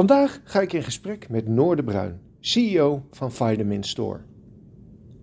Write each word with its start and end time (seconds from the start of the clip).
Vandaag 0.00 0.40
ga 0.44 0.60
ik 0.60 0.72
in 0.72 0.82
gesprek 0.82 1.28
met 1.28 1.48
Noor 1.48 1.76
de 1.76 1.84
Bruin, 1.84 2.20
CEO 2.38 3.06
van 3.10 3.32
Vitamin 3.32 3.82
Store. 3.82 4.20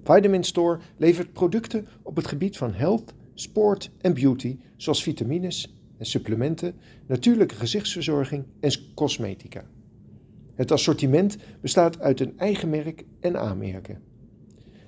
Vitamin 0.03 0.43
Store 0.43 0.79
levert 0.97 1.33
producten 1.33 1.87
op 2.01 2.15
het 2.15 2.27
gebied 2.27 2.57
van 2.57 2.73
health, 2.73 3.13
sport 3.33 3.91
en 4.01 4.13
beauty, 4.13 4.57
zoals 4.75 5.03
vitamines 5.03 5.77
en 5.97 6.05
supplementen, 6.05 6.75
natuurlijke 7.05 7.55
gezichtsverzorging 7.55 8.45
en 8.59 8.71
cosmetica. 8.95 9.65
Het 10.55 10.71
assortiment 10.71 11.37
bestaat 11.61 11.99
uit 11.99 12.19
een 12.19 12.37
eigen 12.37 12.69
merk 12.69 13.03
en 13.19 13.39
aanmerken. 13.39 14.01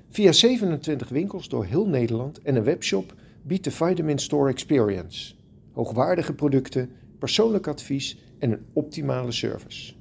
Via 0.10 0.32
27 0.32 1.10
winkels 1.10 1.50
door 1.50 1.66
heel 1.66 1.88
Nederland 1.88 2.42
en 2.42 2.56
een 2.56 2.64
webshop 2.64 3.14
biedt 3.44 3.64
de 3.64 3.72
Vitamin 3.72 4.20
Store 4.20 4.52
Experience 4.52 5.38
hoogwaardige 5.72 6.34
producten, 6.34 6.90
persoonlijk 7.20 7.68
advies 7.68 8.18
en 8.40 8.52
een 8.52 8.66
optimale 8.74 9.32
service. 9.32 9.94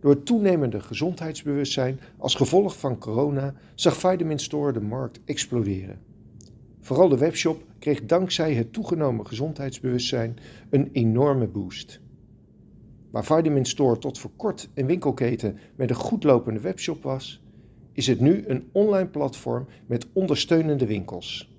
Door 0.00 0.22
toenemende 0.22 0.80
gezondheidsbewustzijn 0.80 2.00
als 2.16 2.34
gevolg 2.34 2.78
van 2.78 2.98
corona 2.98 3.54
zag 3.74 3.96
Vitamin 3.96 4.38
Store 4.38 4.72
de 4.72 4.80
markt 4.80 5.20
exploderen. 5.24 5.98
Vooral 6.80 7.08
de 7.08 7.18
webshop 7.18 7.64
kreeg 7.78 8.04
dankzij 8.04 8.54
het 8.54 8.72
toegenomen 8.72 9.26
gezondheidsbewustzijn 9.26 10.36
een 10.70 10.88
enorme 10.92 11.46
boost. 11.46 12.00
Waar 13.10 13.24
Vitamin 13.24 13.64
Store 13.64 13.98
tot 13.98 14.18
voor 14.18 14.30
kort 14.36 14.68
een 14.74 14.86
winkelketen 14.86 15.58
met 15.76 15.90
een 15.90 15.96
goed 15.96 16.24
lopende 16.24 16.60
webshop 16.60 17.02
was, 17.02 17.42
is 17.92 18.06
het 18.06 18.20
nu 18.20 18.44
een 18.46 18.68
online 18.72 19.08
platform 19.08 19.66
met 19.86 20.06
ondersteunende 20.12 20.86
winkels. 20.86 21.54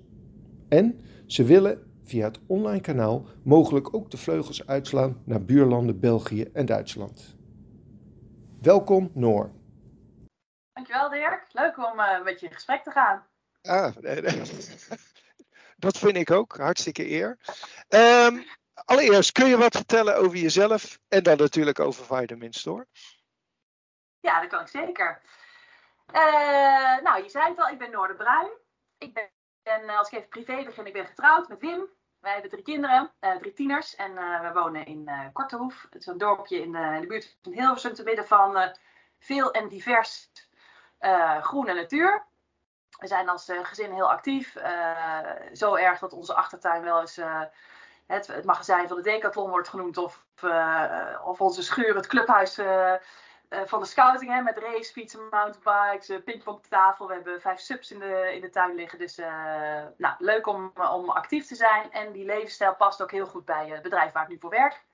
En 0.68 1.00
ze 1.26 1.44
willen 1.44 1.78
via 2.08 2.24
het 2.24 2.40
online 2.46 2.80
kanaal 2.80 3.26
mogelijk 3.44 3.94
ook 3.94 4.10
de 4.10 4.16
vleugels 4.16 4.66
uitslaan 4.66 5.22
naar 5.24 5.44
buurlanden 5.44 6.00
België 6.00 6.42
en 6.52 6.66
Duitsland. 6.66 7.36
Welkom 8.62 9.10
Noor. 9.14 9.50
Dankjewel 10.72 11.08
Dirk, 11.08 11.46
leuk 11.52 11.76
om 11.78 11.98
uh, 11.98 12.22
met 12.22 12.40
je 12.40 12.46
in 12.46 12.52
gesprek 12.52 12.82
te 12.82 12.90
gaan. 12.90 13.26
Ah, 13.62 13.96
dat 15.84 15.98
vind 15.98 16.16
ik 16.16 16.30
ook, 16.30 16.56
hartstikke 16.56 17.10
eer. 17.10 17.38
Um, 17.88 18.44
allereerst, 18.84 19.32
kun 19.32 19.46
je 19.46 19.56
wat 19.56 19.76
vertellen 19.76 20.16
over 20.16 20.36
jezelf 20.36 20.98
en 21.08 21.22
dan 21.22 21.36
natuurlijk 21.36 21.80
over 21.80 22.16
Vitamin 22.16 22.52
Store? 22.52 22.86
Ja, 24.20 24.40
dat 24.40 24.50
kan 24.50 24.60
ik 24.60 24.68
zeker. 24.68 25.20
Uh, 26.14 27.02
nou, 27.02 27.22
je 27.22 27.28
zei 27.28 27.48
het 27.48 27.58
al, 27.58 27.68
ik 27.68 27.78
ben 27.78 27.90
Noor 27.90 28.08
de 28.08 28.14
Bruin. 28.14 28.48
Ik 28.98 29.14
ben, 29.14 29.30
en 29.62 29.88
als 29.88 30.08
ik 30.10 30.18
even 30.18 30.28
privé 30.28 30.64
begin, 30.64 30.86
ik 30.86 30.92
ben 30.92 31.06
getrouwd 31.06 31.48
met 31.48 31.60
Wim. 31.60 31.88
Wij 32.20 32.32
hebben 32.32 32.50
drie 32.50 32.62
kinderen, 32.62 33.12
uh, 33.20 33.36
drie 33.36 33.52
tieners. 33.52 33.96
En 33.96 34.10
uh, 34.10 34.40
we 34.40 34.60
wonen 34.60 34.86
in 34.86 35.02
uh, 35.08 35.20
Kortehoef. 35.32 35.86
Het 35.90 36.00
is 36.00 36.06
een 36.06 36.18
dorpje 36.18 36.60
in 36.60 36.74
in 36.74 37.00
de 37.00 37.06
buurt 37.06 37.38
van 37.42 37.52
Hilversum, 37.52 37.94
te 37.94 38.02
midden 38.02 38.26
van 38.26 38.76
veel 39.18 39.52
en 39.52 39.68
divers 39.68 40.30
groene 41.40 41.74
natuur. 41.74 42.26
We 42.98 43.06
zijn 43.06 43.28
als 43.28 43.52
gezin 43.62 43.92
heel 43.92 44.10
actief. 44.10 44.56
zo 45.52 45.74
erg 45.74 45.98
dat 45.98 46.12
onze 46.12 46.34
achtertuin 46.34 46.82
wel 46.82 47.00
eens 47.00 47.20
het, 48.06 48.26
het, 48.26 48.44
magazijn 48.44 48.88
van 48.88 48.96
de 48.96 49.02
Decathlon 49.02 49.50
wordt 49.50 49.68
genoemd. 49.68 49.96
Of, 49.96 50.24
of 51.24 51.40
onze 51.40 51.62
schuur 51.62 51.94
het 51.94 52.06
clubhuis 52.06 52.58
uh, 53.50 53.60
van 53.64 53.80
de 53.80 53.86
scouting 53.86 54.30
hè, 54.30 54.42
met 54.42 54.58
racefietsen, 54.58 55.28
mountainbikes, 55.30 56.10
uh, 56.10 56.22
pingpongtafel. 56.24 57.06
We 57.06 57.14
hebben 57.14 57.40
vijf 57.40 57.60
subs 57.60 57.90
in 57.90 57.98
de, 57.98 58.30
in 58.34 58.40
de 58.40 58.50
tuin 58.50 58.74
liggen. 58.74 58.98
Dus 58.98 59.18
uh, 59.18 59.26
nou, 59.96 60.14
leuk 60.18 60.46
om, 60.46 60.72
om 60.92 61.10
actief 61.10 61.46
te 61.46 61.54
zijn. 61.54 61.92
En 61.92 62.12
die 62.12 62.24
levensstijl 62.24 62.74
past 62.74 63.02
ook 63.02 63.10
heel 63.10 63.26
goed 63.26 63.44
bij 63.44 63.68
het 63.68 63.82
bedrijf 63.82 64.12
waar 64.12 64.22
ik 64.22 64.28
nu 64.28 64.38
voor 64.38 64.50
werk. 64.50 64.86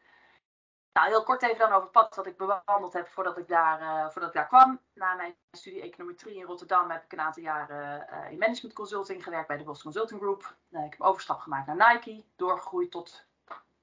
Nou, 0.92 1.08
heel 1.08 1.22
kort 1.22 1.42
even 1.42 1.58
dan 1.58 1.68
over 1.68 1.82
het 1.82 1.92
pad 1.92 2.14
dat 2.14 2.26
ik 2.26 2.36
bewandeld 2.36 2.92
heb 2.92 3.08
voordat 3.08 3.38
ik 3.38 3.48
daar, 3.48 4.12
voordat 4.12 4.30
ik 4.30 4.36
daar 4.36 4.46
kwam. 4.46 4.80
Na 4.92 5.14
mijn 5.14 5.36
studie 5.50 5.82
econometrie 5.82 6.36
in 6.36 6.44
Rotterdam 6.44 6.90
heb 6.90 7.04
ik 7.04 7.12
een 7.12 7.20
aantal 7.20 7.42
jaren 7.42 8.08
in 8.30 8.38
management 8.38 8.74
consulting 8.74 9.24
gewerkt 9.24 9.48
bij 9.48 9.56
de 9.56 9.64
Boston 9.64 9.92
Consulting 9.92 10.20
Group. 10.20 10.56
ik 10.70 10.90
heb 10.90 11.00
overstap 11.00 11.40
gemaakt 11.40 11.66
naar 11.66 11.92
Nike, 11.92 12.24
doorgegroeid 12.36 12.90
tot 12.90 13.26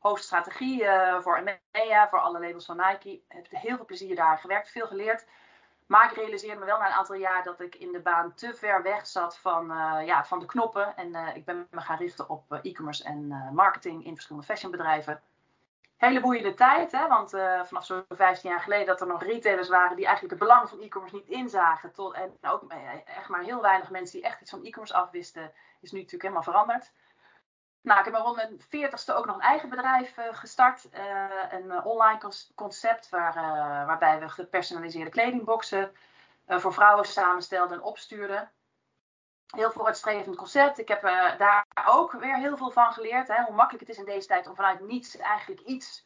hoofdstrategie 0.01 0.84
uh, 0.84 1.19
voor 1.19 1.38
EMEA, 1.38 2.09
voor 2.09 2.19
alle 2.19 2.39
labels 2.39 2.66
van 2.66 2.78
Nike. 2.78 3.09
Ik 3.09 3.23
heb 3.28 3.47
heel 3.50 3.75
veel 3.75 3.85
plezier 3.85 4.16
daar 4.16 4.38
gewerkt, 4.38 4.72
veel 4.72 4.88
geleerd. 4.88 5.25
Maar 5.85 6.12
ik 6.12 6.17
realiseerde 6.17 6.59
me 6.59 6.66
wel 6.66 6.78
na 6.78 6.85
een 6.85 6.94
aantal 6.94 7.16
jaar 7.16 7.44
dat 7.44 7.59
ik 7.59 7.75
in 7.75 7.91
de 7.91 8.00
baan 8.00 8.34
te 8.34 8.53
ver 8.53 8.84
weg 8.84 9.07
zat 9.07 9.38
van, 9.38 9.72
uh, 9.72 10.06
ja, 10.06 10.25
van 10.25 10.40
de 10.40 10.45
knoppen. 10.45 10.95
En 10.95 11.07
uh, 11.07 11.35
ik 11.35 11.45
ben 11.45 11.67
me 11.72 11.81
gaan 11.81 11.97
richten 11.97 12.29
op 12.29 12.59
e-commerce 12.61 13.03
en 13.03 13.28
marketing 13.53 14.06
in 14.06 14.13
verschillende 14.13 14.47
fashionbedrijven. 14.47 15.22
Hele 15.97 16.19
boeiende 16.19 16.53
tijd, 16.53 16.91
hè? 16.91 17.07
want 17.07 17.29
vanaf 17.63 17.85
zo'n 17.85 18.06
15 18.09 18.50
jaar 18.50 18.59
geleden 18.59 18.85
dat 18.85 19.01
er 19.01 19.07
nog 19.07 19.23
retailers 19.23 19.69
waren 19.69 19.95
die 19.95 20.06
eigenlijk 20.06 20.40
het 20.40 20.50
belang 20.50 20.69
van 20.69 20.81
e-commerce 20.81 21.16
niet 21.16 21.28
inzagen. 21.28 21.91
Tot, 21.91 22.13
en 22.13 22.38
ook 22.41 22.73
echt 23.06 23.29
maar 23.29 23.44
heel 23.44 23.61
weinig 23.61 23.90
mensen 23.90 24.19
die 24.19 24.28
echt 24.28 24.41
iets 24.41 24.50
van 24.50 24.63
e-commerce 24.63 24.94
afwisten, 24.94 25.51
is 25.81 25.91
nu 25.91 25.97
natuurlijk 25.97 26.23
helemaal 26.23 26.44
veranderd. 26.44 26.91
Nou, 27.81 27.99
ik 27.99 28.05
heb 28.05 28.13
rond 28.13 28.35
mijn 28.35 28.61
veertigste 28.69 29.13
ook 29.13 29.25
nog 29.25 29.35
een 29.35 29.41
eigen 29.41 29.69
bedrijf 29.69 30.17
uh, 30.17 30.25
gestart. 30.31 30.87
Uh, 30.93 31.29
een 31.49 31.65
uh, 31.65 31.85
online 31.85 32.19
concept 32.55 33.09
waar, 33.09 33.33
waarbij 33.85 34.19
we 34.19 34.29
gepersonaliseerde 34.29 35.09
kledingboxen 35.09 35.95
voor 36.47 36.73
vrouwen 36.73 37.05
samenstelden 37.05 37.77
en 37.77 37.83
opstuurden. 37.83 38.51
Heel 39.45 39.71
vooruitstrevend 39.71 40.35
concept. 40.35 40.79
Ik 40.79 40.87
heb 40.87 41.01
daar 41.37 41.65
ook 41.85 42.11
weer 42.11 42.37
heel 42.37 42.57
veel 42.57 42.71
van 42.71 42.93
geleerd. 42.93 43.27
Hè, 43.27 43.43
hoe 43.43 43.55
makkelijk 43.55 43.87
het 43.87 43.97
is 43.97 44.03
in 44.03 44.11
deze 44.11 44.27
tijd 44.27 44.47
om 44.47 44.55
vanuit 44.55 44.79
niets 44.79 45.17
eigenlijk 45.17 45.61
iets 45.61 46.05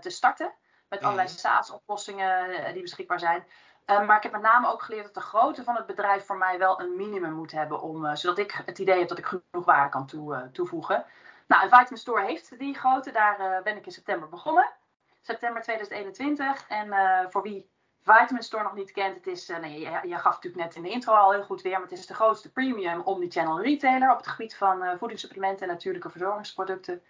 te 0.00 0.10
starten. 0.10 0.54
Met 0.88 1.02
allerlei 1.02 1.28
mhm. 1.28 1.36
SaaS-oplossingen 1.36 2.72
die 2.72 2.82
beschikbaar 2.82 3.20
zijn. 3.20 3.46
Uh, 3.90 4.06
maar 4.06 4.16
ik 4.16 4.22
heb 4.22 4.32
met 4.32 4.40
name 4.40 4.68
ook 4.72 4.82
geleerd 4.82 5.04
dat 5.04 5.14
de 5.14 5.20
grootte 5.20 5.64
van 5.64 5.76
het 5.76 5.86
bedrijf 5.86 6.26
voor 6.26 6.36
mij 6.36 6.58
wel 6.58 6.80
een 6.80 6.96
minimum 6.96 7.32
moet 7.32 7.52
hebben. 7.52 7.80
Om, 7.80 8.04
uh, 8.04 8.14
zodat 8.14 8.38
ik 8.38 8.62
het 8.64 8.78
idee 8.78 8.98
heb 8.98 9.08
dat 9.08 9.18
ik 9.18 9.26
genoeg 9.26 9.64
waarde 9.64 9.88
kan 9.88 10.08
uh, 10.14 10.38
toevoegen. 10.52 11.04
Nou, 11.46 11.62
Vitamin 11.62 11.98
Store 11.98 12.24
heeft 12.24 12.58
die 12.58 12.74
grootte. 12.74 13.10
Daar 13.10 13.62
ben 13.62 13.76
ik 13.76 13.86
in 13.86 13.92
september 13.92 14.28
begonnen. 14.28 14.72
September 15.20 15.62
2021. 15.62 16.68
En 16.68 16.88
voor 17.30 17.42
wie 17.42 17.70
Vitamin 18.02 18.42
Store 18.42 18.62
nog 18.62 18.74
niet 18.74 18.92
kent, 18.92 19.16
het 19.16 19.26
is, 19.26 19.46
nee, 19.46 19.80
je, 19.80 20.00
je, 20.08 20.18
gaf 20.18 20.34
natuurlijk 20.34 20.64
net 20.64 20.74
in 20.74 20.82
de 20.82 20.90
intro 20.90 21.12
al 21.12 21.32
heel 21.32 21.42
goed 21.42 21.62
weer, 21.62 21.72
maar 21.72 21.88
het 21.88 21.98
is 21.98 22.06
de 22.06 22.14
grootste 22.14 22.52
premium 22.52 23.00
omnichannel 23.00 23.60
retailer 23.60 24.10
op 24.10 24.16
het 24.16 24.26
gebied 24.26 24.56
van 24.56 24.98
voedingssupplementen 24.98 25.66
en 25.66 25.72
natuurlijke 25.72 26.10
verzorgingsproducten. 26.10 27.02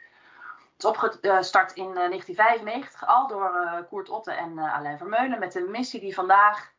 Het 0.80 0.88
is 0.88 0.96
opgestart 0.96 1.72
in 1.72 1.94
1995 1.94 3.06
al 3.06 3.26
door 3.26 3.86
Koert 3.88 4.08
Otte 4.08 4.32
en 4.32 4.58
Alain 4.58 4.98
Vermeulen 4.98 5.38
met 5.38 5.54
een 5.54 5.70
missie 5.70 6.00
die 6.00 6.14
vandaag 6.14 6.72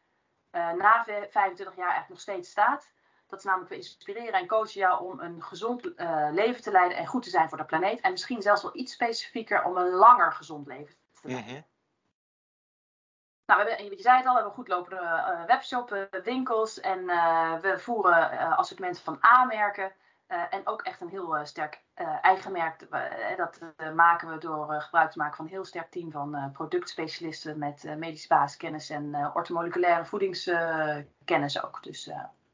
na 0.51 1.03
25 1.03 1.57
jaar 1.57 1.89
eigenlijk 1.89 2.09
nog 2.09 2.19
steeds 2.19 2.49
staat. 2.49 2.91
Dat 3.27 3.39
is 3.39 3.45
namelijk 3.45 3.69
we 3.69 3.75
inspireren 3.75 4.33
en 4.33 4.47
coachen 4.47 4.79
jou 4.79 5.03
om 5.03 5.19
een 5.19 5.43
gezond 5.43 5.91
leven 6.31 6.61
te 6.61 6.71
leiden 6.71 6.97
en 6.97 7.05
goed 7.05 7.23
te 7.23 7.29
zijn 7.29 7.49
voor 7.49 7.57
de 7.57 7.65
planeet. 7.65 8.01
En 8.01 8.11
misschien 8.11 8.41
zelfs 8.41 8.61
wel 8.61 8.75
iets 8.75 8.93
specifieker 8.93 9.63
om 9.63 9.77
een 9.77 9.89
langer 9.89 10.31
gezond 10.31 10.67
leven 10.67 10.95
te 11.21 11.27
leiden. 11.27 11.53
Mm 11.53 11.63
Nou, 13.45 13.63
we 13.63 13.69
hebben, 13.69 13.97
je 13.97 14.01
zei 14.01 14.17
het 14.17 14.25
al, 14.25 14.33
we 14.33 14.39
hebben 14.39 14.45
een 14.45 14.63
goed 14.63 14.67
lopende 14.67 15.43
webshop, 15.47 16.07
winkels 16.23 16.79
en 16.79 17.05
we 17.61 17.75
voeren 17.77 18.39
assortimenten 18.57 19.03
van 19.03 19.17
aanmerken. 19.19 19.93
Uh, 20.31 20.43
en 20.49 20.61
ook 20.67 20.81
echt 20.81 21.01
een 21.01 21.09
heel 21.09 21.37
uh, 21.37 21.45
sterk 21.45 21.81
uh, 21.95 22.17
eigen 22.21 22.51
merk. 22.51 22.87
dat 23.37 23.59
maken 23.95 24.29
we 24.29 24.37
door 24.37 24.81
gebruik 24.81 25.11
te 25.11 25.17
maken 25.17 25.35
van 25.35 25.45
een 25.45 25.51
heel 25.51 25.65
sterk 25.65 25.91
team 25.91 26.11
van 26.11 26.51
productspecialisten 26.53 27.57
met 27.57 27.83
medische 27.97 28.27
basiskennis 28.27 28.89
en 28.89 29.31
ortomoleculaire 29.33 30.05
voedingskennis 30.05 31.63
ook. 31.63 31.83
Dus 31.83 32.03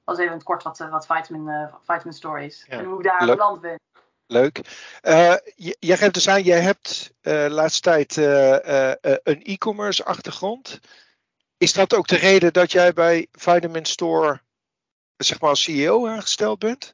dat 0.03 0.15
is 0.15 0.17
even 0.17 0.25
in 0.25 0.37
het 0.37 0.43
kort 0.43 0.63
wat, 0.63 0.77
wat 0.77 1.05
Vitamin, 1.05 1.69
Vitamin 1.81 2.13
Store 2.13 2.45
is. 2.45 2.65
En 2.67 2.85
hoe 2.85 2.97
ik 2.97 3.03
daar 3.03 3.25
Leuk. 3.25 3.35
beland 3.35 3.61
ben. 3.61 3.79
Leuk. 4.25 4.61
jij 5.79 5.97
geeft 5.97 6.13
dus 6.13 6.29
aan, 6.29 6.41
jij 6.41 6.61
hebt 6.61 7.13
de 7.21 7.47
laatste 7.49 7.81
tijd 7.81 8.15
een 9.23 9.43
e-commerce 9.43 10.05
achtergrond. 10.05 10.79
Is 11.57 11.73
dat 11.73 11.95
ook 11.95 12.07
de 12.07 12.17
reden 12.17 12.53
dat 12.53 12.71
jij 12.71 12.93
bij 12.93 13.27
Vitamin 13.31 13.85
Store 13.85 14.41
zeg 15.17 15.39
maar 15.39 15.49
als 15.49 15.63
CEO 15.63 16.07
aangesteld 16.07 16.59
bent? 16.59 16.93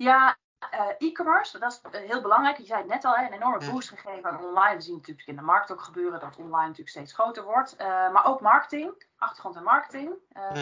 Ja, 0.00 0.36
uh, 0.74 1.08
e-commerce, 1.08 1.58
dat 1.58 1.72
is 1.72 1.80
eh, 1.90 2.08
heel 2.08 2.20
belangrijk. 2.20 2.56
Je 2.56 2.64
zei 2.64 2.78
het 2.78 2.88
net 2.88 3.04
al, 3.04 3.16
een 3.16 3.32
enorme 3.32 3.70
boost 3.70 3.88
gegeven 3.88 4.30
aan 4.30 4.44
online. 4.44 4.74
We 4.74 4.80
zien 4.80 4.96
natuurlijk 4.96 5.28
in 5.28 5.36
de 5.36 5.42
markt 5.42 5.72
ook 5.72 5.80
gebeuren 5.80 6.20
dat 6.20 6.36
online 6.36 6.66
natuurlijk 6.66 6.88
steeds 6.88 7.12
groter 7.12 7.44
wordt. 7.44 7.74
Uh, 7.80 8.12
maar 8.12 8.26
ook 8.26 8.40
marketing, 8.40 9.04
achtergrond 9.16 9.56
en 9.56 9.62
marketing. 9.62 10.14
Uh, 10.32 10.52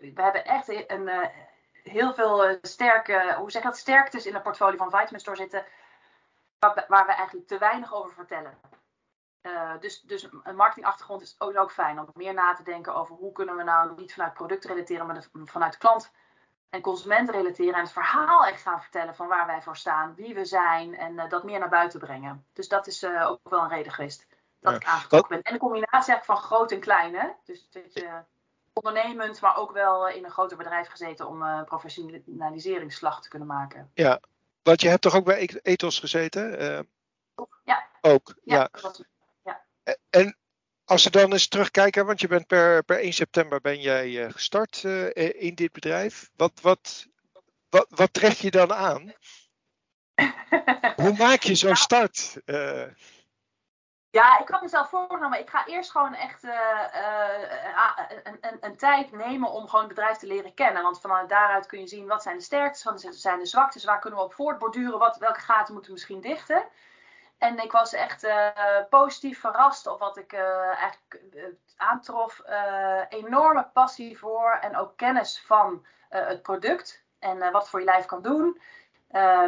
we 0.00 0.22
hebben 0.22 0.44
echt 0.44 0.68
een, 0.90 1.30
heel 1.72 2.14
veel 2.14 2.58
sterke, 2.62 3.34
hoe 3.38 3.50
zeg 3.50 3.62
je 3.62 3.68
dat, 3.68 3.78
sterktes 3.78 4.26
in 4.26 4.34
het 4.34 4.42
portfolio 4.42 4.76
van 4.76 4.90
Vitamin 4.90 5.20
Store 5.20 5.36
zitten. 5.36 5.64
Waar, 6.58 6.84
waar 6.88 7.06
we 7.06 7.12
eigenlijk 7.12 7.48
te 7.48 7.58
weinig 7.58 7.94
over 7.94 8.14
vertellen. 8.14 8.58
dus, 9.80 10.00
dus 10.00 10.28
een 10.42 10.56
marketingachtergrond 10.56 11.22
is 11.22 11.34
ook, 11.38 11.58
ook 11.58 11.72
fijn 11.72 11.98
om 11.98 12.08
meer 12.14 12.34
na 12.34 12.54
te 12.54 12.62
denken 12.62 12.94
over 12.94 13.14
hoe 13.14 13.32
kunnen 13.32 13.56
we 13.56 13.62
nou 13.62 13.94
niet 13.94 14.12
vanuit 14.12 14.34
product 14.34 14.64
relateren, 14.64 15.06
maar 15.06 15.20
de, 15.20 15.28
vanuit 15.44 15.72
de 15.72 15.78
klant 15.78 16.12
en 16.72 16.80
consumenten 16.80 17.34
relateren 17.34 17.74
en 17.74 17.80
het 17.80 17.92
verhaal 17.92 18.46
echt 18.46 18.62
gaan 18.62 18.80
vertellen 18.80 19.14
van 19.14 19.28
waar 19.28 19.46
wij 19.46 19.62
voor 19.62 19.76
staan, 19.76 20.14
wie 20.14 20.34
we 20.34 20.44
zijn 20.44 20.96
en 20.96 21.12
uh, 21.12 21.28
dat 21.28 21.44
meer 21.44 21.58
naar 21.58 21.68
buiten 21.68 22.00
brengen. 22.00 22.46
Dus 22.52 22.68
dat 22.68 22.86
is 22.86 23.02
uh, 23.02 23.30
ook 23.30 23.40
wel 23.42 23.60
een 23.60 23.68
reden 23.68 23.92
geweest 23.92 24.26
dat 24.60 24.74
ik 24.74 24.84
aangetrokken 24.84 25.28
ben. 25.28 25.42
En 25.42 25.52
de 25.52 25.58
combinatie 25.58 26.12
eigenlijk 26.12 26.24
van 26.24 26.36
groot 26.36 26.72
en 26.72 26.80
klein. 26.80 27.14
Hè? 27.14 27.28
Dus 27.44 27.68
dat 27.70 27.92
je 27.92 28.22
ondernemend, 28.72 29.40
maar 29.40 29.56
ook 29.56 29.72
wel 29.72 30.08
in 30.08 30.24
een 30.24 30.30
groter 30.30 30.56
bedrijf 30.56 30.88
gezeten 30.88 31.28
om 31.28 31.42
een 31.42 31.64
professionaliseringsslag 31.64 33.22
te 33.22 33.28
kunnen 33.28 33.48
maken. 33.48 33.90
Ja, 33.94 34.20
want 34.62 34.80
je 34.80 34.88
hebt 34.88 35.02
toch 35.02 35.14
ook 35.14 35.24
bij 35.24 35.50
Ethos 35.62 35.98
gezeten? 35.98 36.62
Uh, 36.62 36.80
ja. 37.64 37.86
Ook, 38.00 38.34
ja. 38.44 38.70
ja. 39.42 39.64
En 40.10 40.36
als 40.92 41.04
we 41.04 41.10
dan 41.10 41.32
eens 41.32 41.48
terugkijken, 41.48 42.06
want 42.06 42.20
je 42.20 42.28
bent 42.28 42.46
per, 42.46 42.82
per 42.84 42.98
1 42.98 43.12
september 43.12 43.60
ben 43.60 43.80
jij 43.80 44.24
eh, 44.24 44.32
gestart 44.32 44.82
uh, 44.82 45.42
in 45.42 45.54
dit 45.54 45.72
bedrijf. 45.72 46.30
Wat, 46.36 46.52
wat, 46.62 47.06
wat, 47.68 47.86
wat 47.88 48.12
tref 48.12 48.40
je 48.40 48.50
dan 48.50 48.72
aan? 48.72 49.12
Hoe 50.96 51.14
maak 51.18 51.42
je 51.42 51.54
zo'n 51.54 51.76
start? 51.88 52.40
Uh... 52.46 52.84
Ja, 54.10 54.38
ik 54.38 54.48
had 54.48 54.62
mezelf 54.62 54.88
voorgenomen. 54.88 55.38
Ik 55.38 55.50
ga 55.50 55.66
eerst 55.66 55.90
gewoon 55.90 56.14
echt 56.14 56.42
een, 56.42 58.38
een, 58.40 58.58
een, 58.60 58.76
tijd 58.76 59.12
nemen 59.12 59.50
om 59.50 59.68
gewoon 59.68 59.84
het 59.84 59.94
bedrijf 59.94 60.16
te 60.16 60.26
leren 60.26 60.54
kennen. 60.54 60.82
Want 60.82 61.00
vanuit 61.00 61.28
daaruit 61.28 61.66
kun 61.66 61.80
je 61.80 61.86
zien 61.86 62.06
wat 62.06 62.22
zijn 62.22 62.36
de 62.36 62.42
sterktes, 62.42 62.84
wat 62.84 63.00
zijn 63.10 63.38
de 63.38 63.46
zwaktes, 63.46 63.84
waar 63.84 64.00
kunnen 64.00 64.18
we 64.18 64.24
op 64.24 64.34
voortborduren, 64.34 64.98
wat, 64.98 65.16
welke 65.16 65.40
gaten 65.40 65.72
moeten 65.72 65.92
we 65.92 65.96
misschien 65.98 66.20
dichten. 66.20 66.64
En 67.42 67.58
ik 67.58 67.72
was 67.72 67.92
echt 67.92 68.24
uh, 68.24 68.48
positief 68.90 69.40
verrast 69.40 69.86
op 69.86 69.98
wat 69.98 70.16
ik 70.16 70.32
uh, 70.32 70.66
eigenlijk 70.66 71.20
uh, 71.34 71.44
aantrof. 71.76 72.42
enorme 73.08 73.70
passie 73.72 74.18
voor 74.18 74.58
en 74.60 74.76
ook 74.76 74.96
kennis 74.96 75.42
van 75.46 75.86
het 76.08 76.42
product 76.42 77.04
en 77.18 77.52
wat 77.52 77.68
voor 77.68 77.78
je 77.78 77.84
lijf 77.84 78.06
kan 78.06 78.22
doen. 78.22 78.60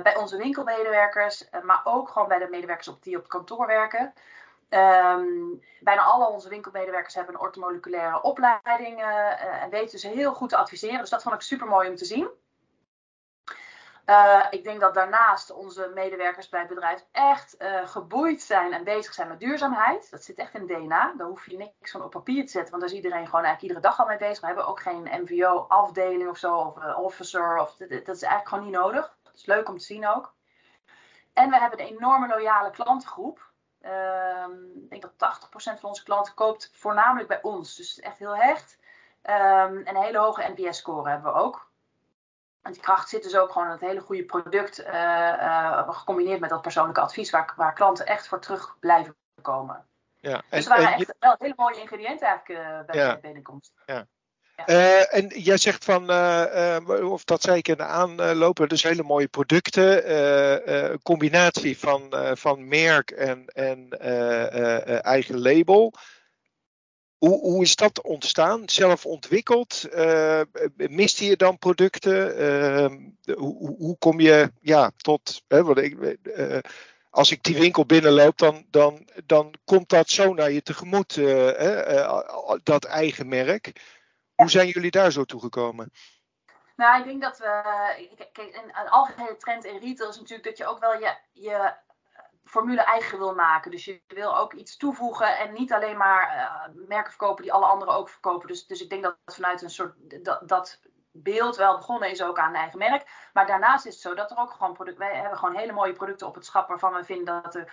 bij 0.02 0.16
onze 0.16 0.36
winkelmedewerkers, 0.36 1.48
maar 1.62 1.80
ook 1.84 2.08
gewoon 2.08 2.28
bij 2.28 2.38
de 2.38 2.48
medewerkers 2.50 2.88
op, 2.88 3.02
die 3.02 3.16
op 3.16 3.22
het 3.22 3.30
kantoor 3.30 3.66
werken. 3.66 4.12
Um, 4.68 5.62
bijna 5.80 6.02
alle 6.02 6.26
onze 6.26 6.48
winkelmedewerkers 6.48 7.14
hebben 7.14 7.34
een 7.34 7.40
ortomoleculaire 7.40 8.22
opleiding 8.22 9.02
en 9.60 9.70
weten 9.70 9.90
dus 9.90 10.02
heel 10.02 10.32
goed 10.32 10.48
te 10.48 10.56
adviseren. 10.56 11.00
Dus 11.00 11.10
dat 11.10 11.22
vond 11.22 11.34
ik 11.34 11.40
super 11.40 11.66
mooi 11.66 11.88
om 11.88 11.96
te 11.96 12.04
zien. 12.04 12.30
Uh, 14.06 14.46
ik 14.50 14.64
denk 14.64 14.80
dat 14.80 14.94
daarnaast 14.94 15.50
onze 15.50 15.90
medewerkers 15.94 16.48
bij 16.48 16.60
het 16.60 16.68
bedrijf 16.68 17.04
echt 17.12 17.54
uh, 17.58 17.88
geboeid 17.88 18.42
zijn 18.42 18.72
en 18.72 18.84
bezig 18.84 19.14
zijn 19.14 19.28
met 19.28 19.40
duurzaamheid. 19.40 20.10
Dat 20.10 20.24
zit 20.24 20.38
echt 20.38 20.54
in 20.54 20.66
DNA. 20.66 21.14
Daar 21.16 21.26
hoef 21.26 21.46
je 21.46 21.56
niks 21.56 21.90
van 21.90 22.02
op 22.02 22.10
papier 22.10 22.44
te 22.44 22.50
zetten, 22.50 22.70
want 22.70 22.82
daar 22.82 22.90
is 22.90 22.96
iedereen 22.96 23.26
gewoon 23.26 23.44
eigenlijk 23.44 23.62
iedere 23.62 23.80
dag 23.80 23.98
al 23.98 24.06
mee 24.06 24.16
bezig. 24.16 24.40
We 24.40 24.46
hebben 24.46 24.66
ook 24.66 24.80
geen 24.80 25.08
MVO-afdeling 25.22 26.28
of 26.28 26.36
zo, 26.36 26.56
of 26.56 26.76
uh, 26.76 26.98
officer. 26.98 27.58
Of, 27.58 27.76
dat, 27.76 27.90
is 27.90 28.22
eigenlijk 28.22 28.48
gewoon 28.48 28.64
niet 28.64 28.74
nodig. 28.74 29.16
Dat 29.22 29.34
is 29.34 29.46
leuk 29.46 29.68
om 29.68 29.78
te 29.78 29.84
zien 29.84 30.06
ook. 30.06 30.34
En 31.32 31.50
we 31.50 31.58
hebben 31.58 31.80
een 31.80 31.86
enorme 31.86 32.28
loyale 32.28 32.70
klantengroep. 32.70 33.50
Ehm, 33.80 34.52
ik 34.74 34.90
denk 34.90 35.02
dat 35.02 35.18
80% 35.18 35.80
van 35.80 35.88
onze 35.88 36.04
klanten 36.04 36.34
koopt 36.34 36.70
voornamelijk 36.74 37.28
bij 37.28 37.42
ons. 37.42 37.76
Dus 37.76 38.00
echt 38.00 38.18
heel 38.18 38.36
hecht. 38.36 38.78
Um, 39.22 39.32
en 39.32 39.96
een 39.96 40.02
hele 40.02 40.18
hoge 40.18 40.52
NPS-score 40.56 41.10
hebben 41.10 41.32
we 41.32 41.38
ook. 41.38 41.72
Die 42.72 42.80
kracht 42.80 43.08
zit 43.08 43.22
dus 43.22 43.36
ook 43.36 43.52
gewoon 43.52 43.66
in 43.66 43.72
het 43.72 43.80
hele 43.80 44.00
goede 44.00 44.24
product, 44.24 44.80
uh, 44.80 44.86
uh, 44.86 45.90
gecombineerd 45.90 46.40
met 46.40 46.50
dat 46.50 46.62
persoonlijke 46.62 47.00
advies, 47.00 47.30
waar, 47.30 47.52
waar 47.56 47.74
klanten 47.74 48.06
echt 48.06 48.28
voor 48.28 48.40
terug 48.40 48.76
blijven 48.80 49.16
komen. 49.42 49.86
Ja, 50.20 50.34
en, 50.34 50.42
dus 50.50 50.64
er 50.64 50.68
waren 50.68 50.94
echt 50.94 51.14
wel 51.18 51.34
hele 51.38 51.54
mooie 51.56 51.80
ingrediënten 51.80 52.26
eigenlijk 52.26 52.60
uh, 52.60 52.84
bij 52.86 53.00
ja, 53.00 53.14
de 53.14 53.20
binnenkomst. 53.20 53.72
Ja. 53.86 54.06
Ja. 54.56 55.04
en 55.04 55.28
jij 55.28 55.56
zegt 55.56 55.84
van, 55.84 56.10
of 57.04 57.24
dat 57.24 57.42
zei 57.42 57.58
ik 57.58 57.68
in 57.68 57.76
de 57.76 57.84
aanlopen, 57.84 58.68
dus 58.68 58.82
hele 58.82 59.02
mooie 59.02 59.28
producten, 59.28 60.14
een 60.92 61.02
combinatie 61.02 61.78
van, 61.78 62.14
van 62.32 62.68
merk 62.68 63.10
en, 63.10 63.46
en 63.46 63.88
eigen 65.02 65.40
label. 65.40 65.92
Hoe, 67.18 67.40
hoe 67.40 67.62
is 67.62 67.76
dat 67.76 68.02
ontstaan? 68.02 68.68
Zelf 68.68 69.06
ontwikkeld? 69.06 69.88
Uh, 69.92 70.40
miste 70.76 71.24
je 71.24 71.36
dan 71.36 71.58
producten? 71.58 72.40
Uh, 72.40 73.36
hoe, 73.36 73.76
hoe, 73.78 73.96
kom 73.98 74.20
je 74.20 74.52
ja, 74.60 74.90
tot. 74.96 75.42
Hè, 75.48 75.82
ik, 75.82 76.18
uh, 76.22 76.58
als 77.10 77.30
ik 77.30 77.42
die 77.42 77.58
winkel 77.58 77.86
binnenloop, 77.86 78.38
dan, 78.38 78.66
dan, 78.70 79.08
dan 79.26 79.54
komt 79.64 79.88
dat 79.88 80.10
zo 80.10 80.34
naar 80.34 80.50
je 80.50 80.62
tegemoet, 80.62 81.14
dat 82.62 82.84
eigen 82.84 83.28
merk. 83.28 83.72
Hoe 84.34 84.50
zijn 84.50 84.68
jullie 84.68 84.90
daar 84.90 85.12
zo 85.12 85.24
toegekomen? 85.24 85.92
Nou, 86.76 86.98
ik 86.98 87.04
denk 87.04 87.22
dat 87.22 87.38
we. 87.38 87.62
Kijk, 88.32 88.54
een, 88.54 89.28
een 89.28 89.38
trend 89.38 89.64
in 89.64 89.78
retail 89.78 90.10
is 90.10 90.16
natuurlijk 90.16 90.48
dat 90.48 90.58
je 90.58 90.66
ook 90.66 90.80
wel 90.80 90.92
je, 90.92 91.16
je 91.32 91.74
formule 92.54 92.82
eigen 92.82 93.18
wil 93.18 93.34
maken. 93.34 93.70
Dus 93.70 93.84
je 93.84 94.00
wil 94.06 94.36
ook 94.36 94.52
iets 94.52 94.76
toevoegen 94.76 95.38
en 95.38 95.52
niet 95.52 95.72
alleen 95.72 95.96
maar 95.96 96.36
uh, 96.36 96.86
merken 96.88 97.10
verkopen 97.10 97.42
die 97.42 97.52
alle 97.52 97.66
anderen 97.66 97.94
ook 97.94 98.08
verkopen. 98.08 98.48
Dus, 98.48 98.66
dus 98.66 98.80
ik 98.80 98.90
denk 98.90 99.02
dat 99.02 99.16
vanuit 99.26 99.62
een 99.62 99.70
soort 99.70 100.24
dat, 100.24 100.48
dat 100.48 100.80
beeld 101.12 101.56
wel 101.56 101.76
begonnen 101.76 102.10
is 102.10 102.22
ook 102.22 102.38
aan 102.38 102.48
een 102.48 102.60
eigen 102.60 102.78
merk. 102.78 103.28
Maar 103.32 103.46
daarnaast 103.46 103.86
is 103.86 103.92
het 103.92 104.02
zo 104.02 104.14
dat 104.14 104.30
er 104.30 104.38
ook 104.38 104.50
gewoon 104.50 104.72
producten. 104.72 105.06
Wij 105.06 105.20
hebben 105.20 105.38
gewoon 105.38 105.56
hele 105.56 105.72
mooie 105.72 105.92
producten 105.92 106.26
op 106.26 106.34
het 106.34 106.44
schap 106.44 106.68
waarvan 106.68 106.94
we 106.94 107.04
vinden 107.04 107.42
dat 107.42 107.52
de 107.52 107.66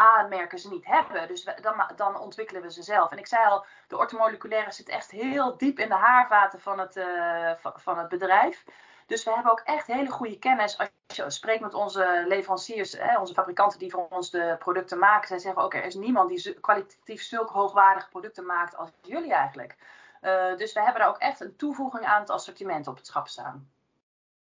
A-merken 0.00 0.58
ze 0.58 0.68
niet 0.68 0.86
hebben. 0.86 1.28
Dus 1.28 1.44
dan, 1.44 1.92
dan 1.96 2.18
ontwikkelen 2.18 2.62
we 2.62 2.72
ze 2.72 2.82
zelf. 2.82 3.10
En 3.10 3.18
ik 3.18 3.26
zei 3.26 3.46
al, 3.46 3.64
de 3.88 3.96
ortomoleculaire 3.96 4.72
zit 4.72 4.88
echt 4.88 5.10
heel 5.10 5.56
diep 5.56 5.78
in 5.78 5.88
de 5.88 5.94
haarvaten 5.94 6.60
van 6.60 6.78
het, 6.78 6.96
uh, 6.96 7.52
van 7.74 7.98
het 7.98 8.08
bedrijf. 8.08 8.64
Dus 9.08 9.24
we 9.24 9.32
hebben 9.32 9.52
ook 9.52 9.62
echt 9.64 9.86
hele 9.86 10.10
goede 10.10 10.38
kennis. 10.38 10.78
Als 10.78 10.88
je 11.06 11.30
spreekt 11.30 11.60
met 11.60 11.74
onze 11.74 12.24
leveranciers, 12.26 12.92
hè, 12.92 13.18
onze 13.18 13.34
fabrikanten 13.34 13.78
die 13.78 13.90
voor 13.90 14.06
ons 14.08 14.30
de 14.30 14.56
producten 14.58 14.98
maken, 14.98 15.28
zij 15.28 15.38
zeggen 15.38 15.62
ook 15.62 15.74
er 15.74 15.84
is 15.84 15.94
niemand 15.94 16.28
die 16.28 16.60
kwalitatief 16.60 17.22
zulke 17.22 17.52
hoogwaardige 17.52 18.08
producten 18.08 18.46
maakt 18.46 18.76
als 18.76 18.90
jullie 19.02 19.32
eigenlijk. 19.32 19.76
Uh, 20.22 20.56
dus 20.56 20.72
we 20.72 20.82
hebben 20.82 21.00
daar 21.00 21.08
ook 21.08 21.18
echt 21.18 21.40
een 21.40 21.56
toevoeging 21.56 22.04
aan 22.04 22.20
het 22.20 22.30
assortiment 22.30 22.86
op 22.86 22.96
het 22.96 23.06
schap 23.06 23.28
staan. 23.28 23.70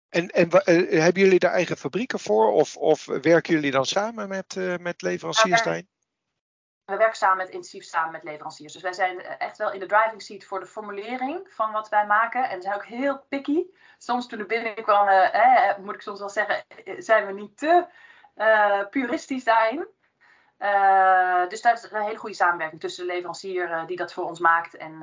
En, 0.10 0.27
en 0.27 0.48
uh, 0.48 1.01
hebben 1.01 1.21
jullie 1.21 1.39
daar 1.39 1.51
eigen 1.51 1.77
fabrieken 1.77 2.19
voor? 2.19 2.51
Of, 2.51 2.77
of 2.77 3.06
werken 3.06 3.54
jullie 3.54 3.71
dan 3.71 3.86
samen 3.86 4.27
met, 4.27 4.56
uh, 4.56 4.77
met 4.77 5.01
leveranciers 5.01 5.63
daarin? 5.63 5.88
We 6.85 6.97
werken 6.97 7.18
samen 7.18 7.38
met 7.38 7.50
intensief 7.50 7.83
samen 7.83 8.12
met 8.12 8.24
leveranciers. 8.24 8.74
Dus 8.74 8.81
wij 8.81 8.94
zijn 8.94 9.21
echt 9.21 9.57
wel 9.57 9.71
in 9.71 9.80
de 9.80 9.85
driving 9.85 10.21
seat 10.21 10.44
voor 10.44 10.59
de 10.59 10.65
formulering 10.65 11.53
van 11.53 11.71
wat 11.71 11.89
wij 11.89 12.06
maken. 12.06 12.50
En 12.50 12.57
we 12.57 12.63
zijn 12.63 12.75
ook 12.75 12.85
heel 12.85 13.24
picky. 13.30 13.65
Soms 13.97 14.27
toen 14.27 14.39
er 14.39 14.45
binnenkwam, 14.45 15.07
uh, 15.07 15.69
eh, 15.69 15.78
moet 15.78 15.95
ik 15.95 16.02
soms 16.02 16.19
wel 16.19 16.30
zeggen, 16.30 16.63
zijn 16.97 17.25
we 17.25 17.33
niet 17.33 17.57
te 17.57 17.85
uh, 18.35 18.87
puristisch 18.90 19.44
daarin. 19.44 19.87
Uh, 20.59 21.49
dus 21.49 21.61
daar 21.61 21.73
is 21.73 21.92
een 21.92 22.02
hele 22.02 22.18
goede 22.18 22.35
samenwerking 22.35 22.81
tussen 22.81 23.07
de 23.07 23.13
leverancier 23.13 23.83
die 23.85 23.97
dat 23.97 24.13
voor 24.13 24.25
ons 24.25 24.40
maakt 24.40 24.75
en, 24.75 25.02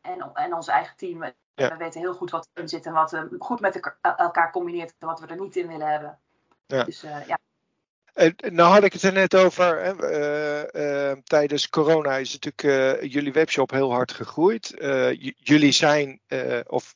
en, 0.00 0.30
en 0.34 0.54
ons 0.54 0.68
eigen 0.68 0.96
team. 0.96 1.18
We 1.54 1.76
weten 1.76 2.00
heel 2.00 2.14
goed 2.14 2.30
wat 2.30 2.48
erin 2.52 2.68
zit 2.68 2.86
en 2.86 2.92
wat 2.92 3.24
goed 3.38 3.60
met 3.60 3.94
elkaar 4.00 4.50
combineert 4.50 4.94
en 4.98 5.06
wat 5.06 5.20
we 5.20 5.26
er 5.26 5.40
niet 5.40 5.56
in 5.56 5.68
willen 5.68 5.90
hebben. 5.90 6.18
Ja. 6.66 6.84
Dus 6.84 7.00
ja. 7.00 7.38
Nou 8.50 8.72
had 8.72 8.84
ik 8.84 8.92
het 8.92 9.02
er 9.02 9.12
net 9.12 9.34
over. 9.34 9.98
Uh, 9.98 11.10
uh, 11.10 11.16
tijdens 11.24 11.68
corona 11.68 12.16
is 12.16 12.38
natuurlijk 12.38 13.02
jullie 13.04 13.32
webshop 13.32 13.70
heel 13.70 13.92
hard 13.92 14.12
gegroeid. 14.12 14.74
jullie 15.36 15.72
zijn, 15.72 16.20
of 16.66 16.94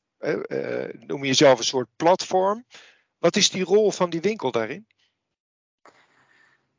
noem 1.06 1.20
je 1.20 1.26
jezelf 1.26 1.58
een 1.58 1.64
soort 1.64 1.88
platform. 1.96 2.64
Wat 3.18 3.36
is 3.36 3.50
die 3.50 3.64
rol 3.64 3.90
van 3.90 4.10
die 4.10 4.20
winkel 4.20 4.50
daarin? 4.50 4.86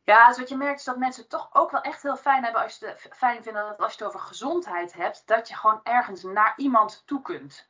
Ja, 0.05 0.27
dus 0.27 0.37
wat 0.37 0.49
je 0.49 0.55
merkt 0.55 0.79
is 0.79 0.85
dat 0.85 0.97
mensen 0.97 1.27
toch 1.27 1.49
ook 1.53 1.71
wel 1.71 1.81
echt 1.81 2.01
heel 2.01 2.17
fijn 2.17 2.43
hebben 2.43 2.61
als 2.61 2.77
je 2.77 2.85
het 2.85 3.07
fijn 3.11 3.43
vinden 3.43 3.63
dat 3.63 3.77
als 3.77 3.93
je 3.93 4.03
het 4.03 4.13
over 4.13 4.27
gezondheid 4.27 4.93
hebt, 4.93 5.23
dat 5.25 5.47
je 5.47 5.55
gewoon 5.55 5.79
ergens 5.83 6.23
naar 6.23 6.53
iemand 6.57 7.03
toe 7.05 7.21
kunt. 7.21 7.65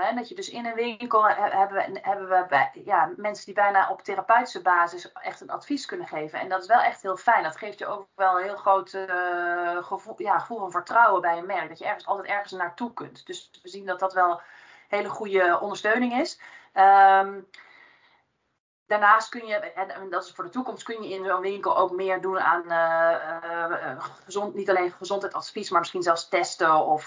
En 0.00 0.16
dat 0.16 0.28
je 0.28 0.34
dus 0.34 0.50
in 0.50 0.66
een 0.66 0.74
winkel 0.74 1.28
hebben 1.28 1.76
we, 1.76 1.98
hebben 2.02 2.28
we 2.28 2.46
bij, 2.48 2.70
ja, 2.84 3.10
mensen 3.16 3.44
die 3.44 3.54
bijna 3.54 3.90
op 3.90 4.02
therapeutische 4.02 4.62
basis 4.62 5.12
echt 5.12 5.40
een 5.40 5.50
advies 5.50 5.86
kunnen 5.86 6.06
geven. 6.06 6.38
En 6.38 6.48
dat 6.48 6.62
is 6.62 6.68
wel 6.68 6.80
echt 6.80 7.02
heel 7.02 7.16
fijn. 7.16 7.42
Dat 7.42 7.56
geeft 7.56 7.78
je 7.78 7.86
ook 7.86 8.06
wel 8.14 8.38
een 8.38 8.44
heel 8.44 8.56
groot 8.56 8.92
uh, 8.92 9.84
gevoel, 9.84 10.14
ja, 10.16 10.38
gevoel 10.38 10.58
van 10.58 10.70
vertrouwen 10.70 11.20
bij 11.20 11.38
een 11.38 11.46
merk. 11.46 11.68
Dat 11.68 11.78
je 11.78 11.84
ergens 11.84 12.06
altijd 12.06 12.28
ergens 12.28 12.52
naartoe 12.52 12.92
kunt. 12.92 13.26
Dus 13.26 13.50
we 13.62 13.68
zien 13.68 13.86
dat 13.86 13.98
dat 13.98 14.12
wel 14.12 14.40
hele 14.88 15.08
goede 15.08 15.60
ondersteuning 15.60 16.12
is. 16.20 16.40
Um, 16.74 17.46
Daarnaast 18.86 19.28
kun 19.28 19.46
je, 19.46 19.54
en 19.54 20.10
dat 20.10 20.24
is 20.24 20.32
voor 20.32 20.44
de 20.44 20.50
toekomst, 20.50 20.82
kun 20.82 21.02
je 21.02 21.14
in 21.14 21.24
zo'n 21.24 21.40
winkel 21.40 21.76
ook 21.76 21.90
meer 21.90 22.20
doen 22.20 22.40
aan 22.40 22.62
uh, 22.66 23.70
uh, 23.72 24.04
gezond, 24.24 24.54
niet 24.54 24.70
alleen 24.70 24.92
gezondheidsadvies, 24.92 25.70
maar 25.70 25.80
misschien 25.80 26.02
zelfs 26.02 26.28
testen 26.28 26.84
of 26.84 27.06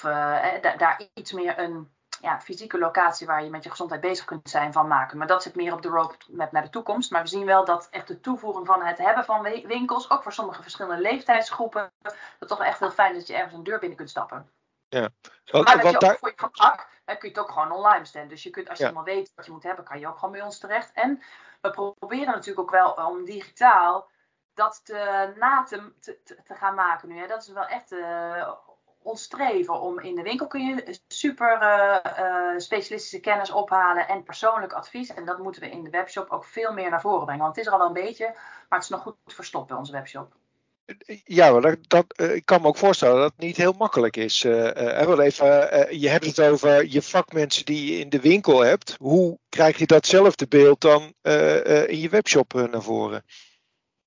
daar 0.78 1.02
iets 1.14 1.32
meer 1.32 1.60
een 1.60 1.96
ja, 2.22 2.42
fysieke 2.42 2.78
locatie 2.78 3.28
waar 3.28 3.44
je 3.44 3.50
met 3.50 3.64
je 3.64 3.70
gezondheid 3.70 4.02
bezig 4.02 4.26
kunt 4.26 4.50
zijn 4.50 4.74
van 4.74 4.88
maken. 4.88 5.18
Maar 5.18 5.28
dat 5.28 5.44
zit 5.44 5.56
meer 5.56 5.74
op 5.74 5.82
de 5.82 5.88
roadmap 5.88 6.52
naar 6.52 6.64
de 6.64 6.70
toekomst. 6.70 7.12
Maar 7.12 7.22
we 7.22 7.28
zien 7.28 7.46
wel 7.46 7.66
dat 7.66 7.88
echt 7.92 8.08
de 8.08 8.20
toevoeging 8.20 8.66
van 8.66 8.84
het 8.84 8.98
hebben 8.98 9.26
van 9.26 9.42
winkels, 9.44 10.10
ook 10.10 10.24
voor 10.24 10.34
sommige 10.34 10.62
verschillende 10.62 11.02
leeftijdsgroepen, 11.02 11.92
dat 12.40 12.50
toch 12.50 12.64
echt 12.64 12.80
heel 12.80 12.92
fijn 12.92 13.12
is 13.12 13.18
dat 13.18 13.28
je 13.28 13.34
ergens 13.34 13.54
een 13.54 13.64
deur 13.64 13.80
binnen 13.80 13.98
kunt 13.98 14.10
stappen. 14.10 14.52
Ja. 14.90 15.10
Wat, 15.46 15.66
maar 15.66 15.82
dat 15.82 16.02
je 16.02 16.10
ook 16.10 16.18
voor 16.18 16.34
je 16.36 16.50
gemak, 16.52 16.88
kun 17.06 17.18
je 17.20 17.28
het 17.28 17.40
ook 17.40 17.52
gewoon 17.52 17.72
online 17.72 18.00
bestellen. 18.00 18.28
Dus 18.28 18.44
je 18.44 18.50
kunt, 18.50 18.70
als 18.70 18.78
je 18.78 18.84
ja. 18.84 18.90
helemaal 18.90 19.14
weet 19.16 19.32
wat 19.36 19.46
je 19.46 19.52
moet 19.52 19.64
hebben, 19.64 19.86
kan 19.86 20.00
je 20.00 20.08
ook 20.08 20.18
gewoon 20.18 20.32
bij 20.32 20.42
ons 20.42 20.60
terecht. 20.60 20.92
En 20.94 21.22
we 21.62 21.94
proberen 22.00 22.34
natuurlijk 22.34 22.60
ook 22.60 22.72
wel 22.72 22.92
om 22.92 23.26
digitaal 23.26 24.10
dat 24.54 24.82
te, 24.86 25.34
na 25.36 25.64
te, 25.64 25.94
te, 26.00 26.20
te 26.24 26.54
gaan 26.54 26.76
maken 26.76 27.08
nu. 27.08 27.20
Hè. 27.20 27.28
Dat 27.28 27.42
is 27.42 27.50
wel 27.50 27.66
echt 27.66 27.92
uh, 27.92 28.52
ons 29.02 29.24
streven 29.24 29.82
om 29.82 30.00
in 30.00 30.16
de 30.16 30.22
winkel 30.22 30.48
kun 30.48 30.66
je 30.66 31.00
super 31.08 31.62
uh, 31.62 32.60
specialistische 32.60 33.20
kennis 33.20 33.52
ophalen 33.52 34.08
en 34.08 34.24
persoonlijk 34.24 34.74
advies. 34.74 35.14
En 35.14 35.26
dat 35.26 35.38
moeten 35.38 35.62
we 35.62 35.70
in 35.70 35.84
de 35.84 35.90
webshop 35.90 36.30
ook 36.30 36.46
veel 36.46 36.74
meer 36.74 36.90
naar 36.90 37.02
voren 37.02 37.26
brengen. 37.26 37.44
Want 37.44 37.56
het 37.56 37.66
is 37.66 37.72
er 37.72 37.78
al 37.78 37.88
wel 37.88 37.96
een 37.96 38.06
beetje, 38.06 38.26
maar 38.70 38.80
het 38.80 38.84
is 38.84 38.90
nog 38.90 39.02
goed 39.02 39.16
verstopt 39.26 39.68
bij 39.68 39.78
onze 39.78 39.92
webshop. 39.92 40.34
Ja, 41.24 41.60
dat, 41.60 41.78
dat, 41.82 42.22
ik 42.22 42.46
kan 42.46 42.62
me 42.62 42.68
ook 42.68 42.78
voorstellen 42.78 43.22
dat 43.22 43.32
het 43.32 43.40
niet 43.40 43.58
heel 43.58 43.74
makkelijk 43.78 44.18
is. 44.18 44.44
Uh, 44.44 45.20
even, 45.20 46.00
je 46.00 46.10
hebt 46.10 46.26
het 46.26 46.42
over 46.42 46.86
je 46.86 47.02
vakmensen 47.02 47.66
die 47.66 47.94
je 47.94 48.00
in 48.00 48.10
de 48.10 48.20
winkel 48.20 48.60
hebt. 48.60 48.96
Hoe 49.00 49.40
krijg 49.50 49.78
je 49.78 49.86
datzelfde 49.86 50.48
beeld 50.48 50.82
dan 50.82 51.02
in 51.88 52.00
je 52.00 52.08
webshop 52.12 52.54
naar 52.54 52.82
voren? 52.82 53.24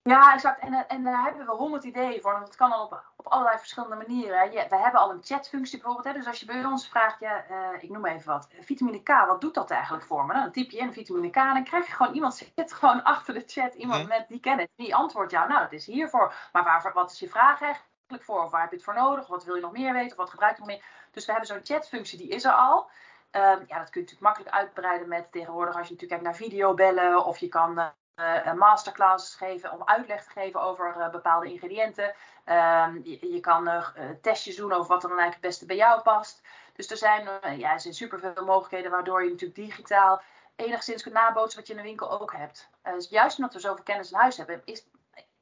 Ja, 0.02 0.32
exact. 0.34 0.60
En, 0.60 0.86
en 0.88 1.02
daar 1.02 1.24
hebben 1.24 1.46
we 1.46 1.52
honderd 1.52 1.84
ideeën 1.84 2.20
voor. 2.20 2.40
Dat 2.40 2.56
kan 2.56 2.72
al 2.72 2.84
op, 2.84 3.09
op 3.20 3.32
allerlei 3.32 3.58
verschillende 3.58 3.96
manieren. 3.96 4.52
Ja, 4.52 4.68
we 4.68 4.76
hebben 4.76 5.00
al 5.00 5.10
een 5.10 5.22
chatfunctie 5.22 5.78
bijvoorbeeld. 5.78 6.06
Hè. 6.06 6.12
Dus 6.12 6.26
als 6.26 6.40
je 6.40 6.46
bij 6.46 6.64
ons 6.64 6.88
vraagt, 6.88 7.20
ja, 7.20 7.44
uh, 7.50 7.82
ik 7.82 7.90
noem 7.90 8.06
even 8.06 8.32
wat. 8.32 8.48
Vitamine 8.60 9.02
K, 9.02 9.08
wat 9.08 9.40
doet 9.40 9.54
dat 9.54 9.70
eigenlijk 9.70 10.04
voor 10.04 10.26
me? 10.26 10.32
Nou, 10.32 10.44
dan 10.44 10.52
typ 10.52 10.70
je 10.70 10.78
in 10.78 10.92
vitamine 10.92 11.30
K 11.30 11.36
en 11.36 11.54
dan 11.54 11.64
krijg 11.64 11.86
je 11.86 11.92
gewoon 11.92 12.14
iemand 12.14 12.34
zit 12.34 12.72
gewoon 12.80 13.02
achter 13.02 13.34
de 13.34 13.42
chat. 13.46 13.74
Iemand 13.74 14.00
mhm. 14.00 14.08
met 14.08 14.28
die 14.28 14.40
kennis. 14.40 14.66
Die 14.76 14.94
antwoordt 14.94 15.30
jou, 15.30 15.48
nou, 15.48 15.60
dat 15.60 15.72
is 15.72 15.86
hiervoor. 15.86 16.34
Maar 16.52 16.64
waar, 16.64 16.90
wat 16.94 17.10
is 17.10 17.18
je 17.18 17.28
vraag 17.28 17.62
eigenlijk 17.62 18.24
voor? 18.24 18.42
Of 18.44 18.50
waar 18.50 18.60
heb 18.60 18.70
je 18.70 18.76
het 18.76 18.84
voor 18.84 18.94
nodig? 18.94 19.26
Wat 19.26 19.44
wil 19.44 19.54
je 19.54 19.60
nog 19.60 19.72
meer 19.72 19.92
weten? 19.92 20.10
Of 20.10 20.16
wat 20.16 20.30
gebruik 20.30 20.52
je 20.52 20.58
nog 20.58 20.68
meer? 20.68 20.84
Dus 21.10 21.26
we 21.26 21.32
hebben 21.32 21.48
zo'n 21.48 21.76
chatfunctie, 21.76 22.18
die 22.18 22.28
is 22.28 22.44
er 22.44 22.52
al. 22.52 22.90
Um, 23.32 23.42
ja, 23.42 23.78
dat 23.78 23.90
kun 23.90 24.00
je 24.00 24.06
natuurlijk 24.06 24.20
makkelijk 24.20 24.54
uitbreiden 24.54 25.08
met 25.08 25.32
tegenwoordig 25.32 25.76
als 25.76 25.88
je 25.88 25.92
natuurlijk 25.92 26.22
kijkt 26.22 26.38
naar 26.38 26.48
videobellen. 26.48 27.24
Of 27.24 27.38
je 27.38 27.48
kan... 27.48 27.92
Uh, 28.16 28.52
masterclasses 28.52 29.34
geven 29.34 29.72
om 29.72 29.82
uitleg 29.84 30.24
te 30.24 30.30
geven 30.30 30.60
over 30.60 30.94
uh, 30.98 31.10
bepaalde 31.10 31.52
ingrediënten. 31.52 32.04
Um, 32.04 33.00
je, 33.04 33.32
je, 33.32 33.40
kan 33.40 33.68
uh, 33.68 33.88
testjes 34.22 34.56
doen 34.56 34.72
over 34.72 34.88
wat 34.88 35.02
er 35.02 35.08
dan 35.08 35.18
eigenlijk 35.18 35.32
het 35.32 35.40
beste 35.40 35.66
bij 35.66 35.76
jou 35.76 36.02
past. 36.02 36.42
Dus 36.72 36.90
er 36.90 36.96
zijn, 36.96 37.28
ja, 37.58 37.72
er 37.72 37.80
zijn 37.80 37.94
superveel 37.94 38.44
mogelijkheden 38.44 38.90
waardoor 38.90 39.24
je 39.24 39.30
natuurlijk 39.30 39.60
digitaal 39.60 40.22
enigszins 40.56 41.02
kunt 41.02 41.14
nabootsen 41.14 41.58
wat 41.58 41.68
je 41.68 41.74
in 41.74 41.82
de 41.82 41.88
winkel 41.88 42.20
ook 42.20 42.32
hebt. 42.32 42.68
dus 42.82 43.08
juist 43.08 43.38
omdat 43.38 43.54
we 43.54 43.60
zoveel 43.60 43.84
kennis 43.84 44.10
in 44.10 44.18
huis 44.18 44.36
hebben, 44.36 44.62
is, 44.64 44.86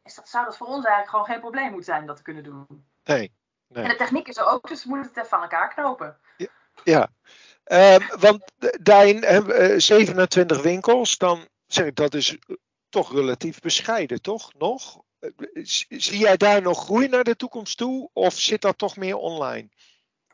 is 0.05 0.15
dat, 0.15 0.29
zou 0.29 0.45
dat 0.45 0.57
voor 0.57 0.67
ons 0.67 0.85
eigenlijk 0.85 1.09
gewoon 1.09 1.25
geen 1.25 1.41
probleem 1.41 1.67
moeten 1.67 1.85
zijn 1.95 2.07
dat 2.07 2.17
te 2.17 2.23
kunnen 2.23 2.45
doen. 2.45 2.67
Nee. 3.05 3.33
nee. 3.69 3.83
En 3.85 3.89
de 3.89 3.97
techniek 3.97 4.29
is 4.29 4.37
er 4.37 4.47
ook, 4.47 4.69
dus 4.69 4.85
we 4.85 4.89
moeten 4.89 5.09
het 5.09 5.17
even 5.17 5.29
van 5.29 5.43
elkaar 5.43 5.75
knopen. 5.75 6.17
Ja. 6.37 6.49
ja. 6.85 7.09
Want 8.19 8.53
daarin 8.81 9.25
hebben 9.25 9.83
27 9.83 10.63
winkels, 10.63 11.19
dan 11.19 11.49
zeg 11.69 11.93
dat 11.93 12.15
is 12.15 12.39
toch 12.89 13.13
relatief 13.13 13.61
bescheiden, 13.61 14.23
toch? 14.23 14.55
Nog? 14.55 15.03
Zie 15.89 16.19
jij 16.19 16.37
daar 16.37 16.63
nog 16.63 16.85
groei 16.85 17.09
naar 17.09 17.25
de 17.25 17.37
toekomst 17.37 17.79
toe? 17.79 18.11
Of 18.13 18.35
zit 18.35 18.63
dat 18.63 18.79
toch 18.79 18.97
meer 18.97 19.17
online? 19.17 19.69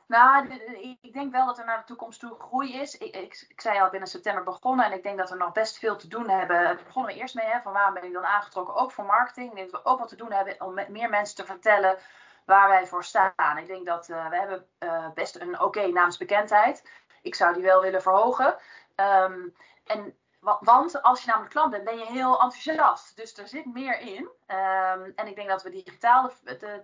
Nou, 0.06 0.52
ik 1.00 1.12
denk 1.12 1.32
wel 1.32 1.46
dat 1.46 1.58
er 1.58 1.64
naar 1.64 1.78
de 1.78 1.84
toekomst 1.84 2.20
toe 2.20 2.36
groei 2.38 2.74
is. 2.74 2.98
Ik, 2.98 3.16
ik, 3.48 3.60
zei 3.60 3.80
al, 3.80 3.90
binnen 3.90 4.08
september 4.08 4.44
begonnen 4.44 4.84
en 4.84 4.92
ik 4.92 5.02
denk 5.02 5.18
dat 5.18 5.30
we 5.30 5.36
nog 5.36 5.52
best 5.52 5.78
veel 5.78 5.96
te 5.96 6.08
doen 6.08 6.28
hebben. 6.28 6.64
Daar 6.64 6.82
begonnen 6.84 7.14
we 7.14 7.20
eerst 7.20 7.34
mee, 7.34 7.46
hè, 7.46 7.60
van 7.60 7.72
waarom 7.72 7.94
ben 7.94 8.04
ik 8.04 8.12
dan 8.12 8.24
aangetrokken? 8.24 8.74
Ook 8.74 8.92
voor 8.92 9.04
marketing. 9.04 9.50
Ik 9.50 9.56
denk 9.56 9.70
dat 9.70 9.82
we 9.82 9.88
ook 9.88 9.98
wat 9.98 10.08
te 10.08 10.16
doen 10.16 10.32
hebben 10.32 10.60
om 10.60 10.74
meer 10.88 11.10
mensen 11.10 11.36
te 11.36 11.44
vertellen 11.44 11.98
waar 12.44 12.68
wij 12.68 12.86
voor 12.86 13.04
staan. 13.04 13.58
Ik 13.58 13.66
denk 13.66 13.86
dat 13.86 14.08
uh, 14.08 14.28
we 14.28 14.36
hebben 14.36 14.66
best 15.14 15.36
een 15.36 15.54
oké 15.54 15.64
okay 15.64 15.90
naamsbekendheid. 15.90 16.90
Ik 17.22 17.34
zou 17.34 17.54
die 17.54 17.62
wel 17.62 17.80
willen 17.80 18.02
verhogen. 18.02 18.56
Um, 18.96 19.54
en 19.84 20.14
want 20.44 21.02
als 21.02 21.20
je 21.20 21.26
namelijk 21.26 21.52
klant 21.52 21.70
bent, 21.70 21.84
ben 21.84 21.98
je 21.98 22.04
heel 22.04 22.40
enthousiast. 22.40 23.16
Dus 23.16 23.38
er 23.38 23.48
zit 23.48 23.74
meer 23.74 24.00
in. 24.00 24.28
Um, 24.46 25.12
en 25.14 25.26
ik 25.26 25.36
denk 25.36 25.48
dat 25.48 25.62
we 25.62 25.70
digitaal 25.70 26.32
de, 26.44 26.56
de, 26.56 26.80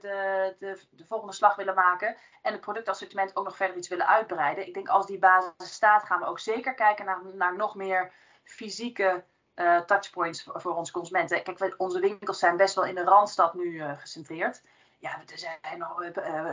de, 0.59 0.81
de, 0.91 1.07
volgende 1.07 1.35
slag 1.35 1.57
willen 1.57 1.75
maken. 1.75 2.17
En 2.43 2.53
het 2.53 2.61
productassortiment 2.61 3.37
ook 3.37 3.45
nog 3.45 3.57
verder 3.57 3.77
iets 3.77 3.89
willen 3.89 4.07
uitbreiden. 4.07 4.67
Ik 4.67 4.75
denk 4.75 4.89
als 4.89 5.07
die 5.07 5.19
basis 5.19 5.53
staat, 5.59 6.05
gaan 6.05 6.21
we 6.21 6.27
ook 6.27 6.39
zeker 6.39 6.75
kijken 6.75 7.05
naar, 7.05 7.21
naar 7.35 7.57
nog 7.57 7.75
meer 7.75 8.13
fysieke 8.43 9.25
uh, 9.55 9.81
touchpoints 9.81 10.49
voor, 10.53 10.77
onze 10.77 10.93
consumenten. 10.93 11.43
Kijk, 11.43 11.75
onze 11.77 12.01
winkels 12.01 12.39
zijn 12.39 12.57
best 12.57 12.75
wel 12.75 12.85
in 12.85 12.95
de 12.95 13.05
Randstad 13.05 13.55
nu 13.55 13.65
uh, 13.65 13.99
gecentreerd. 13.99 14.63
Ja, 14.99 15.23
er 15.27 15.39
zijn 15.39 15.79
nog 15.79 16.03
uh, 16.03 16.51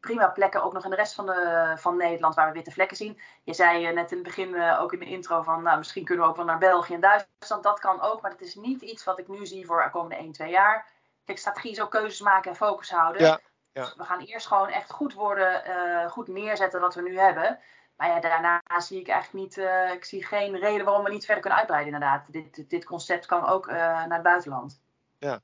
prima 0.00 0.28
plekken 0.28 0.62
ook 0.62 0.72
nog 0.72 0.84
in 0.84 0.90
de 0.90 0.96
rest 0.96 1.14
van, 1.14 1.26
de, 1.26 1.72
van 1.76 1.96
Nederland 1.96 2.34
waar 2.34 2.46
we 2.46 2.52
witte 2.52 2.70
vlekken 2.70 2.96
zien. 2.96 3.20
Je 3.42 3.54
zei 3.54 3.88
uh, 3.88 3.94
net 3.94 4.10
in 4.10 4.16
het 4.16 4.26
begin, 4.26 4.48
uh, 4.48 4.80
ook 4.82 4.92
in 4.92 4.98
de 4.98 5.04
intro, 5.04 5.42
van 5.42 5.62
nou, 5.62 5.78
misschien 5.78 6.04
kunnen 6.04 6.24
we 6.24 6.30
ook 6.30 6.36
wel 6.36 6.44
naar 6.44 6.58
België 6.58 6.94
en 6.94 7.00
Duitsland. 7.00 7.62
Dat 7.62 7.80
kan 7.80 8.00
ook, 8.00 8.20
maar 8.20 8.30
het 8.30 8.40
is 8.40 8.54
niet 8.54 8.82
iets 8.82 9.04
wat 9.04 9.18
ik 9.18 9.28
nu 9.28 9.46
zie 9.46 9.66
voor 9.66 9.82
de 9.82 9.90
komende 9.90 10.16
1, 10.16 10.32
2 10.32 10.50
jaar. 10.50 10.86
Kijk, 11.24 11.38
strategie 11.38 11.70
is 11.70 11.80
ook 11.80 11.90
keuzes 11.90 12.20
maken 12.20 12.50
en 12.50 12.56
focus 12.56 12.90
houden. 12.90 13.22
Ja, 13.22 13.40
ja. 13.72 13.82
Dus 13.82 13.94
we 13.96 14.04
gaan 14.04 14.20
eerst 14.20 14.46
gewoon 14.46 14.68
echt 14.68 14.90
goed 14.90 15.14
worden, 15.14 15.62
uh, 15.68 16.10
goed 16.10 16.28
neerzetten 16.28 16.80
wat 16.80 16.94
we 16.94 17.02
nu 17.02 17.18
hebben. 17.18 17.58
Maar 17.96 18.08
ja, 18.08 18.20
daarna 18.20 18.62
zie 18.78 19.00
ik 19.00 19.08
eigenlijk 19.08 19.44
niet, 19.44 19.66
ik 19.94 20.04
zie 20.04 20.24
geen 20.24 20.56
reden 20.58 20.84
waarom 20.84 21.04
we 21.04 21.10
niet 21.10 21.24
verder 21.24 21.40
kunnen 21.40 21.58
uitbreiden 21.58 21.94
inderdaad. 21.94 22.32
Dit, 22.32 22.70
dit 22.70 22.84
concept 22.84 23.26
kan 23.26 23.46
ook 23.46 23.66
naar 23.66 24.12
het 24.12 24.22
buitenland. 24.22 24.80
Ja, 25.18 25.40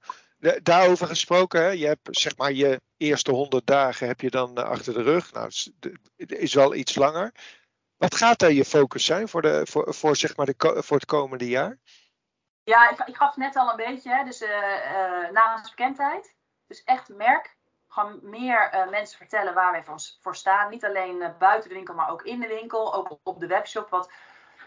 daarover 0.63 1.07
gesproken, 1.07 1.79
je 1.79 1.87
hebt 1.87 2.09
zeg 2.11 2.37
maar 2.37 2.53
je 2.53 2.81
eerste 2.97 3.31
100 3.31 3.67
dagen 3.67 4.07
heb 4.07 4.21
je 4.21 4.31
dan 4.31 4.57
eh, 4.57 4.65
achter 4.65 4.95
de 4.95 5.03
rug. 5.03 5.33
Nou, 5.33 5.51
het 6.17 6.33
is 6.33 6.55
wel 6.55 6.75
iets 6.75 6.95
langer. 6.95 7.33
Wat 7.97 8.15
gaat 8.15 8.39
daar 8.39 8.53
je 8.53 8.65
focus 8.65 9.05
zijn 9.05 9.29
voor, 9.29 9.43
de, 9.43 9.67
voor, 9.67 9.95
voor, 9.95 10.17
zeg 10.17 10.37
maar 10.37 10.47
de, 10.47 10.55
voor 10.59 10.97
het 10.97 11.07
komende 11.07 11.49
jaar? 11.49 11.79
Ja, 12.63 12.91
ik, 12.91 12.99
ik 13.07 13.17
gaf 13.17 13.37
net 13.37 13.57
al 13.57 13.71
een 13.71 13.77
beetje. 13.77 14.25
Dus 14.25 14.43
uh, 14.43 14.49
uh. 15.99 16.23
Dus 16.67 16.85
echt 16.85 17.09
merk. 17.09 17.57
Gewoon 17.89 18.19
meer 18.23 18.87
mensen 18.91 19.19
vertellen 19.19 19.55
waar 19.55 19.73
wij 19.73 19.85
voor, 19.85 20.01
voor 20.21 20.37
staan. 20.37 20.71
Niet 20.71 20.85
alleen 20.85 21.35
buiten 21.39 21.69
de 21.69 21.75
winkel, 21.75 21.95
maar 21.95 22.11
ook 22.11 22.23
in 22.23 22.41
de 22.41 22.47
winkel. 22.47 22.95
Ook 22.95 23.19
op 23.23 23.41
de 23.41 23.47
webshop. 23.47 23.89
Wat, 23.89 24.11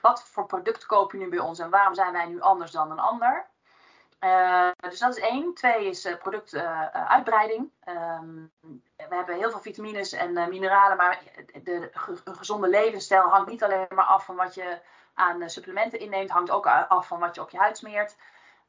wat 0.01 0.23
voor 0.23 0.45
product 0.45 0.85
koop 0.85 1.11
je 1.11 1.17
nu 1.17 1.29
bij 1.29 1.39
ons 1.39 1.59
en 1.59 1.69
waarom 1.69 1.93
zijn 1.93 2.11
wij 2.11 2.25
nu 2.25 2.41
anders 2.41 2.71
dan 2.71 2.91
een 2.91 2.99
ander? 2.99 3.49
Uh, 4.19 4.69
dus 4.79 4.99
dat 4.99 5.17
is 5.17 5.23
één. 5.23 5.53
Twee 5.53 5.85
is 5.85 6.05
uh, 6.05 6.17
productuitbreiding. 6.17 7.71
Uh, 7.85 8.13
um, 8.21 8.51
we 8.95 9.15
hebben 9.15 9.35
heel 9.35 9.49
veel 9.49 9.59
vitamines 9.59 10.11
en 10.11 10.49
mineralen, 10.49 10.97
maar 10.97 11.21
de, 11.63 11.89
gezonde 12.25 12.67
levensstijl 12.67 13.29
hangt 13.29 13.49
niet 13.49 13.63
alleen 13.63 13.87
maar 13.95 14.05
af 14.05 14.25
van 14.25 14.35
wat 14.35 14.53
je 14.53 14.79
aan 15.13 15.49
supplementen 15.49 15.99
inneemt, 15.99 16.29
hangt 16.29 16.51
ook 16.51 16.67
af 16.67 17.07
van 17.07 17.19
wat 17.19 17.35
je 17.35 17.41
op 17.41 17.49
je 17.49 17.57
huid 17.57 17.77
smeert. 17.77 18.15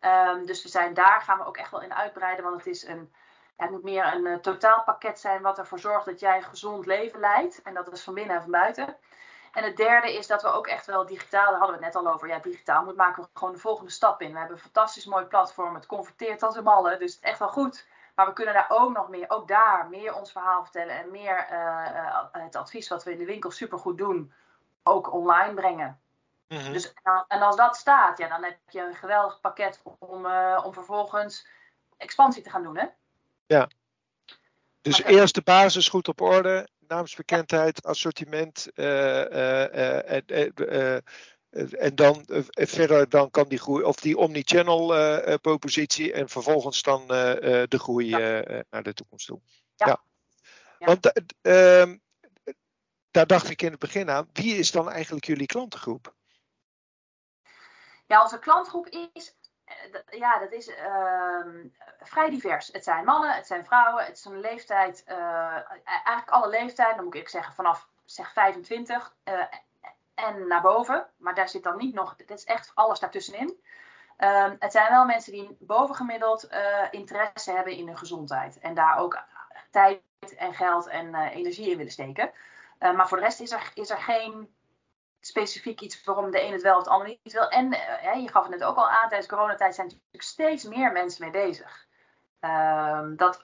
Um, 0.01 0.47
dus 0.47 0.63
we 0.63 0.69
zijn 0.69 0.95
daar 0.95 1.21
gaan 1.21 1.39
we 1.39 1.45
ook 1.45 1.57
echt 1.57 1.71
wel 1.71 1.83
in 1.83 1.95
uitbreiden, 1.95 2.45
want 2.45 2.57
het 2.57 2.67
is 2.67 2.87
een, 2.87 3.13
het 3.57 3.71
moet 3.71 3.83
meer 3.83 4.15
een 4.15 4.41
totaalpakket 4.41 5.21
zijn 5.21 5.43
wat 5.43 5.59
ervoor 5.59 5.79
zorgt 5.79 6.07
dat 6.07 6.21
jij 6.21 6.37
een 6.37 6.43
gezond 6.43 6.87
leven 6.87 7.21
leidt. 7.21 7.63
En 7.63 7.75
dat 7.75 7.93
is 7.93 8.03
van 8.03 8.15
binnen 8.15 8.37
en 8.37 8.43
van 8.43 8.51
buiten. 8.51 8.97
En 9.53 9.65
het 9.65 9.77
derde 9.77 10.15
is 10.15 10.27
dat 10.27 10.43
we 10.43 10.49
ook 10.49 10.67
echt 10.67 10.87
wel 10.87 11.07
digitaal, 11.07 11.51
daar 11.51 11.59
hadden 11.59 11.79
we 11.79 11.85
het 11.85 11.95
net 11.95 12.05
al 12.05 12.13
over, 12.13 12.29
ja, 12.29 12.39
digitaal 12.39 12.85
moet 12.85 12.97
maken 12.97 13.23
we 13.23 13.29
gewoon 13.33 13.55
de 13.55 13.61
volgende 13.61 13.91
stap 13.91 14.21
in. 14.21 14.33
We 14.33 14.39
hebben 14.39 14.57
een 14.57 14.63
fantastisch 14.63 15.05
mooi 15.05 15.25
platform, 15.25 15.75
het 15.75 15.87
converteert 15.87 16.43
als 16.43 16.57
een 16.57 16.65
malle, 16.65 16.97
dus 16.99 17.15
het 17.15 17.23
is 17.23 17.29
echt 17.31 17.39
wel 17.39 17.49
goed. 17.49 17.87
Maar 18.15 18.27
we 18.27 18.33
kunnen 18.33 18.55
daar 18.55 18.67
ook 18.69 18.93
nog 18.93 19.09
meer, 19.09 19.25
ook 19.29 19.49
daar 19.49 19.89
meer 19.89 20.15
ons 20.15 20.33
verhaal 20.33 20.63
vertellen 20.63 20.99
en 20.99 21.11
meer 21.11 21.49
uh, 21.53 22.23
het 22.33 22.57
advies 22.57 22.89
wat 22.89 23.05
we 23.05 23.13
in 23.13 23.19
de 23.19 23.25
winkel 23.25 23.51
supergoed 23.51 23.99
doen, 23.99 24.33
ook 24.83 25.13
online 25.13 25.55
brengen. 25.55 26.01
Mhm. 26.49 26.73
dus, 26.73 26.93
en 27.29 27.43
als 27.43 27.57
dat 27.57 27.77
staat, 27.77 28.19
ja, 28.19 28.29
dan 28.29 28.45
heb 28.45 28.59
je 28.69 28.81
een 28.81 28.95
geweldig 28.95 29.41
pakket 29.41 29.83
om, 29.99 30.27
uh, 30.27 30.61
om 30.65 30.73
vervolgens 30.73 31.47
expansie 31.97 32.43
te 32.43 32.51
gaan 32.51 32.63
doen. 32.63 32.77
Hè? 32.77 32.87
Ja. 33.47 33.69
Dus 34.81 35.03
eerst 35.03 35.35
de 35.35 35.43
basis 35.43 35.89
goed 35.89 36.09
op 36.09 36.21
orde 36.21 36.69
naamsbekendheid, 36.91 37.85
assortiment 37.87 38.69
uh, 38.75 39.25
uh, 39.25 40.97
en 41.79 41.95
dan 41.95 42.25
verder 42.53 43.09
dan 43.09 43.31
kan 43.31 43.49
die 43.49 43.59
groei, 43.59 43.85
of 43.85 43.97
die 43.97 44.17
omnichannel 44.17 44.97
uh, 44.97 45.35
propositie 45.35 46.13
en 46.13 46.29
vervolgens 46.29 46.83
dan 46.83 47.07
de 47.07 47.79
groei 47.79 48.09
ja. 48.09 48.43
naar 48.71 48.83
de 48.83 48.95
toekomst 48.95 49.27
toe. 49.27 49.41
Ja. 49.77 49.87
ja. 49.87 50.87
Want 50.87 51.13
ehm, 51.41 51.97
daar 53.11 53.27
dacht 53.27 53.51
ik 53.51 53.63
in 53.63 53.71
het 53.71 53.81
begin 53.81 54.11
aan, 54.11 54.29
wie 54.33 54.55
is 54.55 54.71
dan 54.71 54.91
eigenlijk 54.91 55.27
jullie 55.27 55.47
klantengroep? 55.47 56.15
Ja, 58.11 58.23
onze 58.23 58.39
klantgroep 58.39 58.89
is 58.89 59.29
eh, 59.29 59.40
ja, 60.11 60.39
dat 60.39 60.53
is 60.53 60.69
uh, 60.69 61.45
vrij 62.01 62.31
divers. 62.31 62.69
Het 62.73 62.85
zijn 62.85 63.05
mannen, 63.05 63.35
het 63.35 63.47
zijn 63.47 63.65
vrouwen, 63.65 64.05
het 64.05 64.17
is 64.17 64.25
een 64.25 64.41
leeftijd, 64.41 65.05
uh, 65.09 65.71
eigenlijk 65.85 66.29
alle 66.31 66.49
leeftijden, 66.49 66.97
dan 66.97 67.05
moet 67.05 67.15
ik 67.15 67.29
zeggen 67.29 67.55
vanaf 67.55 67.89
zeg 68.05 68.33
25 68.33 69.15
uh, 69.25 69.45
en 70.15 70.47
naar 70.47 70.63
boven. 70.63 71.07
Maar 71.17 71.35
daar 71.35 71.49
zit 71.49 71.63
dan 71.63 71.77
niet 71.77 71.95
nog, 71.95 72.17
dit 72.17 72.31
is 72.31 72.45
echt 72.45 72.73
alles 72.75 73.01
daartussenin. 73.01 73.61
Um, 74.19 74.57
het 74.59 74.73
zijn 74.73 74.91
wel 74.91 75.05
mensen 75.05 75.33
die 75.33 75.57
bovengemiddeld 75.61 76.49
interesse 76.91 77.53
hebben 77.53 77.73
in 77.73 77.87
hun 77.87 77.99
gezondheid. 77.99 78.59
En 78.59 78.75
daar 78.75 78.99
ook 78.99 79.23
tijd 79.71 80.01
en 80.37 80.55
geld 80.55 80.87
en 80.87 81.15
energie 81.15 81.71
in 81.71 81.77
willen 81.77 81.93
steken. 81.93 82.31
maar 82.79 83.09
voor 83.09 83.17
de 83.17 83.23
rest 83.23 83.41
is 83.41 83.53
er, 83.53 83.71
is 83.75 83.91
er 83.91 83.99
geen 83.99 84.55
specifiek 85.21 85.81
iets 85.81 86.05
waarom 86.05 86.31
de 86.31 86.43
een 86.43 86.53
het 86.53 86.63
wel 86.63 86.77
of 86.77 86.83
het 86.83 86.93
ander 86.93 87.09
niet 87.09 87.33
wil. 87.33 87.49
En 87.49 87.67
uh, 87.67 88.23
je 88.23 88.29
gaf 88.29 88.43
het 88.43 88.53
net 88.59 88.65
ook 88.65 88.77
al 88.77 88.89
aan, 88.89 89.09
tijdens 89.09 89.31
coronatijd 89.31 89.75
zijn 89.75 89.87
natuurlijk 89.87 90.23
steeds 90.23 90.65
meer 90.65 90.93
mensen 90.93 91.23
mee 91.23 91.47
bezig. 91.47 91.87
Ehm, 92.41 93.17
dat, 93.17 93.43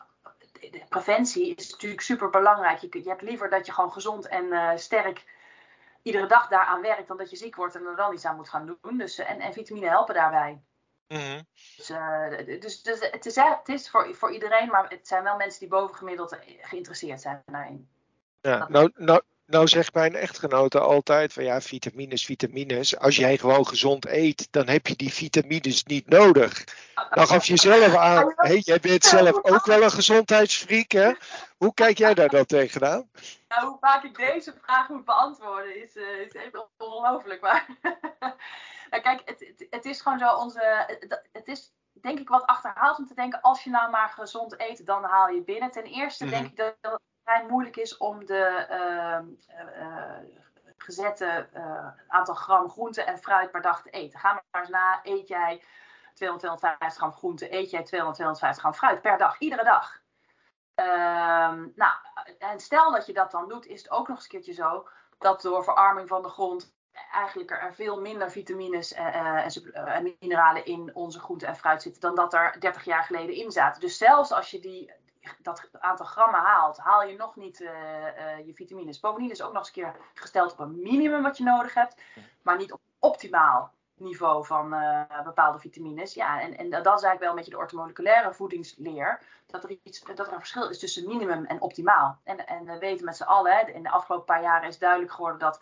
preventie 0.88 1.54
is 1.54 1.71
natuurlijk 1.71 2.00
super 2.00 2.30
belangrijk. 2.30 2.78
Je, 2.78 2.88
je, 3.02 3.09
hebt 3.09 3.23
liever 3.23 3.50
dat 3.50 3.66
je 3.66 3.73
gewoon 3.73 3.92
gezond 3.92 4.28
en 4.28 4.78
sterk 4.78 5.25
iedere 6.02 6.26
dag 6.26 6.49
daaraan 6.49 6.80
werkt, 6.80 7.09
dan 7.09 7.16
dat 7.16 7.30
je 7.30 7.37
ziek 7.37 7.56
wordt 7.56 7.75
en 7.75 7.87
er 7.87 7.97
dan 7.97 8.12
iets 8.12 8.25
aan 8.25 8.37
moet 8.37 8.49
gaan 8.49 8.78
doen. 8.83 8.99
Dus, 8.99 9.18
en, 9.18 9.40
en 9.40 9.52
vitamine 9.52 9.88
helpen 9.88 10.14
daarbij. 10.14 10.61
Mhm. 11.09 11.42
Dus, 11.76 11.90
uh, 11.90 12.61
dus, 12.61 12.83
dus, 12.83 13.11
het 13.11 13.26
is, 13.26 13.37
het 13.37 13.68
is 13.68 13.90
voor, 13.90 14.14
voor 14.14 14.33
iedereen, 14.33 14.68
maar 14.68 14.88
het 14.88 15.09
zijn 15.09 15.23
wel 15.23 15.37
mensen 15.37 15.61
die 15.61 15.68
bovengemiddeld 15.68 16.38
geïnteresseerd 16.61 17.21
zijn 17.21 17.42
daarin. 17.47 17.88
Ja, 18.40 18.68
nou, 18.68 18.92
nou, 18.95 19.23
nou 19.46 19.68
zegt 19.68 19.94
mijn 19.94 20.14
echtgenote 20.14 20.80
altijd 20.80 21.32
van 21.32 21.44
ja, 21.44 21.60
vitamines, 21.60 22.24
vitamines. 22.24 22.98
Als 22.98 23.16
jij 23.16 23.38
gewoon 23.38 23.66
gezond 23.66 24.06
eet, 24.06 24.48
dan 24.50 24.68
heb 24.68 24.86
je 24.86 24.96
die 24.96 25.12
vitamines 25.12 25.84
niet 25.84 26.08
nodig. 26.08 26.64
Dan 27.10 27.26
gaf 27.26 27.46
je 27.46 27.56
zelf 27.56 27.94
aan, 27.94 28.32
hey, 28.36 28.58
jij 28.58 28.80
bent 28.80 29.04
zelf 29.04 29.44
ook 29.44 29.64
wel 29.64 29.82
een 29.82 29.90
gezondheidsfreak, 29.90 30.90
hè? 30.90 31.12
Hoe 31.56 31.74
kijk 31.74 31.98
jij 31.98 32.14
daar 32.14 32.28
dan 32.28 32.46
tegenaan? 32.46 33.10
Nou, 33.48 33.68
hoe 33.68 33.78
vaak 33.80 34.04
ik 34.04 34.16
deze 34.16 34.54
vraag 34.62 34.88
moet 34.88 35.04
beantwoorden 35.04 35.82
is, 35.82 35.96
uh, 35.96 36.20
is 36.20 36.32
even 36.32 36.68
ongelooflijk. 36.76 37.40
Maar 37.40 37.66
nou, 38.90 39.02
kijk, 39.02 39.22
het, 39.24 39.66
het, 39.70 39.84
is 39.84 40.00
gewoon 40.00 40.18
zo 40.18 40.34
onze. 40.34 40.86
Het, 41.32 41.48
is 41.48 41.72
denk 41.92 42.18
ik 42.18 42.28
wat 42.28 42.46
achterhaald 42.46 42.98
om 42.98 43.06
te 43.06 43.14
denken: 43.14 43.40
als 43.40 43.64
je 43.64 43.70
nou 43.70 43.90
maar 43.90 44.08
gezond 44.08 44.60
eet, 44.60 44.86
dan 44.86 45.04
haal 45.04 45.28
je 45.28 45.42
binnen. 45.42 45.70
Ten 45.70 45.84
eerste 45.84 46.24
mhm. 46.24 46.34
denk 46.34 46.46
ik 46.46 46.56
dat 46.56 47.00
vrij 47.26 47.47
moeilijk 47.49 47.76
is 47.76 47.97
om 47.97 48.25
de 48.26 48.66
uh, 48.71 49.18
gezette 50.76 51.49
aantal 52.09 52.35
gram 52.35 52.71
groente 52.71 53.02
en 53.02 53.18
fruit 53.18 53.50
per 53.50 53.62
dag 53.62 53.83
te 53.83 53.90
eten. 53.90 54.18
Ga 54.18 54.33
maar 54.33 54.61
eens 54.61 54.71
na: 54.71 55.00
eet 55.02 55.28
jij 55.28 55.62
200, 56.14 56.40
250 56.45 56.99
gram 56.99 57.12
groente, 57.12 57.54
eet 57.54 57.71
jij 57.71 57.83
200, 57.83 58.14
250 58.16 58.62
gram 58.62 58.75
fruit 58.75 59.02
per 59.02 59.18
dag, 59.18 59.38
iedere 59.38 59.64
dag. 59.64 60.00
Ehm, 60.75 61.68
nou, 61.75 61.95
en 62.38 62.61
stel 62.61 62.92
dat 62.92 63.06
je 63.06 63.12
dat 63.12 63.30
dan 63.30 63.49
doet, 63.49 63.66
is 63.66 63.83
het 63.83 63.90
ook 63.90 64.09
nog 64.09 64.16
eens 64.16 64.25
een 64.25 64.30
keertje 64.30 64.52
zo 64.52 64.88
dat 65.18 65.42
door 65.42 65.64
verarming 65.64 66.09
van 66.09 66.23
de 66.23 66.28
grond 66.28 66.75
eigenlijk 67.12 67.50
er 67.50 67.75
veel 67.75 68.00
minder 68.00 68.30
vitamines 68.30 68.92
en 68.92 70.16
mineralen 70.21 70.64
in 70.64 70.95
onze 70.95 71.21
groente 71.21 71.47
en 71.47 71.56
fruit 71.56 71.83
zitten 71.83 72.00
dan 72.00 72.14
dat 72.14 72.35
er 72.35 72.56
30 72.61 72.85
jaar 72.85 73.04
geleden 73.04 73.35
in 73.35 73.50
zaten. 73.50 73.80
Dus 73.80 73.99
zelfs 73.99 74.33
als 74.33 74.50
je 74.50 74.61
die, 74.61 74.92
dat 75.42 75.68
aantal 75.73 76.06
grammen 76.06 76.40
haalt, 76.40 76.78
haal 76.78 77.02
je 77.02 77.16
nog 77.16 77.37
niet 77.37 77.59
je 78.47 78.52
vitamines. 78.54 79.00
Bovendien 79.00 79.30
is 79.30 79.42
ook 79.42 79.52
nog 79.52 79.59
eens 79.59 79.76
een 79.76 79.83
keer 79.83 79.97
gesteld 80.14 80.52
op 80.52 80.59
een 80.59 80.83
minimum 80.83 81.23
wat 81.23 81.37
je 81.37 81.45
nodig 81.45 81.75
hebt, 81.75 82.02
maar 82.42 82.56
niet 82.56 82.73
op 82.73 82.80
optimaal 82.99 83.75
niveau 83.99 84.45
van 84.45 84.75
uh, 84.75 85.23
bepaalde 85.25 85.59
vitamines. 85.59 86.14
Ja, 86.14 86.40
en, 86.40 86.56
en 86.56 86.71
dat 86.71 86.80
is 86.80 86.87
eigenlijk 86.87 87.21
wel 87.21 87.30
een 87.30 87.37
beetje 87.37 87.50
de 87.50 87.56
ortomoleculaire 87.56 88.33
voedingsleer. 88.33 89.21
Dat 89.47 89.64
er, 89.64 89.78
iets, 89.83 90.00
dat 90.00 90.26
er 90.26 90.33
een 90.33 90.38
verschil 90.38 90.68
is 90.68 90.78
tussen 90.78 91.06
minimum 91.06 91.45
en 91.45 91.61
optimaal. 91.61 92.18
En, 92.25 92.47
en 92.47 92.64
we 92.64 92.78
weten 92.78 93.04
met 93.04 93.16
z'n 93.16 93.23
allen, 93.23 93.75
in 93.75 93.83
de 93.83 93.90
afgelopen 93.90 94.26
paar 94.26 94.42
jaren 94.42 94.68
is 94.68 94.78
duidelijk 94.78 95.12
geworden 95.12 95.38
dat 95.38 95.61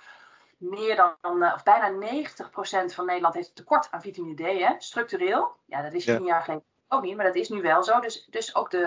meer 0.56 0.96
dan, 0.96 1.52
of 1.54 1.62
bijna 1.62 1.90
90% 1.90 2.94
van 2.94 3.06
Nederland 3.06 3.34
heeft 3.34 3.56
tekort 3.56 3.88
aan 3.90 4.00
vitamine 4.00 4.34
D, 4.34 4.60
hè, 4.60 4.74
structureel. 4.78 5.56
Ja, 5.64 5.82
dat 5.82 5.92
is 5.92 6.04
tien 6.04 6.24
jaar 6.24 6.42
geleden 6.42 6.64
niet, 7.02 7.16
maar 7.16 7.24
dat 7.24 7.34
is 7.34 7.48
nu 7.48 7.62
wel 7.62 7.82
zo. 7.82 8.00
Dus, 8.00 8.26
dus 8.30 8.54
ook 8.54 8.70
de, 8.70 8.86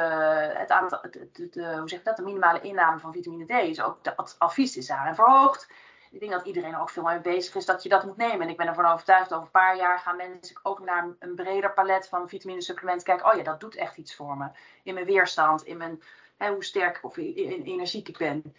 het 0.57 0.71
aantal, 0.71 1.01
de, 1.11 1.49
de, 1.51 1.75
hoe 1.77 1.89
zeg 1.89 1.99
je 1.99 2.05
dat, 2.05 2.17
de 2.17 2.23
minimale 2.23 2.61
inname 2.61 2.99
van 2.99 3.13
vitamine 3.13 3.45
D 3.45 3.49
is 3.49 3.81
ook, 3.81 3.97
het 4.01 4.35
advies 4.39 4.77
is 4.77 4.87
daarin 4.87 5.15
verhoogd 5.15 5.67
ik 6.11 6.19
denk 6.19 6.31
dat 6.31 6.45
iedereen 6.45 6.73
er 6.73 6.79
ook 6.79 6.89
veel 6.89 7.03
mee 7.03 7.19
bezig 7.19 7.55
is 7.55 7.65
dat 7.65 7.83
je 7.83 7.89
dat 7.89 8.05
moet 8.05 8.17
nemen. 8.17 8.41
En 8.41 8.49
ik 8.49 8.57
ben 8.57 8.67
ervan 8.67 8.85
overtuigd, 8.85 9.33
over 9.33 9.45
een 9.45 9.51
paar 9.51 9.77
jaar 9.77 9.99
gaan 9.99 10.15
mensen 10.15 10.59
ook 10.63 10.79
naar 10.79 11.07
een 11.19 11.35
breder 11.35 11.73
palet 11.73 12.07
van 12.07 12.29
vitamine 12.29 12.61
supplementen 12.61 13.05
kijken. 13.05 13.31
Oh 13.31 13.37
ja, 13.37 13.43
dat 13.43 13.59
doet 13.59 13.75
echt 13.75 13.97
iets 13.97 14.15
voor 14.15 14.37
me. 14.37 14.49
In 14.83 14.93
mijn 14.93 15.05
weerstand, 15.05 15.63
in 15.63 15.77
mijn, 15.77 16.01
hè, 16.37 16.51
hoe 16.51 16.63
sterk 16.63 16.99
of 17.01 17.17
in, 17.17 17.63
energiek 17.63 18.07
ik 18.07 18.17
ben. 18.17 18.55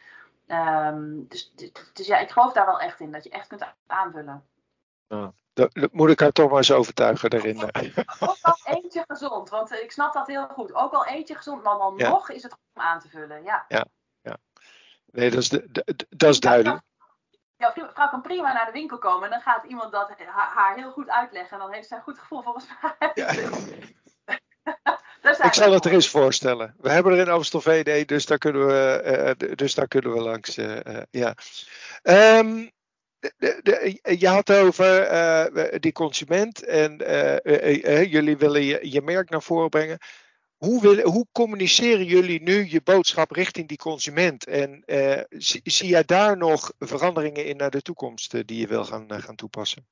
Um, 0.46 1.26
dus, 1.28 1.52
dus 1.92 2.06
ja, 2.06 2.18
ik 2.18 2.30
geloof 2.30 2.52
daar 2.52 2.66
wel 2.66 2.80
echt 2.80 3.00
in, 3.00 3.12
dat 3.12 3.24
je 3.24 3.30
echt 3.30 3.46
kunt 3.46 3.74
aanvullen. 3.86 4.44
Ja. 5.08 5.32
Moet 5.92 6.10
ik 6.10 6.20
haar 6.20 6.32
toch 6.32 6.48
maar 6.48 6.56
eens 6.56 6.72
overtuigen 6.72 7.30
daarin. 7.30 7.62
Ook 8.20 8.38
al 8.42 8.58
eentje 8.64 9.04
gezond, 9.06 9.48
want 9.48 9.72
ik 9.72 9.92
snap 9.92 10.12
dat 10.12 10.26
heel 10.26 10.46
goed. 10.46 10.74
Ook 10.74 10.92
al 10.92 11.06
eentje 11.06 11.34
gezond, 11.34 11.62
maar 11.62 11.78
dan 11.78 11.96
nog 11.96 12.30
is 12.30 12.42
het 12.42 12.52
goed 12.52 12.70
om 12.74 12.82
aan 12.82 13.00
te 13.00 13.08
vullen. 13.08 13.42
Ja, 13.42 13.64
ja, 13.68 13.84
ja. 14.22 14.36
Nee, 15.04 15.30
dat 15.30 15.38
is, 15.38 15.48
de, 15.48 15.84
dat 16.08 16.30
is 16.30 16.40
duidelijk 16.40 16.82
jouw 17.58 17.72
vrouw 17.92 18.08
kan 18.08 18.22
prima 18.22 18.52
naar 18.52 18.66
de 18.66 18.72
winkel 18.72 18.98
komen 18.98 19.24
en 19.24 19.30
dan 19.30 19.40
gaat 19.40 19.64
iemand 19.64 19.92
dat 19.92 20.10
haar, 20.26 20.76
heel 20.76 20.90
goed 20.90 21.10
uitleggen 21.10 21.52
en 21.52 21.58
dan 21.58 21.72
heeft 21.72 21.88
ze 21.88 21.94
een 21.94 22.02
goed 22.02 22.18
gevoel 22.18 22.42
volgens 22.42 22.66
mij. 22.80 23.10
Ja. 23.14 23.30
ik 25.46 25.54
zal 25.54 25.72
het 25.72 25.84
er 25.84 25.92
eens 25.92 26.08
voorstellen. 26.08 26.74
We 26.78 26.90
hebben 26.90 27.12
er 27.12 27.18
in 27.18 27.28
Amstelveen 27.28 28.06
dus 28.06 28.26
daar 28.26 28.38
kunnen 28.38 28.66
we, 28.66 29.36
uh, 29.40 29.56
dus 29.56 29.74
daar 29.74 29.88
kunnen 29.88 30.12
we 30.12 30.20
langs. 30.20 30.58
Uh, 30.58 30.76
uh, 30.76 31.02
ja. 31.10 31.34
Um, 32.38 32.70
de, 33.36 33.60
de, 33.62 34.16
je 34.18 34.28
had 34.28 34.52
over 34.52 35.80
die 35.80 35.92
consument 35.92 36.64
en 36.64 36.96
jullie 38.08 38.36
willen 38.36 38.62
je, 38.62 38.90
je 38.90 39.02
merk 39.02 39.30
naar 39.30 39.42
voren 39.42 39.68
brengen. 39.68 39.98
Hoe, 40.56 40.80
wil, 40.80 41.00
hoe, 41.00 41.26
communiceren 41.32 42.04
jullie 42.04 42.42
nu 42.42 42.70
je 42.70 42.82
boodschap 42.82 43.30
richting 43.30 43.68
die 43.68 43.76
consument? 43.76 44.46
En 44.46 44.82
zie, 45.28 45.60
zie 45.64 45.88
jij 45.88 46.04
daar 46.04 46.36
nog 46.36 46.72
veranderingen 46.78 47.44
in 47.44 47.56
naar 47.56 47.70
de 47.70 47.82
toekomst 47.82 48.46
die 48.46 48.60
je 48.60 48.66
wil 48.66 48.84
gaan, 48.84 49.22
gaan 49.22 49.36
toepassen? 49.36 49.86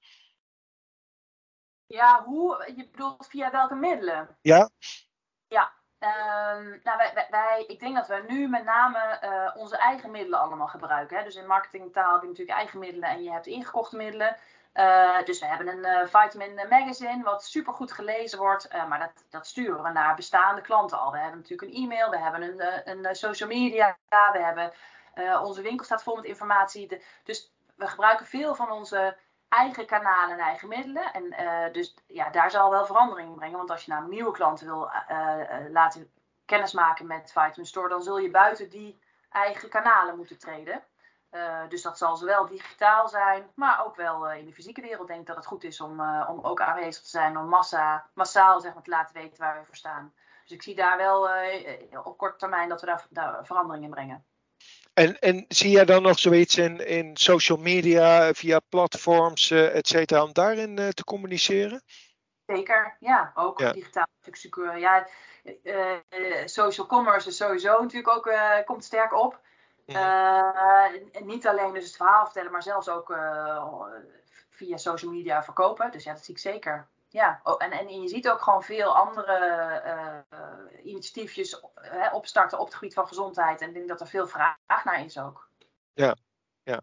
Ja, 1.87 2.25
hoe? 2.25 2.73
Je 2.77 2.89
bedoelt 2.91 3.27
via 3.27 3.51
welke 3.51 3.75
middelen? 3.75 4.39
Ja. 4.41 4.71
Ja, 5.49 5.73
um, 6.01 6.81
nou, 6.83 6.97
wij, 6.97 7.27
wij, 7.31 7.65
ik 7.67 7.81
denk 7.81 7.95
dat 7.95 8.07
we 8.07 8.25
nu 8.29 8.49
met 8.49 8.65
name 8.65 9.21
onze 9.57 9.77
eigen 9.77 10.11
middelen 10.11 10.41
allemaal 10.41 10.67
gebruiken. 10.67 11.17
Hè? 11.17 11.25
Dus 11.25 11.37
in 11.37 11.47
marketingtaal 11.47 12.13
heb 12.13 12.23
je 12.23 12.29
natuurlijk 12.29 12.59
eigen 12.59 12.79
middelen 12.79 13.09
en 13.09 13.23
je 13.23 13.33
hebt 13.33 13.47
ingekochte 13.47 13.97
middelen. 13.97 14.37
Uh, 14.77 15.25
dus 15.25 15.41
we 15.41 15.47
hebben 15.47 15.69
een 15.69 15.87
uh, 15.87 16.07
Vitamin 16.07 16.69
Magazine, 16.69 17.23
wat 17.23 17.45
super 17.45 17.73
goed 17.73 17.93
gelezen 17.93 18.39
wordt. 18.39 18.69
Maar 18.89 18.99
dat, 18.99 19.25
dat, 19.31 19.47
sturen 19.47 19.83
we 19.83 19.89
naar 19.91 20.15
bestaande 20.15 20.61
klanten 20.61 20.99
al. 20.99 21.13
We 21.13 21.19
hebben 21.19 21.39
natuurlijk 21.39 21.71
een 21.71 21.83
e-mail, 21.83 22.11
we 22.11 22.19
hebben 22.19 22.43
een, 22.43 22.99
een 23.07 23.15
social 23.15 23.49
media, 23.49 23.97
we 24.09 24.39
hebben 24.39 24.73
onze 25.43 25.63
winkel 25.63 25.85
staat 25.85 26.03
vol 26.03 26.17
met 26.17 26.25
informatie. 26.25 27.03
Dus 27.25 27.53
we 27.77 27.87
gebruiken 27.87 28.27
veel 28.27 28.55
van 28.55 28.71
onze 28.71 29.17
eigen 29.49 29.87
kanalen 29.87 30.39
en 30.39 30.45
eigen 30.45 30.69
middelen. 30.69 31.13
En 31.13 31.73
dus 31.73 31.97
ja, 32.07 32.31
daar 32.31 32.51
zal 32.51 32.71
wel 32.71 32.87
verandering 32.87 33.29
in 33.29 33.35
brengen. 33.35 33.57
Want 33.57 33.71
als 33.71 33.85
je 33.85 33.93
nou 33.93 34.09
nieuwe 34.09 34.33
klanten 34.33 34.67
wil 34.67 34.91
laten 35.71 36.11
kennismaken 36.45 37.07
met 37.07 37.33
Vitamin 37.33 37.67
Store, 37.67 37.89
dan 37.89 38.03
zul 38.03 38.19
je 38.19 38.31
buiten 38.31 38.71
die 38.71 39.01
eigen 39.31 39.69
kanalen 39.69 40.17
moeten 40.17 40.39
treden. 40.39 40.83
Uh, 41.31 41.69
dus 41.69 41.83
dat 41.83 41.99
zal 41.99 42.17
zowel 42.17 42.47
digitaal 42.47 43.09
zijn, 43.09 43.51
maar 43.55 43.85
ook 43.85 43.97
wel 43.97 44.31
uh, 44.31 44.39
in 44.39 44.45
de 44.45 44.53
fysieke 44.53 44.81
wereld. 44.81 45.07
Denk 45.07 45.21
ik 45.21 45.27
dat 45.27 45.37
het 45.37 45.47
goed 45.47 45.65
is 45.65 45.81
om, 45.81 46.01
uh, 46.01 46.29
om 46.29 46.41
ook 46.45 46.61
aanwezig 46.61 47.03
te 47.03 47.09
zijn, 47.09 47.37
om 47.39 47.49
massa, 47.49 48.07
massaal 48.15 48.61
zeg 48.61 48.75
maar, 48.75 48.83
te 48.83 48.91
laten 48.91 49.15
weten 49.15 49.39
waar 49.39 49.59
we 49.59 49.67
voor 49.67 49.77
staan. 49.77 50.15
Dus 50.43 50.53
ik 50.53 50.63
zie 50.63 50.75
daar 50.75 50.97
wel 50.97 51.29
op 52.05 52.19
korte 52.19 52.37
termijn 52.37 52.69
dat 52.69 52.81
we 52.81 52.99
daar 53.11 53.47
verandering 53.47 53.85
in 53.85 53.91
brengen. 53.91 54.25
En, 54.97 55.19
en 55.19 55.45
zie 55.49 55.71
jij 55.71 55.85
dan 55.85 56.03
nog 56.03 56.19
zoiets 56.19 56.57
in, 56.57 56.87
in 56.87 57.17
social 57.17 57.59
media, 57.59 58.33
via 58.33 58.61
platforms, 58.69 59.51
et 59.51 59.87
cetera, 59.89 60.23
om 60.23 60.33
daarin 60.33 60.77
te 60.95 61.05
communiceren? 61.05 61.83
Zeker, 62.47 62.97
ja. 63.01 63.33
Ook 63.35 63.61
ja. 63.61 63.73
digitaal. 63.73 64.07
Natuurlijk, 64.25 64.79
ja, 64.79 65.07
social 66.45 66.87
commerce 66.87 67.29
is 67.29 67.37
sowieso 67.37 67.81
natuurlijk 67.81 68.17
ook, 68.17 68.33
komt 68.65 68.85
sterk 68.85 69.15
op. 69.15 69.41
Uh, 69.87 70.87
niet 71.23 71.47
alleen 71.47 71.73
dus 71.73 71.85
het 71.85 71.97
verhaal 71.97 72.25
vertellen, 72.25 72.53
maar 72.53 72.63
zelfs 72.63 72.89
ook 72.89 73.11
uh, 73.11 73.73
via 74.51 74.77
social 74.77 75.13
media 75.13 75.45
verkopen. 75.45 75.91
Dus 75.91 76.05
ja, 76.05 76.13
dat 76.13 76.25
zie 76.25 76.35
ik 76.35 76.41
zeker. 76.41 76.87
Ja, 77.09 77.41
oh, 77.43 77.65
en, 77.65 77.71
en 77.71 78.01
je 78.01 78.09
ziet 78.09 78.29
ook 78.29 78.43
gewoon 78.43 78.63
veel 78.63 78.97
andere 78.97 79.83
uh, 79.85 80.85
initiatiefjes 80.85 81.61
opstarten 82.13 82.59
op 82.59 82.67
het 82.67 82.75
gebied 82.75 82.95
van 82.95 83.07
gezondheid. 83.07 83.61
En 83.61 83.69
ik 83.69 83.75
denk 83.75 83.89
dat 83.89 84.01
er 84.01 84.07
veel 84.07 84.27
vraag 84.27 84.85
naar 84.85 85.05
is 85.05 85.19
ook. 85.19 85.51
Ja, 85.93 86.17
ja. 86.63 86.81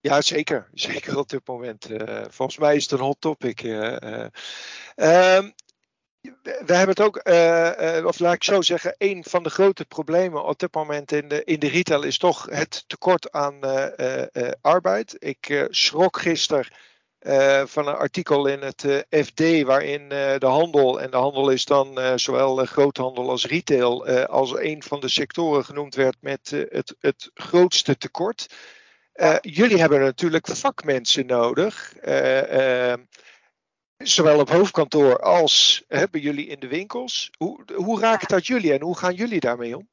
Ja, 0.00 0.20
zeker. 0.20 0.68
Zeker 0.72 1.18
op 1.18 1.28
dit 1.28 1.46
moment. 1.46 1.86
volgens 2.28 2.58
mij 2.58 2.76
is 2.76 2.82
het 2.82 2.92
een 2.92 3.06
hot 3.06 3.20
topic. 3.20 3.62
Um, 4.96 5.54
we 6.40 6.74
hebben 6.74 6.88
het 6.88 7.00
ook, 7.00 7.20
uh, 7.28 7.96
uh, 7.98 8.06
of 8.06 8.18
laat 8.18 8.34
ik 8.34 8.44
zo 8.44 8.62
zeggen, 8.62 8.94
een 8.98 9.24
van 9.24 9.42
de 9.42 9.50
grote 9.50 9.84
problemen 9.84 10.44
op 10.44 10.58
dit 10.58 10.74
moment 10.74 11.12
in 11.12 11.28
de, 11.28 11.44
in 11.44 11.58
de 11.58 11.68
retail 11.68 12.02
is 12.02 12.18
toch 12.18 12.46
het 12.50 12.84
tekort 12.86 13.32
aan 13.32 13.58
uh, 13.64 14.50
arbeid. 14.60 15.16
Ik 15.18 15.66
schrok 15.70 16.18
gisteren 16.18 16.66
van 17.64 17.88
een 17.88 17.94
artikel 17.94 18.46
in 18.46 18.60
het 18.60 19.06
FD 19.10 19.62
waarin 19.62 20.08
de 20.08 20.46
handel, 20.46 21.00
en 21.00 21.10
de 21.10 21.16
handel 21.16 21.50
is 21.50 21.64
dan 21.64 22.18
zowel 22.18 22.64
groothandel 22.64 23.30
als 23.30 23.46
retail, 23.46 24.06
als 24.26 24.56
een 24.56 24.82
van 24.82 25.00
de 25.00 25.08
sectoren 25.08 25.64
genoemd 25.64 25.94
werd 25.94 26.16
met 26.20 26.50
het, 26.68 26.94
het 27.00 27.30
grootste 27.34 27.96
tekort. 27.96 28.46
jullie 29.40 29.80
hebben 29.80 30.00
natuurlijk 30.00 30.46
vakmensen 30.46 31.26
nodig 31.26 31.94
zowel 33.98 34.38
op 34.38 34.48
hoofdkantoor 34.48 35.20
als 35.20 35.84
hebben 35.88 36.20
jullie 36.20 36.46
in 36.46 36.60
de 36.60 36.68
winkels. 36.68 37.30
Hoe, 37.38 37.64
hoe 37.74 38.00
raakt 38.00 38.28
dat 38.28 38.46
jullie 38.46 38.72
en 38.72 38.82
hoe 38.82 38.98
gaan 38.98 39.14
jullie 39.14 39.40
daarmee 39.40 39.76
om? 39.76 39.88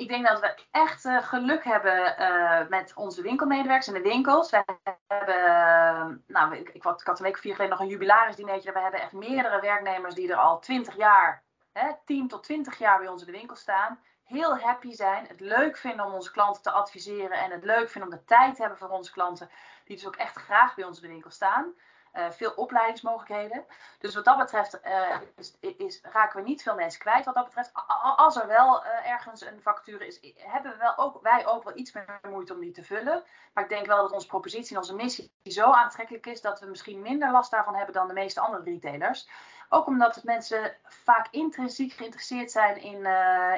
Ik 0.00 0.08
denk 0.08 0.26
dat 0.26 0.40
we 0.40 0.54
echt 0.70 1.04
uh, 1.04 1.22
geluk 1.22 1.64
hebben 1.64 2.14
uh, 2.18 2.68
met 2.68 2.92
onze 2.94 3.22
winkelmedewerkers 3.22 3.88
in 3.88 3.94
de 3.94 4.08
winkels. 4.08 4.50
We 4.50 4.64
hebben, 4.86 5.36
uh, 5.36 6.16
nou, 6.26 6.56
ik, 6.56 6.68
ik, 6.68 6.82
had 6.82 7.18
een 7.18 7.24
week 7.24 7.34
of 7.34 7.40
vier 7.40 7.54
geleden 7.54 7.76
nog 7.76 7.80
een 7.80 7.92
jubilarisdinertje. 7.92 8.72
We 8.72 8.80
hebben 8.80 9.00
echt 9.00 9.12
meerdere 9.12 9.60
werknemers 9.60 10.14
die 10.14 10.30
er 10.30 10.36
al 10.36 10.58
20 10.60 10.96
jaar, 10.96 11.42
hè, 11.72 11.90
10 12.04 12.28
tot 12.28 12.42
20 12.42 12.78
jaar 12.78 12.98
bij 12.98 13.08
ons 13.08 13.20
in 13.20 13.32
de 13.32 13.38
winkel 13.38 13.56
staan. 13.56 14.00
Heel 14.24 14.58
happy 14.58 14.92
zijn, 14.92 15.26
het 15.26 15.40
leuk 15.40 15.76
vinden 15.76 16.06
om 16.06 16.12
onze 16.12 16.32
klanten 16.32 16.62
te 16.62 16.70
adviseren 16.70 17.38
en 17.38 17.50
het 17.50 17.64
leuk 17.64 17.88
vinden 17.88 18.10
om 18.10 18.16
de 18.16 18.24
tijd 18.24 18.54
te 18.54 18.60
hebben 18.60 18.78
voor 18.78 18.88
onze 18.88 19.12
klanten. 19.12 19.50
Die 19.84 19.96
dus 19.96 20.06
ook 20.06 20.16
echt 20.16 20.36
graag 20.36 20.74
bij 20.74 20.84
ons 20.84 20.96
in 20.96 21.06
de 21.06 21.12
winkel 21.12 21.30
staan. 21.30 21.74
Uh, 22.14 22.30
veel 22.30 22.50
opleidingsmogelijkheden. 22.50 23.64
Dus 23.98 24.14
wat 24.14 24.24
dat 24.24 24.38
betreft 24.38 24.80
uh, 24.84 25.16
is, 25.36 25.56
is, 25.76 26.00
raken 26.02 26.42
we 26.42 26.48
niet 26.48 26.62
veel 26.62 26.74
mensen 26.74 27.00
kwijt. 27.00 27.24
Wat 27.24 27.34
dat 27.34 27.44
betreft, 27.44 27.72
als 28.16 28.36
er 28.36 28.46
wel 28.46 28.84
uh, 28.84 29.10
ergens 29.10 29.40
een 29.40 29.62
vacature 29.62 30.06
is, 30.06 30.34
hebben 30.36 30.72
we 30.72 30.78
wel 30.78 30.98
ook, 30.98 31.22
wij 31.22 31.46
ook 31.46 31.64
wel 31.64 31.76
iets 31.76 31.92
meer 31.92 32.20
moeite 32.28 32.54
om 32.54 32.60
die 32.60 32.72
te 32.72 32.84
vullen. 32.84 33.22
Maar 33.52 33.64
ik 33.64 33.70
denk 33.70 33.86
wel 33.86 34.02
dat 34.02 34.12
onze 34.12 34.26
propositie 34.26 34.70
en 34.70 34.82
onze 34.82 34.94
missie 34.94 35.32
zo 35.44 35.70
aantrekkelijk 35.70 36.26
is 36.26 36.40
dat 36.40 36.60
we 36.60 36.66
misschien 36.66 37.02
minder 37.02 37.30
last 37.30 37.50
daarvan 37.50 37.74
hebben 37.74 37.94
dan 37.94 38.08
de 38.08 38.14
meeste 38.14 38.40
andere 38.40 38.64
retailers. 38.64 39.28
Ook 39.68 39.86
omdat 39.86 40.24
mensen 40.24 40.76
vaak 40.84 41.26
intrinsiek 41.30 41.92
geïnteresseerd 41.92 42.50
zijn 42.50 42.76
in, 42.76 43.06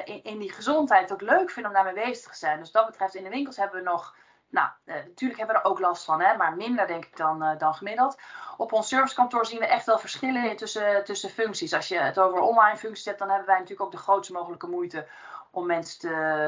in, 0.05 0.23
in, 0.23 0.39
die 0.39 0.51
gezondheid. 0.51 1.11
Ook 1.11 1.21
leuk 1.21 1.49
vinden 1.49 1.71
om 1.71 1.83
daarmee 1.83 2.05
bezig 2.05 2.31
te 2.31 2.37
zijn. 2.37 2.59
Dus 2.59 2.71
wat 2.71 2.81
dat 2.81 2.91
betreft, 2.91 3.15
in 3.15 3.23
de 3.23 3.29
winkels 3.29 3.57
hebben 3.57 3.83
we 3.83 3.89
nog 3.89 4.15
nou, 4.53 4.69
uh, 4.85 4.95
natuurlijk 4.95 5.39
hebben 5.39 5.55
we 5.55 5.61
er 5.61 5.69
ook 5.69 5.79
last 5.79 6.05
van, 6.05 6.21
hè, 6.21 6.37
maar 6.37 6.55
minder 6.55 6.87
denk 6.87 7.05
ik 7.05 7.17
dan, 7.17 7.43
uh, 7.43 7.57
dan 7.57 7.73
gemiddeld. 7.73 8.17
Op 8.57 8.71
ons 8.73 8.87
servicekantoor 8.87 9.45
zien 9.45 9.59
we 9.59 9.65
echt 9.65 9.85
wel 9.85 9.99
verschillen 9.99 10.55
tussen, 10.55 11.03
tussen 11.03 11.29
functies. 11.29 11.73
Als 11.73 11.87
je 11.87 11.97
het 11.97 12.19
over 12.19 12.39
online 12.39 12.77
functies 12.77 13.05
hebt, 13.05 13.19
dan 13.19 13.29
hebben 13.29 13.47
wij 13.47 13.55
natuurlijk 13.55 13.81
ook 13.81 13.91
de 13.91 13.97
grootste 13.97 14.33
mogelijke 14.33 14.67
moeite 14.67 15.07
om 15.51 15.65
mensen 15.65 15.99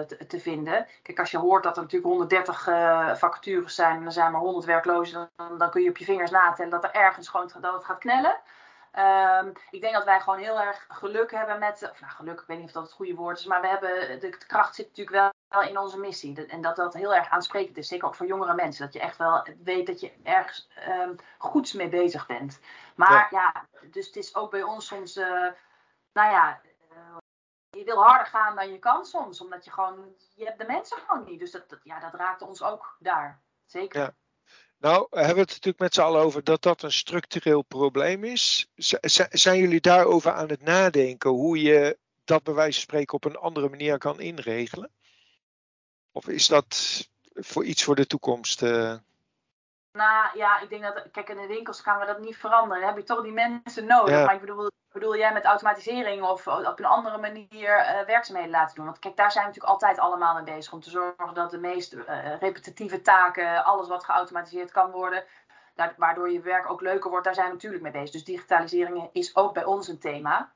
te, 0.08 0.26
te, 0.28 0.40
vinden. 0.40 0.88
Kijk, 1.02 1.20
als 1.20 1.32
je 1.32 1.38
hoort 1.38 1.64
dat 1.64 1.76
er 1.76 1.82
natuurlijk 1.82 2.12
130 2.12 2.68
uh, 2.68 3.10
eh, 3.10 3.16
vacatures 3.16 3.76
zijn 3.76 3.98
en 3.98 4.06
er 4.06 4.12
zijn 4.12 4.32
maar 4.32 4.42
100 4.42 4.66
werklozen, 4.66 5.30
dan, 5.36 5.58
dan 5.58 5.70
kun 5.70 5.82
je 5.82 5.90
op 5.90 5.98
je 5.98 6.06
vingers 6.06 6.32
natellen 6.32 6.72
dat 6.72 6.84
er 6.84 6.92
ergens 6.92 7.28
gewoon 7.28 7.52
dat 7.62 7.86
gaat 7.86 7.98
knellen. 7.98 8.40
Um, 9.42 9.52
ik 9.72 9.82
denk 9.82 9.94
dat 9.94 10.04
wij 10.04 10.20
gewoon 10.20 10.40
heel 10.40 10.62
erg 10.62 10.86
geluk 10.88 11.32
hebben 11.32 11.60
met, 11.60 11.90
of 11.92 12.02
nou 12.02 12.14
geluk, 12.14 12.40
ik 12.40 12.48
weet 12.48 12.58
niet 12.58 12.68
of 12.68 12.74
dat 12.74 12.84
het 12.84 12.92
goede 12.94 13.16
woord 13.16 13.40
is, 13.40 13.46
maar 13.46 13.62
we 13.62 13.68
hebben, 13.68 14.20
de, 14.20 14.38
kracht 14.48 14.76
zit 14.76 14.88
natuurlijk 14.88 15.18
wel 15.18 15.34
in 15.50 15.78
onze 15.78 16.00
missie. 16.00 16.46
En 16.46 16.62
dat 16.62 16.76
dat 16.76 16.94
heel 16.94 17.16
erg 17.16 17.30
aansprekend 17.30 17.78
is, 17.78 17.88
zeker 17.88 18.08
ook 18.08 18.16
voor 18.16 18.28
jongere 18.28 18.54
mensen. 18.54 18.86
Dat 18.86 18.94
je 18.94 19.00
echt 19.00 19.18
wel 19.18 19.48
weet 19.64 19.88
dat 19.88 20.00
je 20.00 20.12
ergens 20.24 20.70
um, 20.88 21.16
goeds 21.38 21.74
mee 21.74 21.90
bezig 21.90 22.26
bent. 22.26 22.60
Maar 22.96 23.28
ja. 23.32 23.52
ja. 23.54 23.88
dus 23.92 24.06
het 24.06 24.16
is 24.16 24.36
ook 24.36 24.52
bij 24.52 24.64
ons 24.64 24.88
soms, 24.88 25.18
uh, 25.18 25.52
nou 26.14 26.32
ja, 26.32 26.62
uh, 26.92 27.18
je 27.70 27.84
wil 27.84 28.04
harder 28.04 28.28
gaan 28.28 28.56
dan 28.56 28.72
je 28.72 28.80
kan 28.80 29.06
soms, 29.06 29.42
omdat 29.42 29.66
je 29.66 29.72
gewoon, 29.72 30.16
je 30.36 30.46
hebt 30.46 30.60
de 30.60 30.66
mensen 30.66 30.98
gewoon 30.98 31.26
niet. 31.26 31.40
Dus 31.40 31.52
dat, 31.52 31.70
dat 31.70 31.80
ja, 31.84 32.00
dat 32.00 32.14
raakt 32.14 32.42
ons 32.42 32.64
ook 32.64 32.96
daar, 33.00 33.42
zeker. 33.66 34.02
Ja. 34.02 34.16
Nou, 34.78 35.08
we 35.10 35.18
hebben 35.18 35.38
het 35.44 35.50
natuurlijk 35.50 35.80
met 35.80 35.94
z'n 35.94 36.02
allen 36.02 36.22
over 36.22 36.44
dat 36.44 36.62
dat 36.62 36.82
een 36.82 36.92
structureel 36.92 37.62
probleem 37.62 38.24
is. 38.24 38.68
Z 38.76 38.94
zijn 39.30 39.60
jullie 39.60 39.82
daarover 39.82 40.32
aan 40.32 40.50
het 40.50 40.62
nadenken 40.62 41.30
hoe 41.30 41.62
je 41.62 41.98
dat 42.24 42.44
bij 42.44 42.54
wijze 42.54 42.74
van 42.74 42.82
spreken 42.82 43.14
op 43.14 43.26
een 43.26 43.38
andere 43.38 43.70
manier 43.70 43.98
kan 43.98 44.20
inregelen? 44.20 44.92
Of 46.16 46.28
is 46.28 46.48
dat 46.48 47.02
voor 47.34 47.66
iets 47.66 47.84
voor 47.84 47.96
de 47.96 48.08
toekomst? 48.08 48.62
Uh... 48.62 48.94
Nou 49.92 50.38
ja, 50.38 50.60
ik 50.60 50.70
denk 50.70 50.84
dat, 50.84 51.08
kijk, 51.12 51.30
in 51.30 51.38
de 51.38 51.48
winkels 51.48 51.82
gaan 51.82 52.00
we 52.00 52.06
dat 52.06 52.20
niet 52.20 52.38
veranderen. 52.38 52.80
Dan 52.80 52.90
heb 52.90 52.98
je 52.98 53.04
toch 53.04 53.24
die 53.24 53.32
mensen 53.32 53.86
nodig. 53.86 54.26
Maar 54.26 54.34
ik 54.34 54.40
bedoel, 54.40 54.72
bedoel 54.92 55.18
jij 55.18 55.34
met 55.34 55.44
automatisering 55.46 56.24
of 56.24 56.48
op 56.48 56.80
een 56.80 56.86
andere 56.86 57.18
manier 57.18 57.80
uh, 57.80 58.06
werkzaamheden 58.06 58.52
laten 58.52 58.76
doen? 58.76 58.86
Want 58.86 59.00
kijk, 59.00 59.16
daar 59.16 59.32
zijn 59.32 59.44
we 59.44 59.50
natuurlijk 59.50 59.74
altijd 59.74 60.00
allemaal 60.00 60.34
mee 60.34 60.56
bezig. 60.56 60.74
Om 60.74 60.82
te 60.82 60.90
zorgen 60.90 61.34
dat 61.34 61.52
de 61.52 61.58
meest 61.58 61.94
uh, 61.94 62.40
repetitieve 62.40 63.02
taken, 63.02 63.64
alles 63.64 63.88
wat 63.88 64.04
geautomatiseerd 64.04 64.72
kan 64.72 64.92
worden, 64.92 65.24
daar, 65.74 65.94
waardoor 65.98 66.32
je 66.32 66.42
werk 66.42 66.70
ook 66.70 66.82
leuker 66.82 67.10
wordt, 67.10 67.26
daar 67.26 67.36
zijn 67.36 67.48
we 67.48 67.54
natuurlijk 67.54 67.84
mee 67.84 67.92
bezig. 67.92 68.12
Dus 68.12 68.24
digitalisering 68.24 69.10
is 69.12 69.36
ook 69.36 69.54
bij 69.54 69.66
ons 69.66 69.88
een 69.88 70.00
thema. 70.00 70.54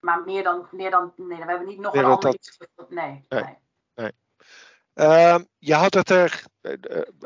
Maar 0.00 0.22
meer 0.22 0.42
dan, 0.42 0.68
meer 0.70 0.90
dan 0.90 1.12
nee, 1.16 1.38
we 1.38 1.44
hebben 1.44 1.68
niet 1.68 1.80
nog 1.80 1.94
een 1.94 2.04
ander 2.04 2.34
iets. 2.34 2.58
Nee, 2.88 3.24
nee. 3.28 3.58
nee. 3.94 4.12
Uh, 4.94 5.38
je 5.58 5.74
had 5.74 5.94
het 5.94 6.10
er 6.10 6.44
uh, 6.62 6.72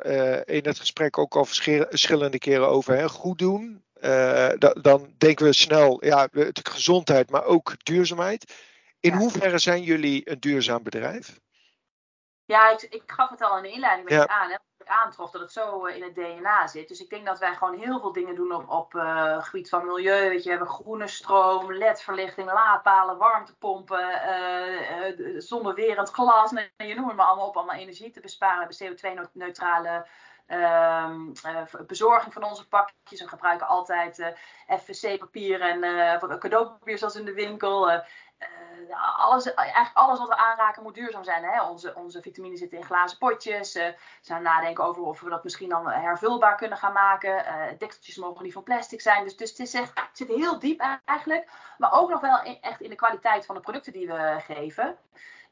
uh, 0.05 0.41
in 0.45 0.65
het 0.65 0.79
gesprek 0.79 1.19
ook 1.19 1.37
al 1.37 1.45
verschillende 1.45 2.39
keren 2.39 2.69
over. 2.69 2.97
Hè? 2.97 3.09
Goed 3.09 3.39
doen, 3.39 3.85
uh, 4.01 4.53
dan 4.81 5.15
denken 5.19 5.47
we 5.47 5.53
snel, 5.53 6.05
ja, 6.05 6.29
gezondheid, 6.63 7.31
maar 7.31 7.45
ook 7.45 7.85
duurzaamheid. 7.85 8.55
In 9.01 9.13
hoeverre 9.13 9.59
zijn 9.59 9.83
jullie 9.83 10.31
een 10.31 10.41
duurzaam 10.41 10.83
bedrijf? 10.83 11.41
Ja, 12.45 12.71
ik, 12.71 12.83
ik 12.83 13.03
gaf 13.07 13.31
het 13.31 13.43
al 13.43 13.57
in 13.57 13.63
de 13.63 13.71
inleiding 13.71 14.11
ja. 14.11 14.27
aan. 14.27 14.51
Hè, 14.51 14.57
aantrof 14.89 15.31
dat 15.31 15.41
het 15.41 15.53
zo 15.53 15.85
in 15.85 16.03
het 16.03 16.15
DNA 16.15 16.67
zit. 16.67 16.89
Dus 16.89 17.01
ik 17.01 17.11
denk 17.11 17.27
dat 17.27 17.39
wij 17.39 17.55
gewoon 17.55 17.79
heel 17.79 18.01
veel 18.01 18.13
dingen 18.13 18.35
doen 18.35 18.53
op, 18.53 18.69
op 18.69 18.95
uh, 18.95 19.43
gebied 19.43 19.69
van 19.69 19.87
milieu. 19.87 20.29
Weet 20.29 20.39
je, 20.43 20.45
we 20.45 20.57
hebben 20.57 20.75
groene 20.75 21.09
stroom, 21.09 21.73
ledverlichting, 21.73 22.53
laadpalen, 22.53 23.19
warmtepompen, 23.19 24.21
uh, 25.19 25.41
zonnewerend 25.41 26.11
glas. 26.11 26.51
Nee, 26.51 26.71
je 26.77 26.95
noemt 26.95 27.07
het 27.07 27.17
maar 27.17 27.27
allemaal 27.27 27.49
op, 27.49 27.57
allemaal 27.57 27.77
energie 27.77 28.11
te 28.11 28.21
besparen. 28.21 28.69
We 28.69 28.85
hebben 28.85 29.27
CO2-neutrale 29.33 30.07
Um, 30.49 31.33
uh, 31.47 31.87
bezorging 31.87 32.33
van 32.33 32.45
onze 32.45 32.69
pakjes. 32.69 33.21
We 33.21 33.29
gebruiken 33.29 33.67
altijd 33.67 34.19
uh, 34.19 34.27
eh, 34.67 34.79
FVC-papier 34.79 35.61
en 35.61 35.85
uh, 35.85 36.39
cadeaupapier 36.39 36.99
zoals 36.99 37.17
in 37.17 37.25
de 37.25 37.33
winkel. 37.33 37.91
Alles, 39.17 39.55
eigenlijk 39.55 39.97
alles 39.97 40.19
wat 40.19 40.29
we 40.29 40.37
aanraken 40.37 40.83
moet 40.83 40.95
duurzaam 40.95 41.25
zijn. 41.25 41.45
Hè? 41.45 41.63
Onze, 41.63 41.95
onze 41.95 42.23
vitamine 42.23 42.57
zitten 42.57 42.79
in 42.79 42.85
glazen 42.85 43.19
potjes. 43.19 43.73
we 43.73 43.95
zijn 44.21 44.43
nadenken 44.43 44.85
over 44.85 45.03
of 45.03 45.21
we 45.21 45.31
dat 45.31 45.45
misschien 45.45 45.69
dan 45.69 45.91
hervulbaar 45.91 46.57
kunnen 46.57 46.79
gaan 46.79 46.93
maken. 46.93 47.45
dekseltjes 47.79 48.17
mogen 48.17 48.43
niet 48.43 48.53
van 48.53 48.63
plastic 48.63 49.01
zijn. 49.01 49.25
Dus, 49.25 49.37
dus 49.37 49.51
het, 49.51 49.59
is 49.59 49.75
echt, 49.75 50.01
het 50.01 50.09
zit 50.13 50.29
heel 50.29 50.59
diep 50.59 50.99
eigenlijk. 51.05 51.51
Maar 51.79 51.93
ook 51.93 52.11
nog 52.11 52.21
wel 52.21 52.59
echt 52.61 52.81
in 52.81 52.91
de 52.91 52.97
kwaliteit 52.97 53.47
van 53.47 53.55
de 53.55 53.61
producten 53.61 53.93
die 53.93 54.07
we 54.07 54.37
geven. 54.39 54.99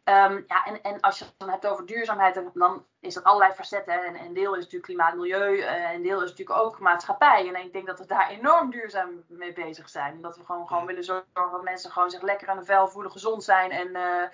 Um, 0.05 0.45
ja, 0.47 0.65
en, 0.65 0.83
en 0.83 1.01
als 1.01 1.19
je 1.19 1.25
het 1.25 1.35
dan 1.37 1.49
hebt 1.51 1.67
over 1.67 1.87
duurzaamheid, 1.87 2.43
dan 2.55 2.87
is 3.01 3.15
dat 3.15 3.25
allerlei 3.25 3.53
facetten. 3.53 4.05
En 4.05 4.25
een 4.25 4.35
deel 4.35 4.53
is 4.53 4.59
natuurlijk 4.59 4.85
klimaat, 4.85 5.15
milieu, 5.15 5.57
uh, 5.57 5.93
een 5.93 6.03
deel 6.03 6.23
is 6.23 6.31
natuurlijk 6.31 6.59
ook 6.59 6.79
maatschappij. 6.79 7.49
En 7.49 7.65
ik 7.65 7.73
denk 7.73 7.87
dat 7.87 7.99
we 7.99 8.07
daar 8.07 8.29
enorm 8.29 8.71
duurzaam 8.71 9.25
mee 9.29 9.53
bezig 9.53 9.89
zijn. 9.89 10.21
Dat 10.21 10.37
we 10.37 10.45
gewoon, 10.45 10.67
gewoon 10.67 10.87
willen 10.87 11.05
zorgen 11.05 11.27
dat 11.35 11.63
mensen 11.63 11.91
gewoon 11.91 12.11
zich 12.11 12.23
lekker 12.23 12.49
aan 12.49 12.59
de 12.59 12.65
vel 12.65 12.89
voelen, 12.89 13.13
gezond 13.13 13.45
zijn. 13.45 13.71
En 13.71 13.89
uh, 13.89 14.29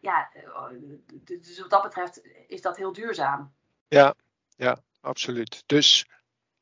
ja, 0.00 0.28
dus 1.24 1.60
wat 1.60 1.70
dat 1.70 1.82
betreft 1.82 2.22
is 2.46 2.62
dat 2.62 2.76
heel 2.76 2.92
duurzaam. 2.92 3.54
Ja, 3.88 4.14
ja, 4.56 4.76
absoluut. 5.00 5.62
Dus 5.66 6.06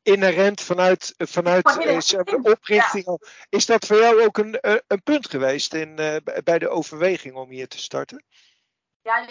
inherent 0.05 0.61
vanuit, 0.61 1.15
vanuit 1.17 1.65
de 1.65 2.41
oprichting. 2.43 3.05
Ja. 3.05 3.19
Is 3.49 3.67
dat 3.67 3.87
voor 3.87 3.97
jou 3.97 4.25
ook 4.25 4.39
een, 4.39 4.59
een 4.87 5.03
punt 5.03 5.31
geweest 5.31 5.75
in, 5.75 6.01
uh, 6.01 6.17
bij 6.45 6.59
de 6.59 6.69
overweging 6.69 7.35
om 7.35 7.49
hier 7.49 7.69
te 7.69 7.79
starten? 7.79 8.25
Ja, 9.03 9.25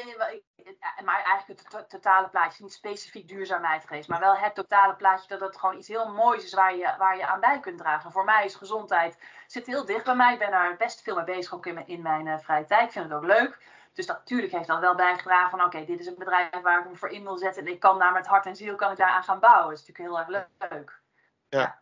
maar 1.03 1.23
eigenlijk 1.23 1.71
het 1.71 1.89
totale 1.89 2.29
plaatje. 2.29 2.63
Niet 2.63 2.73
specifiek 2.73 3.27
duurzaamheid 3.27 3.85
geweest, 3.85 4.07
maar 4.07 4.19
wel 4.19 4.37
het 4.37 4.55
totale 4.55 4.95
plaatje 4.95 5.27
dat 5.27 5.39
het 5.39 5.57
gewoon 5.57 5.77
iets 5.77 5.87
heel 5.87 6.11
moois 6.11 6.43
is 6.43 6.53
waar 6.53 6.75
je, 6.75 6.95
waar 6.97 7.17
je 7.17 7.27
aan 7.27 7.39
bij 7.39 7.59
kunt 7.59 7.77
dragen. 7.77 8.11
Voor 8.11 8.23
mij 8.23 8.45
is 8.45 8.55
gezondheid 8.55 9.17
zit 9.47 9.65
heel 9.65 9.85
dicht 9.85 10.03
bij 10.03 10.15
mij. 10.15 10.33
Ik 10.33 10.39
ben 10.39 10.51
daar 10.51 10.77
best 10.77 11.01
veel 11.01 11.15
mee 11.15 11.23
bezig, 11.23 11.53
ook 11.53 11.65
in 11.65 11.73
mijn, 11.73 11.87
in 11.87 12.01
mijn 12.01 12.25
uh, 12.25 12.37
vrije 12.39 12.65
tijd. 12.65 12.85
Ik 12.85 12.91
vind 12.91 13.05
het 13.05 13.13
ook 13.13 13.25
leuk. 13.25 13.59
Dus 13.93 14.05
natuurlijk 14.05 14.51
heeft 14.51 14.67
dat 14.67 14.79
wel 14.79 14.95
bijgedragen 14.95 15.49
van 15.49 15.65
oké, 15.65 15.85
dit 15.85 15.99
is 15.99 16.05
een 16.05 16.15
bedrijf 16.17 16.61
waar 16.61 16.79
ik 16.79 16.89
me 16.89 16.95
voor 16.95 17.09
in 17.09 17.23
wil 17.23 17.37
zetten. 17.37 17.65
En 17.65 17.71
ik 17.71 17.79
kan 17.79 17.99
daar 17.99 18.13
met 18.13 18.27
hart 18.27 18.45
en 18.45 18.55
ziel 18.55 18.75
kan 18.75 18.91
ik 18.91 18.97
daaraan 18.97 19.23
gaan 19.23 19.39
bouwen. 19.39 19.69
Dat 19.69 19.79
is 19.79 19.87
natuurlijk 19.87 20.29
heel 20.29 20.37
erg 20.37 20.47
leuk. 20.71 21.01
Ja. 21.49 21.81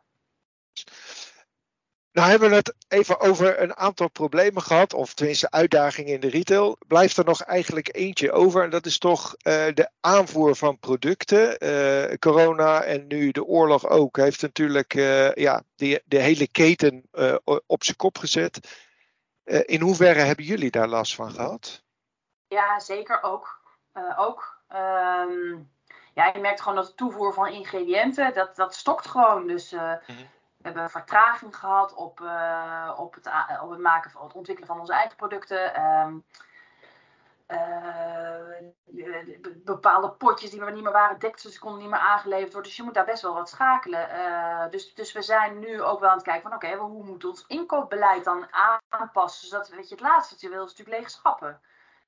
Nou 2.11 2.29
hebben 2.29 2.49
we 2.49 2.55
het 2.55 2.75
even 2.87 3.19
over 3.19 3.61
een 3.61 3.75
aantal 3.75 4.09
problemen 4.09 4.61
gehad, 4.61 4.93
of 4.93 5.13
tenminste 5.13 5.51
uitdagingen 5.51 6.13
in 6.13 6.19
de 6.19 6.29
retail. 6.29 6.77
Blijft 6.87 7.17
er 7.17 7.25
nog 7.25 7.41
eigenlijk 7.41 7.95
eentje 7.95 8.31
over 8.31 8.63
en 8.63 8.69
dat 8.69 8.85
is 8.85 8.97
toch 8.97 9.35
uh, 9.35 9.53
de 9.73 9.89
aanvoer 9.99 10.55
van 10.55 10.79
producten. 10.79 11.65
Uh, 11.65 12.17
corona 12.19 12.83
en 12.83 13.07
nu 13.07 13.31
de 13.31 13.45
oorlog 13.45 13.87
ook 13.87 14.17
heeft 14.17 14.41
natuurlijk 14.41 14.93
uh, 14.93 15.33
ja, 15.33 15.63
de 15.75 16.01
hele 16.07 16.47
keten 16.47 17.03
op 17.65 17.83
zijn 17.83 17.97
kop 17.97 18.17
gezet. 18.17 18.59
in 19.43 19.81
hoeverre 19.81 20.19
hebben 20.19 20.45
jullie 20.45 20.71
daar 20.71 20.87
last 20.87 21.15
van 21.15 21.31
gehad? 21.31 21.83
Ja, 22.51 22.79
zeker 22.79 23.23
ook. 23.23 23.59
ook. 24.17 24.59
Um, 24.69 25.71
ja, 26.13 26.25
je 26.33 26.39
merkt 26.39 26.61
gewoon 26.61 26.75
dat 26.77 26.87
de 26.87 26.95
toevoer 26.95 27.33
van 27.33 27.47
ingrediënten, 27.47 28.33
dat, 28.33 28.55
dat 28.55 28.75
stokt 28.75 29.07
gewoon. 29.07 29.47
Dus... 29.47 29.71
Mm 29.71 29.79
-hmm 29.79 30.29
we 30.61 30.67
hebben 30.67 30.89
vertraging 30.89 31.55
gehad 31.55 31.93
op, 31.93 32.19
uh, 32.19 32.93
op, 32.97 33.13
het, 33.13 33.29
op 33.61 33.69
het, 33.69 33.79
maken, 33.79 34.11
het 34.21 34.33
ontwikkelen 34.33 34.69
van 34.69 34.79
onze 34.79 34.93
eigen 34.93 35.15
producten. 35.15 35.81
Um, 35.83 36.23
bepaalde 39.63 40.11
potjes 40.11 40.49
die 40.49 40.59
maar 40.59 40.73
niet 40.73 40.83
meer 40.83 40.91
waren, 40.91 41.19
deksels 41.19 41.59
konden 41.59 41.79
niet 41.81 41.89
meer 41.89 41.99
aangeleverd 41.99 42.53
worden. 42.53 42.69
Dus 42.69 42.77
je 42.77 42.83
moet 42.83 42.93
daar 42.93 43.05
best 43.05 43.21
wel 43.21 43.33
wat 43.33 43.49
schakelen. 43.49 44.09
dus, 44.71 44.93
dus 44.93 45.11
we 45.11 45.21
zijn 45.21 45.59
nu 45.59 45.81
ook 45.81 45.99
wel 45.99 46.09
aan 46.09 46.15
het 46.15 46.25
kijken 46.25 46.49
van 46.49 46.53
oké, 46.53 46.75
hoe 46.75 47.03
moet 47.03 47.25
ons 47.25 47.43
inkoopbeleid 47.47 48.23
dan 48.23 48.47
aanpassen? 48.89 49.47
Zodat 49.47 49.69
weet 49.69 49.89
je, 49.89 49.95
het 49.95 50.03
laatste 50.03 50.33
wat 50.33 50.41
je 50.41 50.49
wil 50.49 50.63
is 50.63 50.69
natuurlijk 50.69 50.97
lege 50.97 51.09
schappen. 51.09 51.61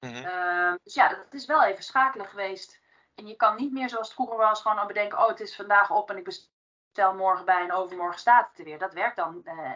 Mm 0.03 0.51
dus 0.83 0.93
ja, 0.93 1.07
dat 1.07 1.33
is 1.33 1.45
wel 1.45 1.63
even 1.63 1.83
schakelen 1.83 2.27
geweest. 2.27 2.81
En 3.15 3.27
je 3.27 3.35
kan 3.35 3.55
niet 3.55 3.71
meer 3.71 3.89
zoals 3.89 4.07
het 4.07 4.15
vroeger 4.15 4.37
was, 4.37 4.61
gewoon 4.61 4.87
bedenken, 4.87 5.17
oh 5.19 5.27
het 5.27 5.39
is 5.39 5.55
vandaag 5.55 5.91
op 5.91 6.09
en 6.09 6.17
ik 6.17 6.23
bestel 6.23 7.13
morgen 7.13 7.45
bij 7.45 7.63
en 7.63 7.73
overmorgen 7.73 8.19
staat 8.19 8.47
het 8.49 8.59
er 8.59 8.65
weer. 8.65 8.79
Dat 8.79 8.93
werkt 8.93 9.15
dan 9.15 9.41
uh, 9.45 9.71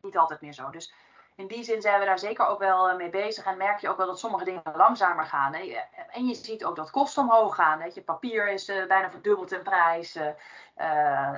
niet 0.00 0.16
altijd 0.16 0.40
meer 0.40 0.52
zo. 0.52 0.70
Dus 0.70 0.94
in 1.36 1.46
die 1.46 1.64
zin 1.64 1.82
zijn 1.82 2.00
we 2.00 2.04
daar 2.04 2.18
zeker 2.18 2.46
ook 2.46 2.58
wel 2.58 2.88
eh, 2.88 2.96
mee 2.96 3.10
bezig. 3.10 3.44
En 3.44 3.56
merk 3.56 3.78
je 3.78 3.88
ook 3.88 3.96
wel 3.96 4.06
dat 4.06 4.18
sommige 4.18 4.44
dingen 4.44 4.62
langzamer 4.74 5.26
gaan. 5.26 5.54
Hè. 5.54 5.78
En 6.10 6.26
je 6.26 6.34
ziet 6.34 6.64
ook 6.64 6.76
dat 6.76 6.90
kosten 6.90 7.22
omhoog 7.22 7.54
gaan. 7.54 7.80
Hè. 7.80 7.90
Je 7.94 8.02
papier 8.02 8.48
is 8.48 8.64
bijna 8.64 9.10
verdubbeld 9.10 9.52
in 9.52 9.62
prijs. 9.62 10.14
Nou 10.14 10.36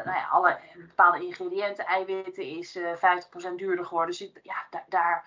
ja, 0.05 0.29
alle 0.31 0.59
bepaalde 0.75 1.27
ingrediënten, 1.27 1.87
eiwitten 1.87 2.45
is 2.45 2.79
50% 2.79 3.55
duurder 3.57 3.85
geworden. 3.85 4.17
Dus 4.17 4.31
ja, 4.43 4.67
daar, 4.71 4.85
daar 4.89 5.25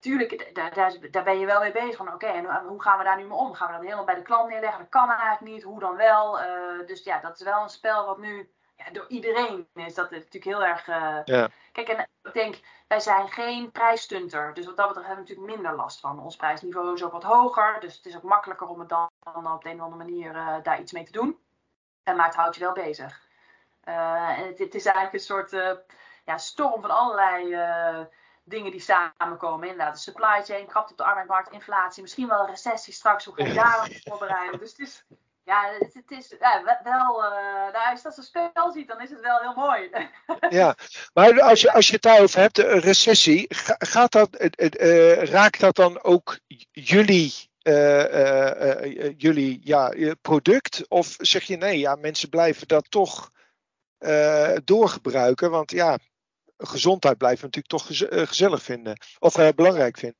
tuurlijk, 0.00 0.54
daar, 0.54 0.74
daar, 0.74 1.10
daar, 1.10 1.24
ben 1.24 1.38
je 1.38 1.46
wel 1.46 1.60
mee 1.60 1.72
bezig. 1.72 1.96
Van 1.96 2.12
oké, 2.12 2.26
en 2.26 2.66
hoe 2.66 2.82
gaan 2.82 2.98
we 2.98 3.04
daar 3.04 3.16
nu 3.16 3.24
mee 3.24 3.38
om? 3.38 3.54
Gaan 3.54 3.66
we 3.66 3.72
dat 3.72 3.82
helemaal 3.82 4.04
bij 4.04 4.14
de 4.14 4.22
klant 4.22 4.48
neerleggen? 4.48 4.78
Dat 4.78 4.88
kan 4.88 5.10
eigenlijk 5.10 5.52
niet. 5.52 5.62
Hoe 5.62 5.80
dan 5.80 5.96
wel? 5.96 6.38
dus 6.86 7.04
ja, 7.04 7.20
dat 7.20 7.36
is 7.36 7.42
wel 7.42 7.62
een 7.62 7.68
spel 7.68 8.06
wat 8.06 8.18
nu 8.18 8.50
ja, 8.84 8.90
door 8.92 9.06
iedereen 9.08 9.68
is 9.74 9.94
dat 9.94 10.10
natuurlijk 10.10 10.44
heel 10.44 10.64
erg. 10.64 10.86
Uh... 10.86 11.18
Ja. 11.24 11.48
Kijk, 11.72 11.88
en 11.88 12.08
ik 12.22 12.32
denk, 12.32 12.60
wij 12.88 13.00
zijn 13.00 13.28
geen 13.28 13.70
prijsstunter. 13.70 14.54
Dus 14.54 14.66
wat 14.66 14.76
dat 14.76 14.86
betreft 14.86 15.06
hebben 15.08 15.24
we 15.24 15.30
natuurlijk 15.30 15.56
minder 15.56 15.82
last 15.82 16.00
van. 16.00 16.22
Ons 16.22 16.36
prijsniveau 16.36 16.94
is 16.94 17.04
ook 17.04 17.12
wat 17.12 17.22
hoger. 17.22 17.80
Dus 17.80 17.96
het 17.96 18.06
is 18.06 18.16
ook 18.16 18.22
makkelijker 18.22 18.66
om 18.66 18.78
het 18.78 18.88
dan, 18.88 19.10
dan 19.32 19.52
op 19.52 19.62
de 19.62 19.70
een 19.70 19.76
of 19.76 19.82
andere 19.82 20.10
manier 20.10 20.34
uh, 20.34 20.56
daar 20.62 20.80
iets 20.80 20.92
mee 20.92 21.04
te 21.04 21.12
doen. 21.12 21.38
En, 22.02 22.16
maar 22.16 22.26
het 22.26 22.34
houdt 22.34 22.56
je 22.56 22.64
wel 22.64 22.72
bezig. 22.72 23.28
En 23.80 24.46
het, 24.46 24.58
het, 24.58 24.74
is 24.74 24.84
eigenlijk 24.84 25.14
een 25.14 25.20
soort 25.20 25.50
ja, 26.24 26.38
storm 26.38 26.80
van 26.80 26.90
allerlei 26.90 27.54
dingen 28.44 28.70
die 28.70 28.80
samenkomen. 28.80 29.68
Inderdaad, 29.68 29.94
de 29.94 30.00
supply 30.00 30.42
chain, 30.42 30.66
krapt 30.66 30.90
op 30.90 30.96
de 30.96 31.04
arbeidsmarkt, 31.04 31.52
inflatie, 31.52 32.02
misschien 32.02 32.28
wel 32.28 32.40
een 32.40 32.46
recessie 32.46 32.92
straks. 32.92 33.24
Hoe 33.24 33.34
ga 33.34 33.44
je 33.44 33.54
daarop 33.54 33.88
voorbereiden? 34.02 34.58
Dus 34.58 34.70
het 34.70 34.78
is 34.78 35.04
ja, 35.50 35.76
het, 35.78 35.94
het 35.94 36.10
is 36.10 36.34
ja, 36.40 36.80
wel, 36.82 37.24
uh, 37.24 37.72
nou, 37.72 37.90
als 37.90 38.02
je 38.02 38.08
dat 38.08 38.16
een 38.16 38.22
spel 38.22 38.72
ziet, 38.72 38.88
dan 38.88 39.00
is 39.00 39.10
het 39.10 39.20
wel 39.20 39.38
heel 39.38 39.54
mooi. 39.54 39.90
ja, 40.60 40.76
maar 41.12 41.40
als 41.40 41.60
je, 41.60 41.72
als 41.72 41.86
je 41.86 41.92
het 41.92 42.02
daarover 42.02 42.40
hebt, 42.40 42.58
een 42.58 42.80
recessie, 42.80 43.46
gaat 43.78 44.12
dat, 44.12 44.50
uh, 44.56 45.22
raakt 45.22 45.60
dat 45.60 45.76
dan 45.76 46.02
ook 46.02 46.38
jullie, 46.70 47.50
uh, 47.62 49.12
jullie 49.16 49.60
ja, 49.62 50.14
product? 50.20 50.88
Of 50.88 51.14
zeg 51.18 51.42
je 51.42 51.56
nee, 51.56 51.78
ja, 51.78 51.94
mensen 51.94 52.28
blijven 52.28 52.68
dat 52.68 52.90
toch 52.90 53.30
doorgebruiken? 54.64 55.50
Want 55.50 55.70
ja, 55.70 55.98
gezondheid 56.60 57.18
blijven 57.18 57.44
natuurlijk 57.44 57.74
toch 57.74 57.86
gezellig 58.28 58.62
vinden, 58.62 59.00
of 59.18 59.54
belangrijk 59.54 59.98
vinden. 59.98 60.18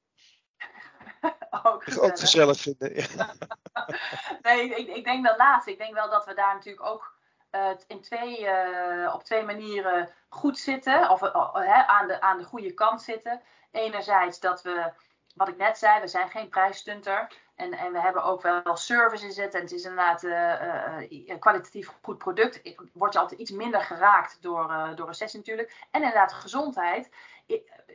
ook 1.62 1.84
gezellig, 1.84 2.10
ook 2.10 2.18
gezellig 2.18 2.60
vinden. 2.60 2.92
nee, 4.42 4.74
ik, 4.74 4.88
ik, 4.96 5.04
denk 5.04 5.24
dat 5.26 5.36
laatste. 5.36 5.70
Ik 5.70 5.78
denk 5.78 5.94
wel 5.94 6.10
dat 6.10 6.24
we 6.24 6.34
daar 6.34 6.54
natuurlijk 6.54 6.86
ook 6.86 7.18
uh, 7.50 7.70
in 7.86 8.00
twee, 8.00 8.40
uh, 8.40 9.14
op 9.14 9.24
twee 9.24 9.42
manieren 9.42 10.08
goed 10.28 10.58
zitten. 10.58 11.10
Of 11.10 11.22
uh, 11.22 11.88
aan, 11.88 12.06
de, 12.06 12.20
aan 12.20 12.38
de 12.38 12.44
goede 12.44 12.74
kant 12.74 13.02
zitten. 13.02 13.42
Enerzijds 13.70 14.40
dat 14.40 14.62
we, 14.62 14.92
wat 15.34 15.48
ik 15.48 15.56
net 15.56 15.78
zei, 15.78 16.00
we 16.00 16.08
zijn 16.08 16.30
geen 16.30 16.48
prijsstunter. 16.48 17.32
En, 17.60 17.72
en 17.72 17.92
we 17.92 18.00
hebben 18.00 18.22
ook 18.22 18.42
wel 18.42 18.76
service 18.76 19.24
in 19.24 19.32
zitten. 19.32 19.58
En 19.58 19.64
het 19.64 19.74
is 19.74 19.84
inderdaad 19.84 20.22
een 20.22 21.38
kwalitatief 21.38 21.90
goed 22.02 22.18
product. 22.18 22.60
Word 22.92 23.12
je 23.12 23.18
altijd 23.18 23.40
iets 23.40 23.50
minder 23.50 23.80
geraakt 23.80 24.42
door, 24.42 24.92
door 24.94 25.06
recessie 25.06 25.38
natuurlijk. 25.38 25.86
En 25.90 26.00
inderdaad 26.00 26.32
gezondheid 26.32 27.10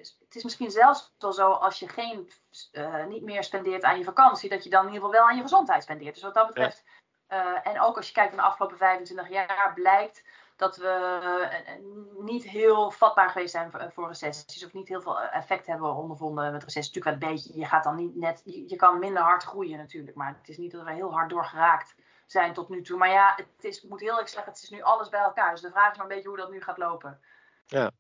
het 0.02 0.36
is 0.36 0.44
misschien 0.44 0.72
zelfs 0.72 1.14
wel 1.20 1.34
zo 1.34 1.52
als 1.52 1.80
je 1.80 1.90
geen, 1.90 2.30
uh, 2.72 3.06
niet 3.06 3.24
meer 3.24 3.44
spendeert 3.44 3.84
aan 3.84 3.98
je 3.98 4.04
vakantie, 4.04 4.50
dat 4.50 4.64
je 4.64 4.70
dan 4.70 4.88
in 4.88 4.94
ieder 4.94 5.04
geval 5.04 5.20
wel 5.20 5.30
aan 5.30 5.36
je 5.36 5.42
gezondheid 5.42 5.84
spendeert. 5.84 6.14
Dus 6.14 6.24
wat 6.24 6.34
dat 6.34 6.48
betreft, 6.48 6.84
uh, 7.30 7.68
en 7.68 7.82
ook 7.82 7.98
als 7.98 8.08
je 8.08 8.14
kijkt 8.14 8.34
naar 8.34 8.44
de 8.44 8.50
afgelopen 8.50 8.78
25 8.78 9.30
jaar, 9.30 9.74
blijkt 9.74 10.24
dat 10.56 10.78
we 10.78 11.20
uh, 11.24 12.26
niet 12.26 12.44
heel 12.44 12.92
vatbaar 12.92 13.30
geweest 13.30 13.52
zijn 13.52 13.72
voor, 13.94 14.08
recessies. 14.08 14.66
Of 14.66 14.74
niet 14.74 14.88
heel 14.88 15.02
veel 15.02 15.20
effect 15.20 15.68
hebben 15.68 15.96
ondervonden 15.96 16.52
met 16.52 16.64
recessies. 16.64 16.94
Natuurlijk 16.94 17.24
een 17.24 17.30
beetje, 17.30 17.60
je 17.60 17.66
gaat 17.66 17.84
dan 17.84 17.96
niet 17.96 18.16
net, 18.16 18.42
je, 18.46 18.76
kan 18.76 19.00
minder 19.00 19.24
hard 19.24 19.44
groeien 19.44 19.78
natuurlijk. 19.78 20.18
Maar 20.18 20.36
het 20.38 20.50
is 20.50 20.58
niet 20.58 20.72
dat 20.72 20.84
we 20.84 20.94
heel 20.94 21.12
hard 21.12 21.30
doorgeraakt 21.30 21.96
zijn 22.26 22.54
tot 22.54 22.70
nu 22.70 22.82
toe. 22.82 22.98
Maar 22.98 23.10
ja, 23.10 23.34
het 23.36 23.64
is, 23.64 23.82
moet 23.82 24.00
heel 24.00 24.20
erg 24.20 24.30
zeggen, 24.30 24.52
het 24.52 24.64
is 24.64 24.70
nu 24.70 24.82
alles 24.82 25.10
bij 25.10 25.20
elkaar. 25.20 25.52
Dus 25.52 25.62
de 25.62 25.72
vraag 25.72 25.92
is 25.92 25.98
maar 25.98 26.06
een 26.06 26.16
beetje 26.16 26.30
hoe 26.30 26.38
dat 26.38 26.52
nu 26.52 26.62
gaat 26.62 26.78
lopen. 26.78 27.20
Ja, 27.66 27.92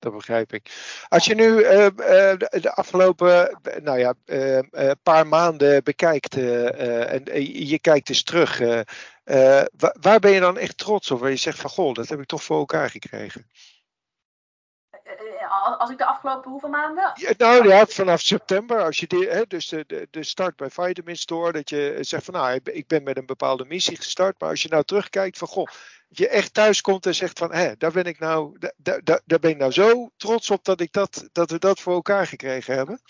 dat 0.00 0.12
begrijp 0.12 0.52
ik. 0.52 0.70
Als 1.08 1.24
je 1.24 1.34
nu 1.34 1.46
uh, 1.46 1.86
de 2.48 2.72
afgelopen 2.74 3.58
nou 3.82 3.98
ja, 3.98 4.14
uh, 4.26 4.90
paar 5.02 5.26
maanden 5.26 5.84
bekijkt 5.84 6.36
en 6.36 7.22
je 7.68 7.78
kijkt 7.80 8.08
eens 8.08 8.22
terug, 8.22 8.58
waar 10.00 10.18
ben 10.20 10.30
je 10.30 10.40
dan 10.40 10.58
echt 10.58 10.78
trots 10.78 11.10
op? 11.10 11.20
Waar 11.20 11.30
je 11.30 11.36
zegt 11.36 11.58
van 11.58 11.70
goh, 11.70 11.94
dat 11.94 12.08
heb 12.08 12.20
ik 12.20 12.26
toch 12.26 12.42
voor 12.42 12.58
elkaar 12.58 12.90
gekregen? 12.90 13.46
Als 15.78 15.90
ik 15.90 15.98
de 15.98 16.04
afgelopen 16.04 16.50
hoeveel 16.50 16.68
maanden? 16.68 17.12
Ja, 17.14 17.32
nou 17.36 17.68
ja, 17.68 17.86
vanaf 17.86 18.20
september, 18.20 18.84
als 18.84 18.98
je 18.98 19.06
die, 19.06 19.28
hè, 19.28 19.46
dus 19.46 19.68
de, 19.68 19.84
de, 19.86 20.08
de 20.10 20.22
start 20.22 20.56
bij 20.56 20.70
Vitamin 20.70 21.16
Store, 21.16 21.52
dat 21.52 21.70
je 21.70 21.98
zegt 22.00 22.24
van 22.24 22.34
nou, 22.34 22.60
ik 22.64 22.86
ben 22.86 23.02
met 23.02 23.16
een 23.16 23.26
bepaalde 23.26 23.64
missie 23.64 23.96
gestart, 23.96 24.40
maar 24.40 24.48
als 24.48 24.62
je 24.62 24.68
nou 24.68 24.84
terugkijkt 24.84 25.38
van 25.38 25.48
goh, 25.48 25.68
je 26.08 26.28
echt 26.28 26.54
thuis 26.54 26.80
komt 26.80 27.06
en 27.06 27.14
zegt 27.14 27.38
van, 27.38 27.52
hé, 27.52 27.76
daar 27.76 27.92
ben 27.92 28.04
ik 28.04 28.18
nou, 28.18 28.56
daar, 28.58 29.00
daar, 29.02 29.20
daar 29.24 29.38
ben 29.38 29.50
ik 29.50 29.58
nou 29.58 29.72
zo 29.72 30.10
trots 30.16 30.50
op 30.50 30.64
dat, 30.64 30.80
ik 30.80 30.92
dat, 30.92 31.28
dat 31.32 31.50
we 31.50 31.58
dat 31.58 31.80
voor 31.80 31.94
elkaar 31.94 32.26
gekregen 32.26 32.74
hebben? 32.74 33.00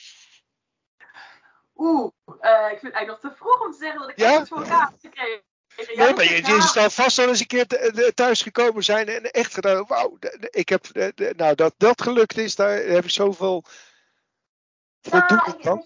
Oeh, 1.76 2.12
uh, 2.40 2.70
ik 2.70 2.78
vind 2.78 2.82
het 2.82 2.92
eigenlijk 2.92 3.22
nog 3.22 3.32
te 3.32 3.38
vroeg 3.38 3.64
om 3.64 3.72
te 3.72 3.78
zeggen 3.78 4.00
dat 4.00 4.10
ik 4.10 4.18
ja? 4.18 4.38
het 4.38 4.48
voor 4.48 4.62
elkaar 4.62 4.88
heb 4.90 5.00
gekregen. 5.00 5.48
Ja, 5.86 6.04
nee, 6.04 6.14
maar 6.14 6.24
je, 6.24 6.46
je 6.80 6.90
vast 6.90 7.16
wel 7.16 7.28
eens 7.28 7.40
een 7.40 7.46
keer 7.46 7.66
thuis 8.14 8.42
gekomen 8.42 8.84
zijn 8.84 9.08
en 9.08 9.22
echt 9.22 9.54
gedaan, 9.54 9.84
wauw, 9.86 10.18
ik 10.50 10.68
heb, 10.68 10.84
nou 11.36 11.54
dat 11.54 11.74
dat 11.76 12.02
gelukt 12.02 12.38
is, 12.38 12.54
daar 12.54 12.76
heb 12.76 13.04
ik 13.04 13.10
zoveel 13.10 13.64
doe 15.00 15.54
ik 15.56 15.62
dan? 15.62 15.84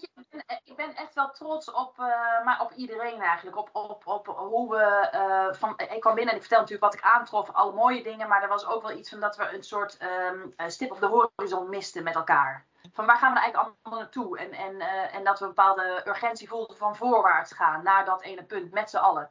Ik 0.63 0.75
ben 0.75 0.95
echt 0.95 1.13
wel 1.13 1.31
trots 1.31 1.71
op, 1.71 1.97
uh, 1.99 2.05
maar 2.43 2.61
op 2.61 2.71
iedereen 2.71 3.21
eigenlijk. 3.21 3.57
Op, 3.57 3.69
op, 3.71 4.07
op 4.07 4.27
hoe 4.27 4.69
we. 4.69 5.09
Uh, 5.13 5.59
van, 5.59 5.73
ik 5.77 5.99
kwam 5.99 6.15
binnen 6.15 6.33
en 6.33 6.39
ik 6.39 6.45
vertelde 6.45 6.71
natuurlijk 6.71 6.93
wat 6.93 6.93
ik 6.93 7.01
aantrof, 7.01 7.51
alle 7.51 7.73
mooie 7.73 8.03
dingen. 8.03 8.27
Maar 8.27 8.41
er 8.41 8.49
was 8.49 8.65
ook 8.65 8.81
wel 8.81 8.97
iets 8.97 9.09
van 9.09 9.19
dat 9.19 9.35
we 9.35 9.53
een 9.53 9.63
soort 9.63 9.97
um, 10.01 10.53
stip 10.67 10.91
op 10.91 10.99
de 10.99 11.29
horizon 11.35 11.69
misten 11.69 12.03
met 12.03 12.15
elkaar. 12.15 12.65
Van 12.93 13.05
waar 13.05 13.17
gaan 13.17 13.33
we 13.33 13.39
nou 13.39 13.51
eigenlijk 13.51 13.75
allemaal 13.83 13.99
naartoe? 13.99 14.37
En, 14.37 14.51
en, 14.51 14.75
uh, 14.75 15.15
en 15.15 15.23
dat 15.23 15.39
we 15.39 15.45
een 15.45 15.53
bepaalde 15.53 16.03
urgentie 16.07 16.47
voelden 16.47 16.77
van 16.77 16.95
voorwaarts 16.95 17.53
gaan 17.53 17.83
naar 17.83 18.05
dat 18.05 18.21
ene 18.21 18.43
punt 18.43 18.71
met 18.71 18.89
z'n 18.89 18.97
allen. 18.97 19.29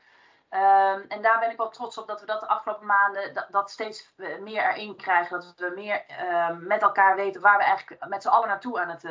Um, 0.54 1.04
en 1.08 1.22
daar 1.22 1.38
ben 1.38 1.50
ik 1.50 1.56
wel 1.56 1.70
trots 1.70 1.98
op 1.98 2.06
dat 2.06 2.20
we 2.20 2.26
dat 2.26 2.40
de 2.40 2.48
afgelopen 2.48 2.86
maanden 2.86 3.34
dat, 3.34 3.46
dat 3.50 3.70
steeds 3.70 4.12
meer 4.40 4.70
erin 4.70 4.96
krijgen. 4.96 5.40
Dat 5.40 5.54
we 5.56 5.72
meer 5.74 6.04
uh, 6.20 6.48
met 6.58 6.82
elkaar 6.82 7.16
weten 7.16 7.40
waar 7.40 7.58
we 7.58 7.64
eigenlijk 7.64 8.08
met 8.08 8.22
z'n 8.22 8.28
allen 8.28 8.48
naartoe 8.48 8.80
aan 8.80 8.88
het 8.88 9.04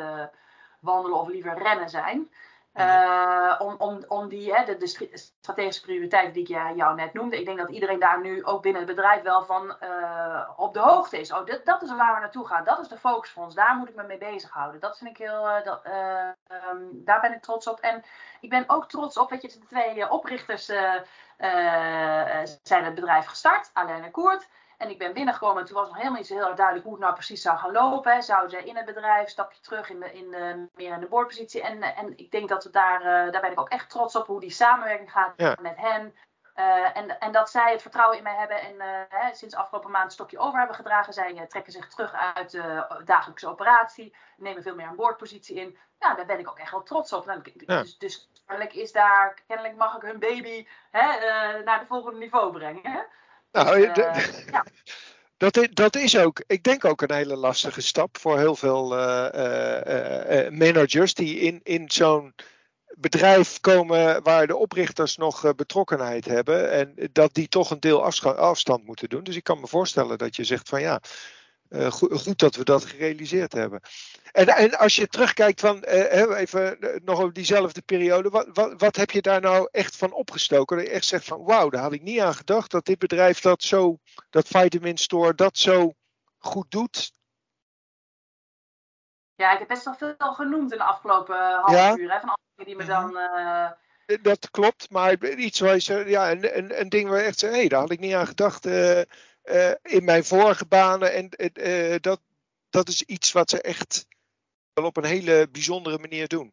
wandelen 0.80 1.18
of 1.18 1.28
liever 1.28 1.58
rennen 1.58 1.88
zijn. 1.88 2.30
Mhm. 2.74 2.88
Eh, 2.88 3.56
om, 3.58 3.74
om, 3.78 4.04
om 4.08 4.28
die, 4.28 4.54
hè, 4.54 4.76
de, 4.76 4.86
strategische 5.14 5.82
prioriteiten 5.82 6.32
die 6.32 6.42
ik 6.42 6.76
jou 6.76 6.94
net 6.94 7.12
noemde. 7.12 7.38
Ik 7.38 7.44
denk 7.44 7.58
dat 7.58 7.70
iedereen 7.70 7.98
daar 7.98 8.20
nu 8.20 8.44
ook 8.44 8.62
binnen 8.62 8.82
het 8.82 8.90
bedrijf 8.90 9.22
wel 9.22 9.44
van 9.44 9.76
uh, 9.82 10.50
op 10.56 10.74
de 10.74 10.80
hoogte 10.80 11.20
is. 11.20 11.32
Oh, 11.32 11.44
dit, 11.44 11.64
dat 11.64 11.82
is 11.82 11.94
waar 11.94 12.14
we 12.14 12.20
naartoe 12.20 12.46
gaan. 12.46 12.64
Dat 12.64 12.78
is 12.78 12.88
de 12.88 12.98
focus 12.98 13.30
voor 13.30 13.44
ons. 13.44 13.54
Daar 13.54 13.76
moet 13.76 13.88
ik 13.88 13.94
me 13.94 14.02
mee 14.02 14.18
bezighouden. 14.18 14.80
Dat 14.80 14.98
vind 14.98 15.10
ik 15.10 15.16
heel, 15.16 15.48
uh, 15.48 15.64
dat, 15.64 15.84
um, 15.86 17.04
daar 17.04 17.20
ben 17.20 17.34
ik 17.34 17.42
trots 17.42 17.66
op. 17.66 17.80
En 17.80 18.04
ik 18.40 18.50
ben 18.50 18.64
ook 18.66 18.88
trots 18.88 19.18
op, 19.18 19.30
weet 19.30 19.42
je, 19.42 19.48
de 19.48 19.66
twee 19.66 20.10
oprichters 20.10 20.64
zijn 22.62 22.84
het 22.84 22.94
bedrijf 22.94 23.26
gestart. 23.26 23.70
Alain 23.72 24.04
en 24.04 24.10
Koert. 24.10 24.48
En 24.78 24.90
ik 24.90 24.98
ben 24.98 25.12
binnengekomen 25.12 25.60
en 25.60 25.66
toen 25.66 25.76
was 25.76 25.86
nog 25.86 25.96
helemaal 25.96 26.18
niet 26.18 26.26
zo 26.26 26.34
heel 26.34 26.46
erg 26.46 26.56
duidelijk 26.56 26.84
hoe 26.84 26.94
het 26.94 27.02
nou 27.02 27.14
precies 27.14 27.42
zou 27.42 27.58
gaan 27.58 27.72
lopen. 27.72 28.22
Zouden 28.22 28.50
zij 28.50 28.64
in 28.64 28.76
het 28.76 28.84
bedrijf, 28.84 29.28
stapje 29.28 29.60
terug 29.60 29.90
in 29.90 30.00
de, 30.00 30.12
in 30.12 30.30
de, 30.30 30.68
meer 30.74 30.92
in 30.92 31.00
de 31.00 31.06
boordpositie. 31.06 31.62
En, 31.62 31.82
en 31.82 32.18
ik 32.18 32.30
denk 32.30 32.48
dat 32.48 32.64
we 32.64 32.70
daar, 32.70 33.00
uh, 33.00 33.32
daar 33.32 33.40
ben 33.40 33.52
ik 33.52 33.60
ook 33.60 33.68
echt 33.68 33.90
trots 33.90 34.16
op 34.16 34.26
hoe 34.26 34.40
die 34.40 34.50
samenwerking 34.50 35.12
gaat 35.12 35.60
met 35.60 35.76
hen. 35.76 36.14
Uh, 36.56 36.96
en, 36.96 37.18
en 37.18 37.32
dat 37.32 37.50
zij 37.50 37.72
het 37.72 37.82
vertrouwen 37.82 38.16
in 38.16 38.22
mij 38.22 38.34
hebben 38.34 38.60
en 38.60 38.74
uh, 38.74 38.84
hè, 39.08 39.34
sinds 39.34 39.54
afgelopen 39.54 39.90
maand 39.90 40.04
een 40.04 40.10
stokje 40.10 40.38
over 40.38 40.58
hebben 40.58 40.76
gedragen. 40.76 41.12
Zij 41.12 41.46
trekken 41.48 41.72
zich 41.72 41.88
terug 41.88 42.12
uit 42.34 42.50
de 42.50 42.86
dagelijkse 43.04 43.48
operatie, 43.48 44.16
nemen 44.36 44.62
veel 44.62 44.74
meer 44.74 44.86
een 44.86 44.96
boordpositie 44.96 45.56
in. 45.56 45.78
Ja, 45.98 46.14
daar 46.14 46.26
ben 46.26 46.38
ik 46.38 46.48
ook 46.48 46.58
echt 46.58 46.70
wel 46.70 46.82
trots 46.82 47.12
op. 47.12 47.26
Nou, 47.26 47.42
dus, 47.66 47.98
dus 47.98 48.30
kennelijk 48.46 48.74
is 48.74 48.92
daar, 48.92 49.42
kennelijk 49.46 49.76
mag 49.76 49.96
ik 49.96 50.02
hun 50.02 50.18
baby 50.18 50.66
hè, 50.90 51.06
naar 51.62 51.78
het 51.78 51.88
volgende 51.88 52.18
niveau 52.18 52.52
brengen. 52.52 53.06
Nou, 53.54 53.92
dus, 53.92 53.96
ja. 54.50 54.64
Dat 55.36 55.56
is, 55.56 55.68
dat 55.72 55.96
is 55.96 56.18
ook, 56.18 56.42
ik 56.46 56.62
denk 56.62 56.84
ook 56.84 57.02
een 57.02 57.14
hele 57.14 57.36
lastige 57.36 57.80
stap 57.80 58.18
voor 58.18 58.38
heel 58.38 58.56
veel 58.56 58.98
uh, 58.98 59.28
uh, 59.34 60.50
managers 60.50 61.14
die 61.14 61.38
in, 61.38 61.60
in 61.62 61.90
zo'n 61.90 62.34
bedrijf 62.96 63.60
komen 63.60 64.22
waar 64.22 64.46
de 64.46 64.56
oprichters 64.56 65.16
nog 65.16 65.54
betrokkenheid 65.54 66.24
hebben 66.24 66.70
en 66.70 66.94
dat 67.12 67.34
die 67.34 67.48
toch 67.48 67.70
een 67.70 67.80
deel 67.80 68.04
afstand 68.22 68.84
moeten 68.84 69.08
doen. 69.08 69.24
Dus 69.24 69.36
ik 69.36 69.44
kan 69.44 69.60
me 69.60 69.66
voorstellen 69.66 70.18
dat 70.18 70.36
je 70.36 70.44
zegt 70.44 70.68
van 70.68 70.80
ja, 70.80 71.00
goed, 71.90 72.20
goed, 72.20 72.38
dat 72.38 72.54
we 72.54 72.64
dat 72.64 72.84
gerealiseerd 72.84 73.52
hebben. 73.52 73.80
En, 74.32 74.46
en 74.46 74.78
als 74.78 74.96
je 74.96 75.08
terugkijkt 75.08 75.60
van, 75.60 75.82
even 75.84 76.78
nog 77.04 77.20
over 77.20 77.32
diezelfde 77.32 77.82
periode, 77.82 78.28
wat, 78.28 78.48
wat, 78.52 78.80
wat, 78.80 78.96
heb 78.96 79.10
je 79.10 79.22
daar 79.22 79.40
nou 79.40 79.68
echt 79.70 79.96
van 79.96 80.12
opgestoken? 80.12 80.76
Dat 80.76 80.86
je 80.86 80.92
echt 80.92 81.04
zegt 81.04 81.24
van 81.24 81.44
wauw, 81.44 81.68
daar 81.68 81.82
had 81.82 81.92
ik 81.92 82.02
niet 82.02 82.20
aan 82.20 82.34
gedacht 82.34 82.70
dat 82.70 82.84
dit 82.84 82.98
bedrijf 82.98 83.40
dat 83.40 83.62
zo, 83.62 83.98
dat 84.30 84.48
Vitamin 84.48 84.98
Store 84.98 85.34
dat 85.34 85.58
zo 85.58 85.94
goed 86.38 86.70
doet. 86.70 87.12
Ja, 89.34 89.52
ik 89.52 89.58
heb 89.58 89.68
best 89.68 89.84
wel 89.84 89.94
veel 89.94 90.32
genoemd 90.32 90.72
in 90.72 90.78
de 90.78 90.84
afgelopen 90.84 91.60
half 91.60 91.96
uur. 91.96 92.12
Hè, 92.12 92.20
van 92.20 92.28
alle 92.28 92.64
die 92.64 92.76
me 92.76 92.84
dan. 92.84 93.16
Uh... 93.16 93.70
Dat 94.22 94.50
klopt, 94.50 94.90
maar 94.90 95.24
iets 95.24 95.60
waar 95.60 95.74
je, 95.78 96.04
ja, 96.06 96.30
een, 96.30 96.58
een, 96.58 96.80
een 96.80 96.88
ding 96.88 97.08
waar 97.08 97.18
je 97.18 97.24
echt 97.24 97.38
zei, 97.38 97.52
hé, 97.52 97.58
hey, 97.58 97.68
daar 97.68 97.80
had 97.80 97.90
ik 97.90 98.00
niet 98.00 98.14
aan 98.14 98.26
gedacht 98.26 98.66
in 99.82 100.04
mijn 100.04 100.24
vorige 100.24 100.66
banen. 100.66 101.12
En 101.12 101.28
dat, 102.00 102.20
dat 102.70 102.88
is 102.88 103.02
iets 103.02 103.32
wat 103.32 103.50
ze 103.50 103.60
echt 103.60 104.06
wel 104.72 104.84
op 104.84 104.96
een 104.96 105.04
hele 105.04 105.48
bijzondere 105.52 105.98
manier 105.98 106.28
doen. 106.28 106.52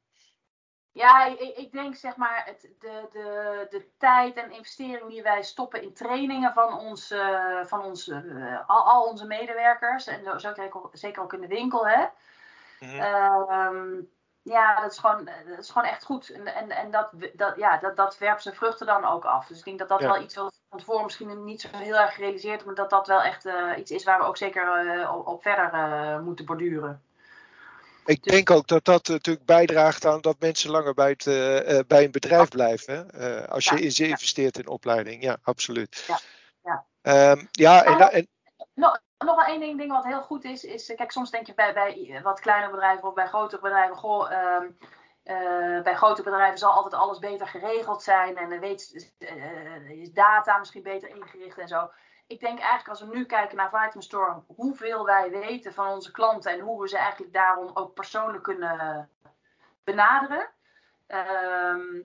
Ja, 0.94 1.26
ik, 1.26 1.58
ik, 1.58 1.72
denk 1.72 1.96
zeg 1.96 2.16
maar 2.16 2.46
het, 2.46 2.62
de, 2.80 3.08
de, 3.12 3.68
de 3.70 3.88
tijd 3.98 4.36
en 4.36 4.52
investering 4.52 5.10
die 5.10 5.22
wij 5.22 5.44
stoppen 5.44 5.82
in 5.82 5.94
trainingen 5.94 6.54
van, 6.54 6.80
ons, 6.80 7.14
van 7.64 7.84
ons, 7.84 8.12
al, 8.68 8.86
al, 8.86 9.04
onze 9.04 9.26
medewerkers. 9.26 10.08
En 10.08 10.40
zo, 10.40 10.54
zeker 10.92 11.22
ook 11.22 11.34
in 11.34 11.42
de 11.42 11.48
winkel. 11.48 11.88
Hè. 11.88 12.06
Mhm. 12.80 13.00
Ehm, 13.00 14.02
ja, 14.44 14.82
dat 14.82 14.92
is, 14.92 14.98
gewoon, 14.98 15.30
dat 15.48 15.60
is 15.60 15.70
gewoon 15.70 15.88
echt 15.88 16.04
goed. 16.04 16.30
En, 16.30 16.56
en, 16.56 16.70
en 16.70 16.92
dat, 16.92 17.10
dat, 17.34 17.56
ja, 17.56 17.78
dat, 17.78 17.96
dat 17.96 18.18
werpt 18.18 18.42
zijn 18.42 18.56
vruchten 18.56 18.86
dan 18.86 19.06
ook 19.06 19.26
af. 19.26 19.48
Dus 19.48 19.58
ik 19.58 19.66
denk 19.66 19.80
dat 19.80 19.90
dat 19.90 20.02
wel 20.02 20.22
iets 20.22 20.36
wat 20.36 20.60
van 20.70 20.80
tevoren 20.80 21.04
misschien 21.04 21.44
niet 21.44 21.62
zo 21.62 21.68
heel 21.72 21.96
erg 21.96 22.14
gerealiseerd, 22.14 22.66
maar 22.66 22.76
dat 22.76 22.90
dat 22.90 23.08
wel 23.08 23.22
echt 23.22 23.46
uh, 23.46 23.78
iets 23.78 23.92
is 23.92 24.04
waar 24.04 24.20
we 24.20 24.26
ook 24.26 24.38
zeker 24.38 24.86
uh, 24.86 25.16
op, 25.16 25.28
op, 25.28 25.42
verder 25.42 25.74
uh, 25.74 26.20
moeten 26.20 26.46
borduren. 26.46 27.02
Ik 28.06 28.24
dus, 28.24 28.34
denk 28.34 28.50
ook 28.50 28.68
dat 28.68 28.86
dat 28.86 29.08
natuurlijk 29.08 29.46
bijdraagt 29.46 30.06
aan 30.06 30.22
dat 30.22 30.40
mensen 30.40 30.72
langer 30.72 30.94
bij, 30.94 31.10
het, 31.18 31.88
bij 31.88 32.04
een 32.04 32.12
bedrijf 32.12 32.50
blijven. 32.50 33.12
als 33.50 33.66
je 33.66 33.82
in 33.82 33.92
ze 33.92 34.08
investeert 34.08 34.58
in 34.58 34.68
opleiding. 34.68 35.24
Ja, 35.24 35.38
absoluut. 35.42 36.04
Ja, 36.08 36.20
ja. 36.64 37.32
Um, 37.32 37.48
ja 37.52 37.84
en, 37.84 38.12
en, 38.12 38.28
nog 39.24 39.36
wel 39.36 39.46
één 39.46 39.78
ding, 39.78 39.92
wat 39.92 40.04
heel 40.04 40.22
goed 40.22 40.44
is, 40.44 40.64
is, 40.64 40.94
kijk, 40.96 41.12
soms 41.12 41.32
denk 41.32 41.48
je 41.48 41.54
bij, 41.54 41.74
bij 41.74 42.20
wat 42.24 42.40
kleinere 42.40 42.72
bedrijven 42.72 43.08
of 43.08 43.14
bij 43.14 43.28
grotere 43.28 43.62
bedrijven, 43.62 43.96
goh, 43.96 44.32
uh, 44.32 44.62
uh, 45.24 45.82
bij 45.82 45.96
grote 45.96 46.24
bedrijven 46.24 46.58
zal 46.58 46.72
altijd 46.72 46.94
alles 46.94 47.20
beter 47.20 47.48
geregeld 47.48 48.04
zijn 48.04 48.38
en 48.38 48.60
weet, 48.60 49.12
is 49.88 50.14
data 50.14 50.58
misschien 50.58 50.84
beter 50.84 51.10
ingericht 51.10 51.58
en 51.58 51.68
zo. 51.68 51.92
Ik 52.28 52.40
denk 52.40 52.60
eigenlijk 52.60 52.90
als 52.90 53.02
we 53.02 53.16
nu 53.16 53.26
kijken 53.26 53.58
naar 53.58 53.70
Vitamin 53.70 54.02
Store, 54.02 54.44
hoeveel 54.56 55.06
wij 55.06 55.30
weten 55.30 55.74
van 55.74 55.88
onze 55.88 56.12
klanten 56.12 56.52
en 56.52 56.60
hoe 56.60 56.82
we 56.82 56.88
ze 56.88 56.98
eigenlijk 56.98 57.34
daarom 57.34 57.72
ook 57.74 57.94
persoonlijk 57.94 58.44
kunnen 58.44 59.10
benaderen. 59.84 60.50
Uh, 61.08 62.04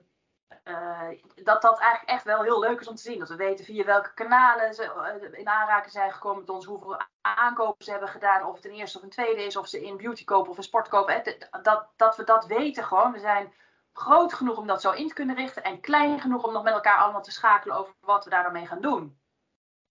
uh, 0.63 1.09
dat 1.43 1.61
dat 1.61 1.79
eigenlijk 1.79 2.11
echt 2.11 2.23
wel 2.23 2.41
heel 2.41 2.59
leuk 2.59 2.79
is 2.79 2.87
om 2.87 2.95
te 2.95 3.01
zien. 3.01 3.19
Dat 3.19 3.29
we 3.29 3.35
weten 3.35 3.65
via 3.65 3.83
welke 3.83 4.13
kanalen 4.13 4.73
ze 4.73 4.83
eh, 4.83 5.39
in 5.39 5.47
aanraking 5.47 5.91
zijn 5.91 6.11
gekomen 6.11 6.39
met 6.39 6.49
ons, 6.49 6.65
hoeveel 6.65 7.01
aankopen 7.21 7.85
ze 7.85 7.91
hebben 7.91 8.09
gedaan, 8.09 8.45
of 8.45 8.55
het 8.55 8.65
een 8.65 8.71
eerste 8.71 8.97
of 8.97 9.03
een 9.03 9.09
tweede 9.09 9.43
is, 9.43 9.55
of 9.55 9.67
ze 9.67 9.85
in 9.85 9.97
beauty 9.97 10.23
kopen 10.23 10.51
of 10.51 10.57
in 10.57 10.63
sport 10.63 10.87
kopen. 10.87 11.23
Dat, 11.61 11.87
dat 11.95 12.15
we 12.17 12.23
dat 12.23 12.45
weten 12.45 12.83
gewoon. 12.83 13.11
We 13.11 13.19
zijn 13.19 13.53
groot 13.93 14.33
genoeg 14.33 14.57
om 14.57 14.67
dat 14.67 14.81
zo 14.81 14.91
in 14.91 15.07
te 15.07 15.13
kunnen 15.13 15.35
richten 15.35 15.63
en 15.63 15.79
klein 15.79 16.19
genoeg 16.19 16.43
om 16.43 16.53
nog 16.53 16.63
met 16.63 16.73
elkaar 16.73 16.97
allemaal 16.97 17.23
te 17.23 17.31
schakelen 17.31 17.75
over 17.75 17.93
wat 17.99 18.23
we 18.23 18.29
daarmee 18.29 18.67
gaan 18.67 18.81
doen. 18.81 19.17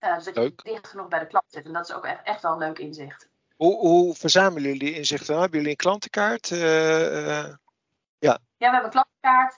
Uh, 0.01 0.14
dus 0.14 0.25
dat 0.25 0.35
je 0.35 0.53
dicht 0.57 0.88
genoeg 0.88 1.09
bij 1.09 1.19
de 1.19 1.27
klant 1.27 1.45
zit. 1.49 1.64
En 1.64 1.73
dat 1.73 1.88
is 1.88 1.95
ook 1.95 2.05
echt, 2.05 2.23
echt 2.23 2.42
wel 2.42 2.53
een 2.53 2.59
leuk 2.59 2.79
inzicht. 2.79 3.29
Hoe, 3.57 3.77
hoe 3.77 4.14
verzamelen 4.14 4.73
jullie 4.73 4.95
inzichten? 4.95 5.38
Hebben 5.38 5.57
jullie 5.57 5.71
een 5.71 5.77
klantenkaart? 5.77 6.51
Uh, 6.51 6.59
ja. 6.59 7.59
ja, 8.19 8.38
we 8.57 8.64
hebben 8.64 8.85
een 8.85 8.90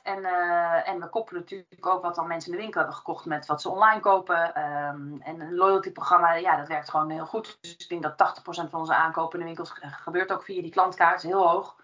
en, 0.03 0.19
uh, 0.19 0.89
en 0.89 1.01
we 1.01 1.09
koppelen 1.09 1.41
natuurlijk 1.41 1.87
ook 1.87 2.03
wat 2.03 2.15
dan 2.15 2.27
mensen 2.27 2.51
in 2.51 2.57
de 2.57 2.63
winkel 2.63 2.81
hebben 2.81 2.99
gekocht 2.99 3.25
met 3.25 3.47
wat 3.47 3.63
ze 3.63 3.69
online 3.69 4.01
kopen. 4.01 4.63
Um, 4.63 5.21
en 5.23 5.41
een 5.41 5.55
loyalty 5.55 5.93
programma, 5.93 6.35
ja, 6.35 6.57
dat 6.57 6.69
werkt 6.69 6.91
gewoon 6.91 7.11
heel 7.11 7.27
goed. 7.27 7.59
Dus 7.61 7.77
ik 7.77 7.89
denk 7.89 8.03
dat 8.03 8.17
80% 8.17 8.71
van 8.71 8.81
onze 8.81 8.95
aankopen 8.95 9.33
in 9.33 9.47
de 9.47 9.53
winkels 9.53 9.73
gebeurt 9.81 10.33
ook 10.33 10.45
via 10.45 10.63
die 10.63 10.71
klantkaart, 10.71 11.17
is 11.17 11.23
heel 11.23 11.49
hoog. 11.49 11.77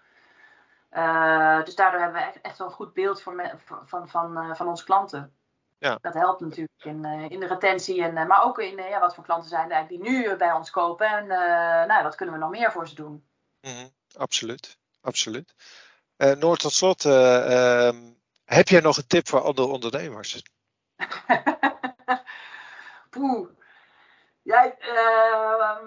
Uh, 0.91 1.63
dus 1.63 1.75
daardoor 1.75 2.01
hebben 2.01 2.21
we 2.21 2.27
echt, 2.27 2.41
echt 2.41 2.57
wel 2.57 2.67
een 2.67 2.73
goed 2.73 2.93
beeld 2.93 3.21
van, 3.21 3.41
van, 3.85 4.09
van, 4.09 4.37
uh, 4.37 4.55
van 4.55 4.67
onze 4.67 4.83
klanten. 4.83 5.33
Ja. 5.77 5.97
Dat 6.01 6.13
helpt 6.13 6.39
natuurlijk 6.39 6.83
in, 6.83 7.05
in 7.05 7.39
de 7.39 7.47
retentie, 7.47 8.03
en, 8.03 8.27
maar 8.27 8.43
ook 8.43 8.59
in 8.59 8.75
ja, 8.75 8.99
wat 8.99 9.15
voor 9.15 9.23
klanten 9.23 9.49
zijn 9.49 9.69
er 9.69 9.75
eigenlijk 9.75 10.03
die 10.03 10.11
nu 10.11 10.35
bij 10.35 10.51
ons 10.51 10.69
kopen. 10.69 11.07
En 11.07 11.27
nou, 11.87 12.03
wat 12.03 12.15
kunnen 12.15 12.35
we 12.35 12.41
nog 12.41 12.49
meer 12.49 12.71
voor 12.71 12.87
ze 12.87 12.95
doen? 12.95 13.25
Mm 13.61 13.71
-hmm. 13.71 13.89
Absoluut, 14.17 14.77
absoluut. 15.01 15.53
Uh, 16.17 16.31
Noord 16.31 16.59
tot 16.59 16.73
slot, 16.73 17.05
uh, 17.05 17.87
um, 17.87 18.17
heb 18.45 18.67
jij 18.67 18.79
nog 18.79 18.97
een 18.97 19.07
tip 19.07 19.27
voor 19.27 19.41
andere 19.41 19.67
ondernemers? 19.67 20.43
Poeh. 23.09 23.49
Jij, 24.41 24.75
uh, 24.79 25.77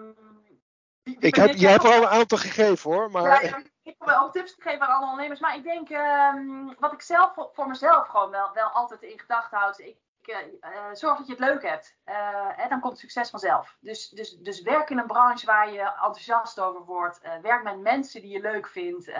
ik 1.18 1.34
heb, 1.34 1.54
jij 1.54 1.70
hebt 1.70 1.84
al 1.84 1.92
een 1.92 2.08
aantal 2.08 2.38
gegeven 2.38 2.92
hoor. 2.92 3.10
Maar... 3.10 3.44
Ja, 3.44 3.56
ik 3.82 3.84
heb 3.98 4.08
wel 4.08 4.30
tips 4.30 4.54
gegeven 4.58 4.80
aan 4.80 4.94
andere 4.94 5.10
ondernemers. 5.10 5.40
Maar 5.40 5.56
ik 5.56 5.62
denk, 5.62 5.90
um, 5.90 6.74
wat 6.78 6.92
ik 6.92 7.02
zelf 7.02 7.32
voor 7.52 7.68
mezelf 7.68 8.06
gewoon 8.06 8.30
wel, 8.30 8.50
wel 8.54 8.68
altijd 8.68 9.02
in 9.02 9.18
gedachten 9.18 9.58
houd. 9.58 9.78
Ik, 9.78 9.96
uh, 10.28 10.44
zorg 10.92 11.18
dat 11.18 11.26
je 11.26 11.32
het 11.32 11.42
leuk 11.42 11.62
hebt. 11.62 11.96
Uh, 12.06 12.14
hè, 12.50 12.68
dan 12.68 12.80
komt 12.80 12.98
succes 12.98 13.30
vanzelf. 13.30 13.76
Dus, 13.80 14.08
dus, 14.08 14.36
dus 14.36 14.62
werk 14.62 14.90
in 14.90 14.98
een 14.98 15.06
branche 15.06 15.46
waar 15.46 15.72
je 15.72 15.80
enthousiast 15.80 16.60
over 16.60 16.84
wordt. 16.84 17.20
Werk 17.42 17.62
met 17.62 17.80
mensen 17.80 18.20
die 18.20 18.30
je 18.30 18.40
leuk 18.40 18.68
vindt. 18.68 19.12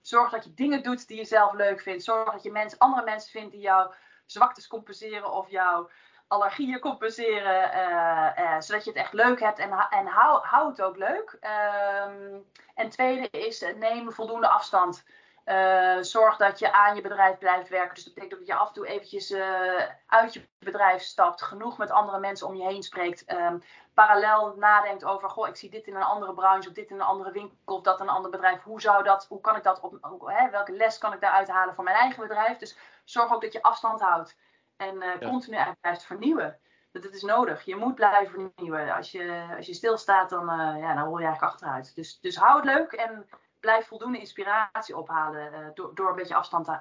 zorg 0.00 0.30
dat 0.30 0.44
je 0.44 0.54
dingen 0.54 0.82
doet 0.82 1.08
die 1.08 1.16
je 1.16 1.24
zelf 1.24 1.52
leuk 1.52 1.80
vindt. 1.80 2.04
Zorg 2.04 2.32
dat 2.32 2.42
je 2.42 2.50
mensen, 2.50 2.78
andere 2.78 3.04
mensen 3.04 3.30
vindt 3.30 3.52
die 3.52 3.60
jouw 3.60 3.92
zwaktes 4.26 4.66
compenseren 4.66 5.32
of 5.32 5.50
jouw 5.50 5.90
allergieën 6.28 6.80
compenseren. 6.80 8.62
zodat 8.62 8.84
je 8.84 8.90
het 8.90 8.98
echt 8.98 9.12
leuk 9.12 9.40
hebt 9.40 9.58
en, 9.58 9.70
en 9.90 10.06
hou, 10.06 10.46
hou 10.46 10.68
het 10.68 10.82
ook 10.82 10.96
leuk. 10.96 11.36
Ehm, 11.40 12.38
en 12.74 12.90
tweede 12.90 13.28
is 13.30 13.64
neem 13.76 14.12
voldoende 14.12 14.48
afstand. 14.48 15.04
Uh, 15.46 15.96
zorg 16.00 16.36
dat 16.36 16.58
je 16.58 16.72
aan 16.72 16.94
je 16.94 17.00
bedrijf 17.02 17.38
blijft 17.38 17.68
werken. 17.68 17.94
Dus 17.94 18.04
dat 18.04 18.14
betekent 18.14 18.38
dat 18.38 18.48
je 18.48 18.54
af 18.54 18.68
en 18.68 18.74
toe 18.74 18.86
eventjes 18.86 19.30
uh, 19.30 19.82
uit 20.06 20.32
je 20.32 20.48
bedrijf 20.58 21.02
stapt. 21.02 21.42
Genoeg 21.42 21.78
met 21.78 21.90
andere 21.90 22.18
mensen 22.18 22.46
om 22.46 22.54
je 22.54 22.64
heen 22.64 22.82
spreekt. 22.82 23.32
Um, 23.32 23.62
parallel 23.94 24.54
nadenkt 24.56 25.04
over, 25.04 25.30
goh, 25.30 25.48
ik 25.48 25.56
zie 25.56 25.70
dit 25.70 25.86
in 25.86 25.96
een 25.96 26.02
andere 26.02 26.34
branche 26.34 26.68
of 26.68 26.74
dit 26.74 26.90
in 26.90 26.96
een 26.96 27.02
andere 27.02 27.32
winkel 27.32 27.56
of 27.64 27.82
dat 27.82 28.00
in 28.00 28.06
een 28.06 28.14
ander 28.14 28.30
bedrijf. 28.30 28.62
Hoe 28.62 28.80
zou 28.80 29.02
dat, 29.02 29.26
hoe 29.28 29.40
kan 29.40 29.56
ik 29.56 29.62
dat 29.62 29.80
op, 29.80 30.22
hè, 30.24 30.50
welke 30.50 30.72
les 30.72 30.98
kan 30.98 31.12
ik 31.12 31.20
daaruit 31.20 31.48
halen 31.48 31.74
voor 31.74 31.84
mijn 31.84 31.96
eigen 31.96 32.22
bedrijf? 32.22 32.58
Dus 32.58 32.78
zorg 33.04 33.32
ook 33.32 33.42
dat 33.42 33.52
je 33.52 33.62
afstand 33.62 34.00
houdt 34.00 34.36
en 34.76 34.94
uh, 34.94 35.20
ja. 35.20 35.28
continu 35.28 35.54
eigenlijk 35.54 35.80
blijft 35.80 36.04
vernieuwen. 36.04 36.58
Dat, 36.92 37.02
dat 37.02 37.12
is 37.12 37.22
nodig. 37.22 37.64
Je 37.64 37.76
moet 37.76 37.94
blijven 37.94 38.50
vernieuwen. 38.54 38.94
Als 38.94 39.10
je, 39.10 39.54
als 39.56 39.66
je 39.66 39.74
stilstaat, 39.74 40.30
dan, 40.30 40.46
ja, 40.78 40.94
dan 40.94 41.04
rol 41.04 41.18
je 41.18 41.24
eigenlijk 41.24 41.52
achteruit. 41.52 41.94
Dus, 41.94 42.20
dus 42.20 42.36
hou 42.36 42.56
het 42.56 42.64
leuk 42.64 42.92
en 42.92 43.28
blijf 43.66 43.86
voldoende 43.86 44.18
inspiratie 44.18 44.96
ophalen 44.96 45.52
uh, 45.52 45.58
door, 45.74 45.94
door 45.94 46.08
een 46.08 46.16
beetje 46.16 46.34
afstand 46.34 46.64
te, 46.64 46.78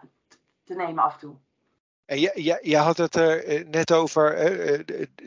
te 0.63 0.75
nemen 0.75 1.03
af 1.03 1.13
en 1.13 1.19
toe. 1.19 1.35
En 2.05 2.19
je, 2.19 2.31
je, 2.35 2.59
je, 2.61 2.77
had 2.77 2.97
het 2.97 3.15
er 3.15 3.43
eh, 3.43 3.65
net 3.67 3.91
over 3.91 4.51
uh, 4.51 4.79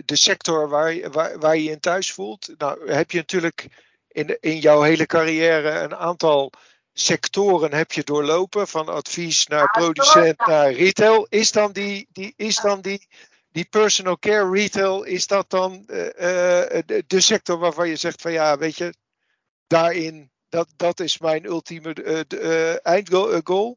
de 0.04 0.16
sector 0.16 0.68
waar, 0.68 1.10
waar, 1.10 1.38
waar 1.38 1.56
je 1.56 1.70
in 1.70 1.80
thuis 1.80 2.12
voelt. 2.12 2.54
Nou 2.58 2.92
heb 2.92 3.10
je 3.10 3.18
natuurlijk 3.18 3.68
in, 4.08 4.36
in 4.40 4.58
jouw 4.58 4.82
hele 4.82 5.06
carrière 5.06 5.70
een 5.70 5.96
aantal 5.96 6.52
sectoren 6.92 7.74
heb 7.74 7.92
je 7.92 8.04
doorlopen. 8.04 8.68
Van 8.68 8.88
advies 8.88 9.46
naar 9.46 9.70
producent 9.70 10.46
naar 10.46 10.72
retail. 10.72 11.26
Is 11.28 11.52
dan 11.52 11.72
die, 11.72 12.08
die, 12.12 12.34
is 12.36 12.56
dan 12.56 12.80
die, 12.80 13.08
die 13.52 13.64
personal 13.64 14.18
care 14.18 14.50
retail, 14.50 15.02
is 15.02 15.26
dat 15.26 15.50
dan 15.50 15.72
uh, 15.72 15.86
de, 15.86 17.04
de 17.06 17.20
sector 17.20 17.58
waarvan 17.58 17.88
je 17.88 17.96
zegt 17.96 18.20
van 18.20 18.32
ja, 18.32 18.58
weet 18.58 18.76
je, 18.76 18.94
daarin 19.66 20.30
dat, 20.48 20.68
dat 20.76 21.00
is 21.00 21.18
mijn 21.18 21.44
ultieme 21.44 21.94
uh, 22.28 22.86
eindgoal. 22.86 23.76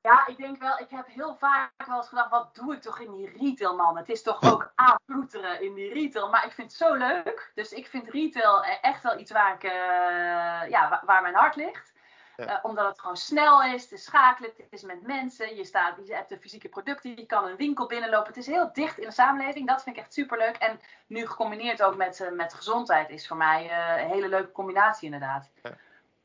Ja, 0.00 0.26
ik 0.26 0.36
denk 0.36 0.58
wel, 0.58 0.78
ik 0.78 0.90
heb 0.90 1.06
heel 1.06 1.36
vaak 1.38 1.86
wel 1.86 1.96
eens 1.96 2.08
gedacht, 2.08 2.30
wat 2.30 2.54
doe 2.54 2.74
ik 2.74 2.82
toch 2.82 3.00
in 3.00 3.12
die 3.12 3.36
retail, 3.38 3.76
man? 3.76 3.96
Het 3.96 4.08
is 4.08 4.22
toch 4.22 4.42
ook 4.52 4.72
aanploeteren 4.74 5.62
in 5.62 5.74
die 5.74 5.92
retail. 5.92 6.28
Maar 6.28 6.46
ik 6.46 6.52
vind 6.52 6.70
het 6.70 6.80
zo 6.80 6.94
leuk. 6.94 7.52
Dus 7.54 7.72
ik 7.72 7.86
vind 7.86 8.08
retail 8.08 8.64
echt 8.64 9.02
wel 9.02 9.18
iets 9.18 9.30
waar, 9.30 9.54
ik, 9.54 9.62
uh, 9.62 10.70
ja, 10.70 11.02
waar 11.04 11.22
mijn 11.22 11.34
hart 11.34 11.56
ligt. 11.56 11.92
Uh, 12.36 12.58
omdat 12.62 12.86
het 12.86 13.00
gewoon 13.00 13.16
snel 13.16 13.62
is, 13.62 13.82
het 13.82 13.92
is 13.92 14.04
schakelen, 14.04 14.50
het 14.56 14.66
is 14.70 14.82
met 14.82 15.06
mensen. 15.06 15.56
Je, 15.56 15.64
staat, 15.64 15.96
je 16.04 16.14
hebt 16.14 16.28
de 16.28 16.38
fysieke 16.38 16.68
producten, 16.68 17.16
je 17.16 17.26
kan 17.26 17.44
een 17.44 17.56
winkel 17.56 17.86
binnenlopen. 17.86 18.28
Het 18.28 18.36
is 18.36 18.46
heel 18.46 18.72
dicht 18.72 18.98
in 18.98 19.06
de 19.06 19.12
samenleving, 19.12 19.66
dat 19.66 19.82
vind 19.82 19.96
ik 19.96 20.02
echt 20.02 20.12
superleuk. 20.12 20.56
En 20.56 20.80
nu 21.06 21.26
gecombineerd 21.26 21.82
ook 21.82 21.96
met, 21.96 22.20
uh, 22.20 22.30
met 22.30 22.54
gezondheid 22.54 23.10
is 23.10 23.28
voor 23.28 23.36
mij 23.36 23.70
een 24.00 24.08
hele 24.08 24.28
leuke 24.28 24.52
combinatie 24.52 25.04
inderdaad. 25.04 25.50
Ja. 25.62 25.70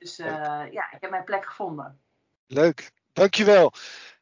Dus 0.04 0.20
uh, 0.20 0.28
ja, 0.72 0.92
ik 0.92 0.98
heb 1.00 1.10
mijn 1.10 1.24
plek 1.24 1.46
gevonden. 1.46 2.00
Leuk, 2.48 2.92
dankjewel. 3.14 3.74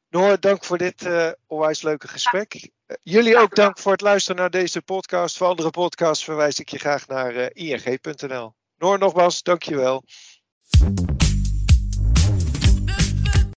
Noor, 0.09 0.39
dank 0.39 0.63
voor 0.63 0.77
dit 0.77 1.05
uh, 1.05 1.31
onwijs 1.47 1.81
leuke 1.81 2.07
gesprek. 2.07 2.53
Uh, 2.53 2.95
jullie 3.01 3.37
ook 3.37 3.55
dank 3.55 3.77
voor 3.77 3.91
het 3.91 4.01
luisteren 4.01 4.41
naar 4.41 4.49
deze 4.49 4.81
podcast. 4.81 5.37
Voor 5.37 5.47
andere 5.47 5.69
podcasts 5.69 6.23
verwijs 6.23 6.59
ik 6.59 6.69
je 6.69 6.79
graag 6.79 7.07
naar 7.07 7.35
uh, 7.35 7.45
ing.nl. 7.53 8.53
Noor, 8.77 8.97
nogmaals, 8.97 9.43
dankjewel. 9.43 10.03